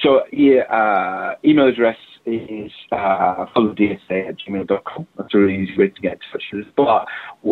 So 0.01 0.23
yeah, 0.31 0.61
uh, 0.63 1.35
email 1.43 1.67
address 1.67 1.97
is 2.25 2.71
uh, 2.91 3.45
at 3.45 3.55
gmail.com. 3.55 5.07
That's 5.17 5.33
a 5.33 5.37
really 5.37 5.61
easy 5.61 5.77
way 5.77 5.89
to 5.89 6.01
get 6.01 6.13
in 6.13 6.19
touch 6.31 6.43
with 6.51 6.65
us. 6.65 6.71
But 6.75 7.07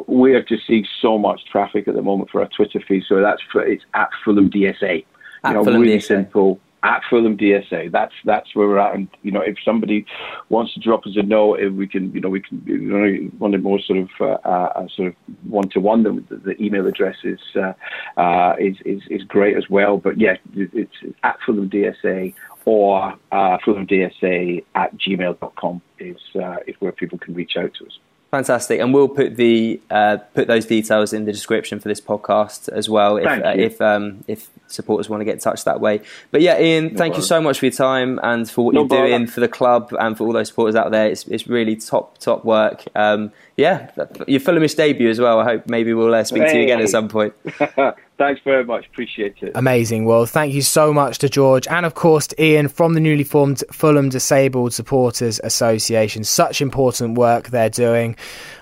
we 0.08 0.34
are 0.34 0.42
just 0.42 0.66
seeing 0.68 0.86
so 1.02 1.18
much 1.18 1.42
traffic 1.52 1.88
at 1.88 1.96
the 1.96 2.02
moment 2.02 2.32
for 2.32 2.42
our 2.42 2.48
Twitter 2.48 2.82
feed. 2.88 3.04
So 3.08 3.22
that's 3.22 3.42
for, 3.52 3.64
it's 3.64 3.84
at 3.94 4.10
Fulham 4.24 4.50
DSA. 4.50 5.06
At 5.44 5.50
you 5.50 5.56
know, 5.56 5.64
Fulham 5.64 5.82
really 5.82 5.98
DSA. 5.98 6.08
simple 6.08 6.60
at 6.84 7.02
Fulham 7.10 7.38
DSA. 7.38 7.92
That's 7.92 8.14
that's 8.26 8.54
where 8.56 8.68
we're 8.68 8.78
at. 8.78 8.94
And 8.94 9.08
you 9.24 9.32
know, 9.32 9.42
if 9.42 9.58
somebody 9.64 10.06
wants 10.50 10.74
to 10.74 10.80
drop 10.80 11.06
us 11.06 11.14
a 11.16 11.24
note, 11.24 11.60
if 11.60 11.74
we 11.74 11.88
can, 11.88 12.12
you 12.12 12.22
know, 12.22 12.30
we 12.30 12.42
can. 12.42 12.62
You 12.66 12.78
know, 12.78 13.30
wanted 13.40 13.64
more 13.64 13.80
sort 13.80 14.00
of 14.00 14.10
uh, 14.20 14.48
uh, 14.48 14.88
sort 14.96 15.10
of 15.10 15.16
one 15.50 15.70
to 15.70 15.80
one. 15.80 16.04
The, 16.04 16.56
email 16.62 16.88
address 16.88 17.16
is, 17.24 17.40
uh, 17.56 17.74
uh, 18.20 18.56
is 18.60 18.76
is 18.86 19.02
is 19.10 19.24
great 19.24 19.58
as 19.58 19.70
well. 19.70 19.98
But 19.98 20.20
yeah, 20.20 20.36
it's, 20.54 20.74
it's 21.02 21.16
at 21.24 21.38
Fulham 21.46 21.70
DSA 21.70 22.34
or 22.66 23.14
uh, 23.32 23.58
fulhamdsa 23.66 24.64
at 24.76 24.98
gmail.com 24.98 25.82
is 26.00 26.18
uh, 26.36 26.58
is 26.68 26.76
where 26.80 26.92
people 26.92 27.18
can 27.18 27.34
reach 27.34 27.58
out 27.58 27.74
to 27.76 27.86
us. 27.86 27.98
Fantastic, 28.34 28.80
and 28.80 28.96
we'll 28.96 29.10
put 29.10 29.36
the 29.36 29.80
uh, 29.92 30.18
put 30.34 30.48
those 30.48 30.66
details 30.66 31.14
in 31.14 31.26
the 31.26 31.32
description 31.32 31.80
for 31.80 31.88
this 31.88 32.02
podcast 32.02 32.68
as 32.68 32.90
well. 32.90 33.18
If 33.18 33.28
uh, 33.28 33.54
if 33.56 33.80
um, 33.80 34.24
if 34.28 34.50
supporters 34.66 35.08
want 35.08 35.22
to 35.22 35.26
get 35.26 35.36
in 35.36 35.40
touch 35.40 35.66
that 35.66 35.80
way. 35.80 36.02
But 36.32 36.42
yeah, 36.42 36.56
Iain, 36.56 36.94
no 36.94 36.98
thank 36.98 37.16
you 37.16 37.22
so 37.22 37.40
much 37.40 37.60
for 37.60 37.68
your 37.68 37.74
time 37.74 38.20
and 38.24 38.50
for 38.50 38.66
what 38.66 38.74
no 38.74 38.80
you're 38.80 38.88
doing 38.88 39.28
for 39.28 39.40
the 39.40 39.48
club 39.48 39.96
and 40.00 40.18
for 40.18 40.26
all 40.26 40.34
those 40.34 40.48
supporters 40.48 40.74
out 40.74 40.90
there. 40.90 41.10
It's 41.10 41.28
it's 41.28 41.46
really 41.46 41.76
top 41.76 42.18
top 42.18 42.44
work. 42.44 42.84
Um, 42.96 43.32
yeah, 43.56 43.92
your 44.26 44.40
Fulhamish 44.40 44.76
debut 44.76 45.12
as 45.12 45.20
well. 45.20 45.40
I 45.40 45.44
hope 45.44 45.70
maybe 45.70 45.94
we'll 45.94 46.16
uh, 46.16 46.24
speak 46.24 46.42
hey. 46.42 46.54
to 46.54 46.58
you 46.58 46.64
again 46.64 46.82
at 46.82 46.90
some 46.90 47.10
point. 47.10 47.36
Thanks 48.24 48.40
very 48.46 48.64
much. 48.64 48.86
Appreciate 48.86 49.36
it. 49.42 49.52
Amazing. 49.54 50.06
Well, 50.06 50.26
thank 50.26 50.54
you 50.54 50.62
so 50.62 50.94
much 50.94 51.18
to 51.18 51.28
George 51.28 51.68
and, 51.68 51.86
of 51.86 51.94
course, 51.94 52.28
to 52.28 52.42
Iain 52.42 52.70
from 52.70 52.94
the 52.94 53.02
newly 53.02 53.26
formed 53.26 53.62
Fulham 53.70 54.08
Disabled 54.08 54.74
Supporters 54.74 55.42
Association. 55.44 56.24
Such 56.24 56.62
important 56.62 57.18
work 57.18 57.50
they're 57.50 57.70
doing. 57.70 58.16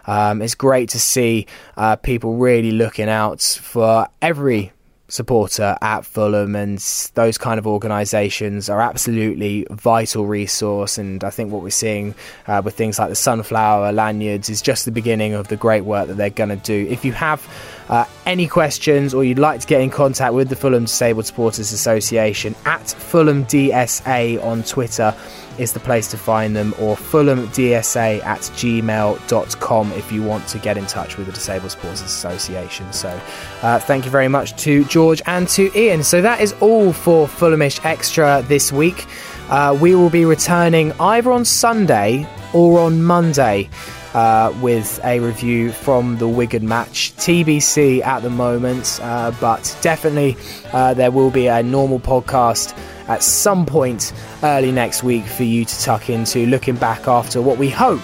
Um, 0.07 0.41
it's 0.41 0.55
great 0.55 0.89
to 0.89 0.99
see 0.99 1.45
uh, 1.77 1.95
people 1.95 2.37
really 2.37 2.71
looking 2.71 3.07
out 3.07 3.43
for 3.43 4.07
every 4.19 4.73
supporter 5.11 5.77
at 5.81 6.05
Fulham 6.05 6.55
and 6.55 6.79
those 7.15 7.37
kind 7.37 7.59
of 7.59 7.67
organisations 7.67 8.69
are 8.69 8.79
absolutely 8.79 9.67
vital 9.69 10.25
resource 10.25 10.97
and 10.97 11.23
I 11.23 11.29
think 11.29 11.51
what 11.51 11.61
we're 11.61 11.69
seeing 11.69 12.15
uh, 12.47 12.61
with 12.63 12.75
things 12.75 12.97
like 12.97 13.09
the 13.09 13.15
sunflower 13.15 13.91
lanyards 13.91 14.49
is 14.49 14.61
just 14.61 14.85
the 14.85 14.91
beginning 14.91 15.33
of 15.33 15.49
the 15.49 15.57
great 15.57 15.81
work 15.81 16.07
that 16.07 16.15
they're 16.15 16.29
going 16.29 16.49
to 16.49 16.55
do. 16.55 16.87
If 16.89 17.03
you 17.03 17.11
have 17.11 17.45
uh, 17.89 18.05
any 18.25 18.47
questions 18.47 19.13
or 19.13 19.23
you'd 19.23 19.39
like 19.39 19.59
to 19.61 19.67
get 19.67 19.81
in 19.81 19.89
contact 19.89 20.33
with 20.33 20.49
the 20.49 20.55
Fulham 20.55 20.85
Disabled 20.85 21.25
Supporters 21.25 21.71
Association 21.71 22.55
at 22.65 22.89
Fulham 22.89 23.45
DSA 23.45 24.43
on 24.43 24.63
Twitter 24.63 25.15
is 25.57 25.73
the 25.73 25.79
place 25.79 26.09
to 26.09 26.17
find 26.17 26.55
them, 26.55 26.73
or 26.79 26.95
fulhamdsa 26.95 28.23
at 28.23 28.39
gmail.com 28.39 29.91
if 29.93 30.11
you 30.11 30.23
want 30.23 30.47
to 30.47 30.57
get 30.57 30.77
in 30.77 30.85
touch 30.87 31.17
with 31.17 31.27
the 31.27 31.33
Disabled 31.33 31.71
Supporters 31.71 32.01
Association. 32.01 32.91
So, 32.93 33.19
uh, 33.61 33.79
thank 33.79 34.05
you 34.05 34.11
very 34.11 34.27
much 34.27 34.55
to 34.63 34.83
George 34.85 35.21
and 35.25 35.47
to 35.49 35.71
Iain. 35.75 36.03
So, 36.03 36.21
that 36.21 36.41
is 36.41 36.53
all 36.61 36.93
for 36.93 37.27
Fulhamish 37.27 37.83
Extra 37.85 38.43
this 38.47 38.71
week. 38.71 39.05
Uh, 39.49 39.77
we 39.79 39.95
will 39.95 40.09
be 40.09 40.25
returning 40.25 40.93
either 40.99 41.31
on 41.31 41.45
Sunday 41.45 42.27
or 42.53 42.79
on 42.79 43.03
Monday. 43.03 43.69
Uh, 44.13 44.53
with 44.61 44.99
a 45.05 45.21
review 45.21 45.71
from 45.71 46.17
the 46.17 46.27
Wigan 46.27 46.67
match. 46.67 47.13
TBC 47.15 48.05
at 48.05 48.21
the 48.21 48.29
moment, 48.29 48.99
uh, 49.01 49.31
but 49.39 49.77
definitely 49.79 50.35
uh, 50.73 50.93
there 50.93 51.11
will 51.11 51.31
be 51.31 51.47
a 51.47 51.63
normal 51.63 51.97
podcast 51.97 52.77
at 53.07 53.23
some 53.23 53.65
point 53.65 54.11
early 54.43 54.69
next 54.69 55.01
week 55.01 55.23
for 55.23 55.43
you 55.43 55.63
to 55.63 55.79
tuck 55.79 56.09
into, 56.09 56.45
looking 56.47 56.75
back 56.75 57.07
after 57.07 57.41
what 57.41 57.57
we 57.57 57.69
hope 57.69 58.01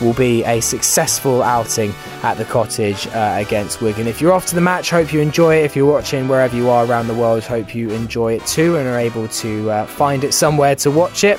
will 0.00 0.14
be 0.14 0.44
a 0.44 0.60
successful 0.60 1.42
outing 1.42 1.92
at 2.22 2.34
the 2.34 2.44
cottage 2.44 3.06
uh, 3.08 3.36
against 3.38 3.80
Wigan. 3.80 4.06
If 4.06 4.20
you're 4.20 4.32
off 4.32 4.46
to 4.46 4.54
the 4.54 4.60
match, 4.60 4.90
hope 4.90 5.12
you 5.12 5.20
enjoy 5.20 5.56
it. 5.56 5.64
If 5.64 5.76
you're 5.76 5.90
watching 5.90 6.28
wherever 6.28 6.56
you 6.56 6.68
are 6.70 6.86
around 6.86 7.06
the 7.08 7.14
world, 7.14 7.44
hope 7.44 7.74
you 7.74 7.90
enjoy 7.90 8.34
it 8.34 8.46
too 8.46 8.76
and 8.76 8.88
are 8.88 8.98
able 8.98 9.28
to 9.28 9.70
uh, 9.70 9.86
find 9.86 10.24
it 10.24 10.32
somewhere 10.32 10.74
to 10.76 10.90
watch 10.90 11.24
it. 11.24 11.38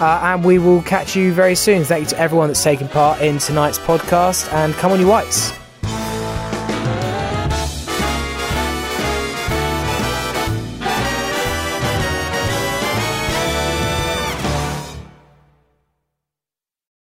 Uh, 0.00 0.20
and 0.22 0.44
we 0.44 0.58
will 0.58 0.82
catch 0.82 1.14
you 1.14 1.32
very 1.32 1.54
soon. 1.54 1.84
Thank 1.84 2.04
you 2.04 2.10
to 2.10 2.18
everyone 2.18 2.48
that's 2.48 2.62
taken 2.62 2.88
part 2.88 3.20
in 3.20 3.38
tonight's 3.38 3.78
podcast 3.78 4.52
and 4.52 4.74
come 4.74 4.92
on, 4.92 5.00
you 5.00 5.06
whites. 5.06 5.52